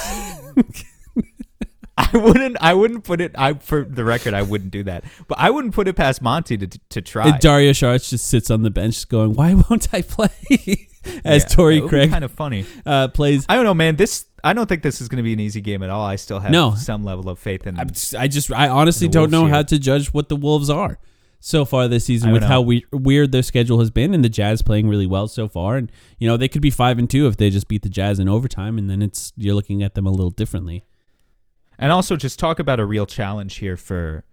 I 1.99 2.09
wouldn't. 2.15 2.57
I 2.61 2.73
wouldn't 2.75 3.03
put 3.03 3.21
it. 3.21 3.31
I 3.37 3.53
for 3.53 3.83
the 3.83 4.03
record, 4.03 4.33
I 4.35 4.43
wouldn't 4.43 4.69
do 4.71 4.83
that. 4.83 5.03
But 5.27 5.39
I 5.39 5.49
wouldn't 5.49 5.73
put 5.73 5.87
it 5.87 5.95
past 5.95 6.21
Monty 6.21 6.55
to 6.57 6.67
to 6.67 7.01
try. 7.01 7.27
And 7.29 7.39
Dario 7.39 7.71
Saric 7.71 8.07
just 8.09 8.27
sits 8.27 8.51
on 8.51 8.61
the 8.61 8.69
bench 8.69 9.07
going, 9.09 9.33
"Why 9.33 9.55
won't 9.55 9.87
I 9.93 10.03
play?" 10.03 10.29
As 11.25 11.43
Yeah, 11.43 11.47
Torrey 11.49 11.75
that 11.77 11.83
would 11.83 11.87
be 11.91 11.97
Craig 11.97 12.09
kind 12.11 12.23
of 12.23 12.31
funny. 12.31 12.65
uh, 12.85 13.07
plays. 13.07 13.45
I 13.49 13.55
don't 13.55 13.63
know, 13.63 13.73
man. 13.73 13.95
This 13.95 14.25
I 14.43 14.53
don't 14.53 14.67
think 14.67 14.83
this 14.83 15.01
is 15.01 15.07
going 15.07 15.17
to 15.17 15.23
be 15.23 15.33
an 15.33 15.39
easy 15.39 15.61
game 15.61 15.81
at 15.81 15.89
all. 15.89 16.05
I 16.05 16.17
still 16.17 16.39
have 16.39 16.51
No. 16.51 16.75
some 16.75 17.03
level 17.03 17.29
of 17.29 17.39
faith 17.39 17.65
in. 17.65 17.79
I, 17.79 17.83
I 18.17 18.27
just, 18.27 18.51
I 18.51 18.67
honestly 18.69 19.07
don't 19.07 19.31
know 19.31 19.45
here. 19.45 19.55
how 19.55 19.63
to 19.63 19.79
judge 19.79 20.13
what 20.13 20.29
the 20.29 20.35
Wolves 20.35 20.69
are 20.69 20.99
so 21.39 21.65
far 21.65 21.87
this 21.87 22.05
season 22.05 22.31
with 22.31 22.41
don't 22.41 22.49
how 22.49 22.61
we, 22.61 22.85
weird 22.91 23.31
their 23.31 23.43
schedule 23.43 23.79
has 23.79 23.91
been, 23.91 24.13
and 24.13 24.23
the 24.23 24.29
Jazz 24.29 24.61
playing 24.61 24.87
really 24.87 25.05
well 25.05 25.27
so 25.27 25.47
far. 25.47 25.77
And 25.77 25.91
you 26.17 26.27
know 26.27 26.37
they 26.37 26.47
could 26.47 26.61
be 26.61 26.71
five 26.71 26.97
and 26.97 27.09
two 27.09 27.27
if 27.27 27.37
they 27.37 27.49
just 27.49 27.67
beat 27.67 27.83
the 27.83 27.89
Jazz 27.89 28.19
in 28.19 28.27
overtime, 28.27 28.77
and 28.77 28.89
then 28.89 29.01
it's 29.01 29.33
you're 29.37 29.55
looking 29.55 29.83
at 29.83 29.95
them 29.95 30.05
a 30.05 30.11
little 30.11 30.31
differently. 30.31 30.83
And 31.79 31.91
also 31.91 32.15
just 32.15 32.39
talk 32.39 32.59
about 32.59 32.79
a 32.79 32.85
real 32.85 33.05
challenge 33.05 33.55
here 33.55 33.77
for 33.77 34.23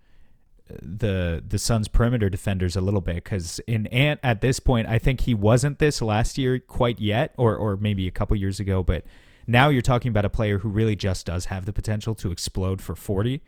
uh, 0.71 0.77
the 0.81 1.45
the 1.47 1.59
Suns 1.59 1.89
perimeter 1.89 2.31
defenders 2.31 2.75
a 2.75 2.81
little 2.81 3.03
bit 3.03 3.17
because 3.17 3.61
in 3.67 3.87
Ant 3.89 4.21
at 4.23 4.41
this 4.41 4.61
point 4.61 4.89
I 4.89 4.99
think 4.99 5.23
he 5.23 5.35
wasn't 5.35 5.79
this 5.79 6.01
last 6.01 6.39
year 6.39 6.59
quite 6.59 6.99
yet 6.99 7.35
or 7.37 7.55
or 7.55 7.77
maybe 7.77 8.09
a 8.09 8.11
couple 8.11 8.35
years 8.37 8.61
ago 8.61 8.83
but 8.83 9.05
now 9.47 9.69
you're 9.69 9.83
talking 9.83 10.09
about 10.09 10.25
a 10.25 10.31
player 10.31 10.61
who 10.61 10.71
really 10.71 10.97
just 10.97 11.27
does 11.27 11.47
have 11.47 11.67
the 11.67 11.73
potential 11.73 12.15
to 12.15 12.33
explode 12.33 12.81
for 12.81 12.95
40 12.95 13.43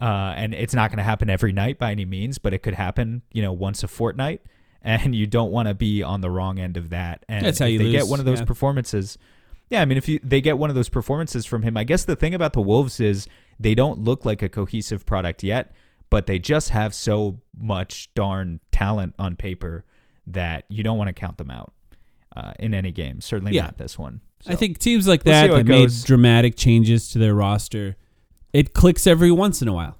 uh, 0.00 0.34
and 0.36 0.54
it's 0.54 0.74
not 0.74 0.90
going 0.90 0.98
to 0.98 1.04
happen 1.04 1.30
every 1.30 1.52
night 1.52 1.78
by 1.78 1.90
any 1.90 2.04
means 2.04 2.38
but 2.38 2.52
it 2.52 2.58
could 2.58 2.74
happen 2.74 3.22
you 3.32 3.42
know 3.42 3.52
once 3.52 3.82
a 3.82 3.88
fortnight 3.88 4.40
and 4.82 5.14
you 5.14 5.26
don't 5.26 5.50
want 5.50 5.66
to 5.66 5.74
be 5.74 6.02
on 6.02 6.20
the 6.20 6.30
wrong 6.30 6.58
end 6.58 6.76
of 6.76 6.90
that 6.90 7.24
and 7.28 7.44
That's 7.44 7.58
how 7.58 7.66
if 7.66 7.72
you 7.72 7.78
they 7.78 7.90
get 7.90 8.06
one 8.06 8.20
of 8.20 8.26
those 8.26 8.40
yeah. 8.40 8.44
performances 8.44 9.18
yeah, 9.68 9.82
I 9.82 9.84
mean, 9.84 9.98
if 9.98 10.08
you 10.08 10.20
they 10.22 10.40
get 10.40 10.58
one 10.58 10.70
of 10.70 10.76
those 10.76 10.88
performances 10.88 11.44
from 11.44 11.62
him, 11.62 11.76
I 11.76 11.84
guess 11.84 12.04
the 12.04 12.16
thing 12.16 12.34
about 12.34 12.52
the 12.52 12.60
Wolves 12.60 13.00
is 13.00 13.26
they 13.58 13.74
don't 13.74 14.00
look 14.00 14.24
like 14.24 14.42
a 14.42 14.48
cohesive 14.48 15.04
product 15.04 15.42
yet, 15.42 15.72
but 16.08 16.26
they 16.26 16.38
just 16.38 16.70
have 16.70 16.94
so 16.94 17.40
much 17.58 18.12
darn 18.14 18.60
talent 18.70 19.14
on 19.18 19.34
paper 19.34 19.84
that 20.26 20.64
you 20.68 20.82
don't 20.84 20.98
want 20.98 21.08
to 21.08 21.12
count 21.12 21.38
them 21.38 21.50
out 21.50 21.72
uh, 22.36 22.52
in 22.58 22.74
any 22.74 22.92
game. 22.92 23.20
Certainly 23.20 23.54
Yeah. 23.54 23.62
not 23.62 23.78
this 23.78 23.98
one. 23.98 24.20
I 24.46 24.54
think 24.54 24.78
teams 24.78 25.08
like 25.08 25.24
we'll 25.24 25.34
that 25.34 25.48
that 25.48 25.60
it 25.60 25.66
made 25.66 25.90
dramatic 26.04 26.56
changes 26.56 27.10
to 27.10 27.18
their 27.18 27.34
roster, 27.34 27.96
it 28.56 28.72
clicks 28.72 29.06
every 29.06 29.30
once 29.30 29.60
in 29.60 29.68
a 29.68 29.72
while. 29.72 29.96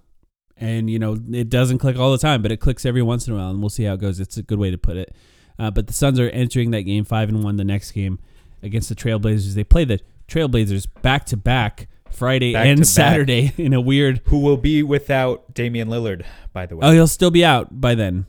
And, 0.57 0.89
you 0.89 0.99
know, 0.99 1.19
it 1.33 1.51
doesn't 1.51 1.79
click 1.79 1.99
all 1.99 2.11
the 2.13 2.19
time, 2.19 2.41
but 2.41 2.51
it 2.51 2.57
clicks 2.59 2.87
every 2.87 3.03
once 3.03 3.27
in 3.29 3.35
a 3.35 3.37
while, 3.37 3.51
and 3.51 3.61
we'll 3.61 3.69
see 3.69 3.85
how 3.85 3.93
it 3.95 4.01
goes. 4.01 4.19
It's 4.21 4.39
a 4.39 4.43
good 4.43 4.59
way 4.59 4.71
to 4.71 4.79
put 4.79 4.97
it. 4.97 5.15
Uh, 5.59 5.71
but 5.71 5.87
the 5.87 5.93
Suns 5.93 6.19
are 6.19 6.31
entering 6.31 6.71
that 6.71 6.83
game 6.83 7.05
5 7.05 7.29
and 7.29 7.45
1 7.45 7.57
the 7.57 7.65
next 7.65 7.91
game 7.93 8.19
against 8.63 8.89
the 8.89 8.95
Trailblazers. 8.95 9.55
They 9.55 9.65
play 9.65 9.85
the 9.85 10.01
Trailblazers 10.29 10.87
back 11.03 11.27
to 11.27 11.37
back 11.37 11.89
Friday 12.11 12.55
Back 12.55 12.67
and 12.67 12.79
to 12.79 12.83
back. 12.83 12.87
Saturday 12.89 13.53
in 13.59 13.75
a 13.75 13.81
weird. 13.83 14.23
who 14.27 14.39
will 14.39 14.57
be 14.57 14.83
without 14.83 15.53
Damian 15.53 15.89
Lillard, 15.89 16.25
by 16.55 16.65
the 16.65 16.77
way? 16.77 16.87
Oh, 16.87 16.93
he'll 16.93 17.07
still 17.07 17.31
be 17.31 17.45
out 17.45 17.79
by 17.79 17.95
then. 17.95 18.25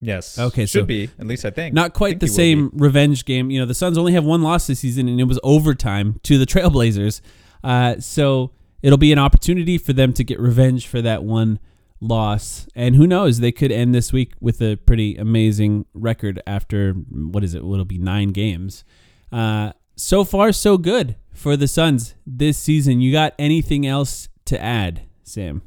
yes. 0.00 0.38
Okay, 0.38 0.62
should 0.64 0.80
so 0.80 0.84
be 0.86 1.10
at 1.18 1.26
least 1.26 1.44
I 1.44 1.50
think. 1.50 1.74
Not 1.74 1.92
quite 1.92 2.12
think 2.12 2.20
the 2.20 2.28
same 2.28 2.70
revenge 2.72 3.26
game. 3.26 3.50
You 3.50 3.60
know, 3.60 3.66
the 3.66 3.74
Suns 3.74 3.98
only 3.98 4.12
have 4.14 4.24
one 4.24 4.42
loss 4.42 4.66
this 4.66 4.80
season, 4.80 5.06
and 5.08 5.20
it 5.20 5.24
was 5.24 5.38
overtime 5.42 6.18
to 6.22 6.38
the 6.38 6.46
Trailblazers. 6.46 7.20
Uh, 7.62 8.00
so 8.00 8.52
it'll 8.86 8.96
be 8.96 9.10
an 9.10 9.18
opportunity 9.18 9.78
for 9.78 9.92
them 9.92 10.12
to 10.12 10.22
get 10.22 10.38
revenge 10.38 10.86
for 10.86 11.02
that 11.02 11.24
one 11.24 11.58
loss. 12.00 12.68
And 12.76 12.94
who 12.94 13.04
knows, 13.04 13.40
they 13.40 13.50
could 13.50 13.72
end 13.72 13.92
this 13.92 14.12
week 14.12 14.34
with 14.40 14.62
a 14.62 14.76
pretty 14.76 15.16
amazing 15.16 15.86
record 15.92 16.40
after 16.46 16.92
what 16.92 17.42
is 17.42 17.52
it? 17.52 17.58
It'll 17.58 17.84
be 17.84 17.98
nine 17.98 18.28
games. 18.28 18.84
Uh, 19.32 19.72
so 19.96 20.22
far, 20.22 20.52
so 20.52 20.78
good 20.78 21.16
for 21.34 21.56
the 21.56 21.66
Suns 21.66 22.14
this 22.24 22.58
season. 22.58 23.00
You 23.00 23.10
got 23.10 23.34
anything 23.40 23.84
else 23.84 24.28
to 24.44 24.62
add, 24.62 25.02
Sam? 25.24 25.62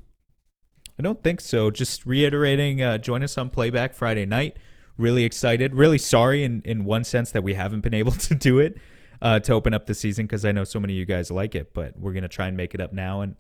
I 0.98 1.02
don't 1.02 1.22
think 1.22 1.42
so. 1.42 1.72
Just 1.72 2.06
reiterating, 2.06 2.82
uh, 2.82 3.00
join 3.00 3.22
us 3.22 3.38
on 3.38 3.50
Playback 3.50 3.94
Friday 3.96 4.26
night. 4.26 4.56
Really 4.98 5.26
excited. 5.26 5.76
Really 5.76 5.98
sorry 5.98 6.46
in, 6.46 6.62
in 6.64 6.86
one 6.86 7.04
sense 7.04 7.32
that 7.32 7.44
we 7.44 7.56
haven't 7.56 7.82
been 7.82 7.94
able 7.94 8.12
to 8.30 8.34
do 8.34 8.60
it 8.60 8.78
uh, 9.22 9.40
to 9.40 9.54
open 9.54 9.74
up 9.74 9.86
the 9.86 9.94
season 9.94 10.26
because 10.26 10.46
I 10.46 10.52
know 10.52 10.64
so 10.64 10.80
many 10.80 10.94
of 10.94 10.98
you 10.98 11.06
guys 11.06 11.30
like 11.32 11.56
it, 11.56 11.74
but 11.74 11.98
we're 12.00 12.14
going 12.14 12.24
to 12.24 12.30
try 12.30 12.48
and 12.48 12.56
make 12.58 12.74
it 12.74 12.82
up 12.82 12.94
now 12.94 13.22
and 13.22 13.36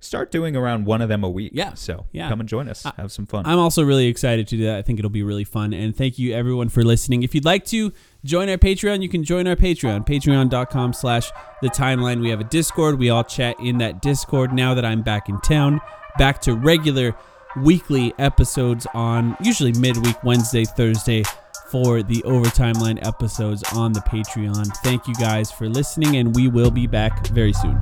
start 0.00 0.32
doing 0.32 0.56
around 0.56 0.84
one 0.84 1.00
of 1.00 1.08
them 1.08 1.22
a 1.22 1.30
week. 1.30 1.52
Yeah. 1.54 1.74
So 1.74 2.06
Yeah. 2.10 2.28
come 2.28 2.40
and 2.40 2.48
join 2.48 2.68
us. 2.68 2.84
I- 2.84 2.92
Have 2.96 3.12
some 3.12 3.24
fun. 3.24 3.46
I'm 3.46 3.60
also 3.60 3.84
really 3.84 4.08
excited 4.08 4.48
to 4.48 4.56
do 4.56 4.64
that. 4.64 4.76
I 4.78 4.82
think 4.82 4.98
it'll 4.98 5.10
be 5.12 5.22
really 5.22 5.44
fun. 5.44 5.72
And 5.72 5.96
thank 5.96 6.18
you 6.18 6.34
everyone 6.34 6.70
for 6.70 6.82
listening. 6.82 7.22
If 7.22 7.36
you'd 7.36 7.44
like 7.44 7.64
to 7.66 7.92
join 8.24 8.48
our 8.48 8.56
Patreon, 8.58 9.00
you 9.02 9.08
can 9.08 9.22
join 9.22 9.46
our 9.46 9.54
Patreon, 9.54 10.04
patreon.com 10.04 10.92
slash 10.92 11.30
the 11.62 11.68
timeline. 11.68 12.20
We 12.20 12.30
have 12.30 12.40
a 12.40 12.44
Discord. 12.44 12.98
We 12.98 13.10
all 13.10 13.22
chat 13.22 13.54
in 13.60 13.78
that 13.78 14.02
Discord 14.02 14.52
now 14.52 14.74
that 14.74 14.84
I'm 14.84 15.02
back 15.02 15.28
in 15.28 15.40
town. 15.40 15.80
Back 16.18 16.40
to 16.42 16.54
regular 16.54 17.14
weekly 17.62 18.12
episodes 18.18 18.88
on 18.94 19.36
usually 19.40 19.72
midweek, 19.74 20.22
Wednesday, 20.24 20.64
Thursday 20.64 21.22
for 21.72 22.02
the 22.02 22.22
overtime 22.24 22.74
line 22.74 22.98
episodes 23.00 23.62
on 23.72 23.94
the 23.94 24.00
Patreon. 24.00 24.66
Thank 24.84 25.08
you 25.08 25.14
guys 25.14 25.50
for 25.50 25.70
listening, 25.70 26.16
and 26.16 26.36
we 26.36 26.46
will 26.46 26.70
be 26.70 26.86
back 26.86 27.26
very 27.28 27.54
soon. 27.54 27.80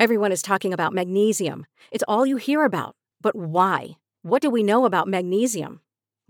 Everyone 0.00 0.32
is 0.32 0.42
talking 0.42 0.72
about 0.72 0.92
magnesium. 0.92 1.66
It's 1.92 2.02
all 2.08 2.26
you 2.26 2.36
hear 2.36 2.64
about. 2.64 2.96
But 3.20 3.36
why? 3.36 3.90
What 4.22 4.42
do 4.42 4.50
we 4.50 4.64
know 4.64 4.84
about 4.86 5.06
magnesium? 5.06 5.80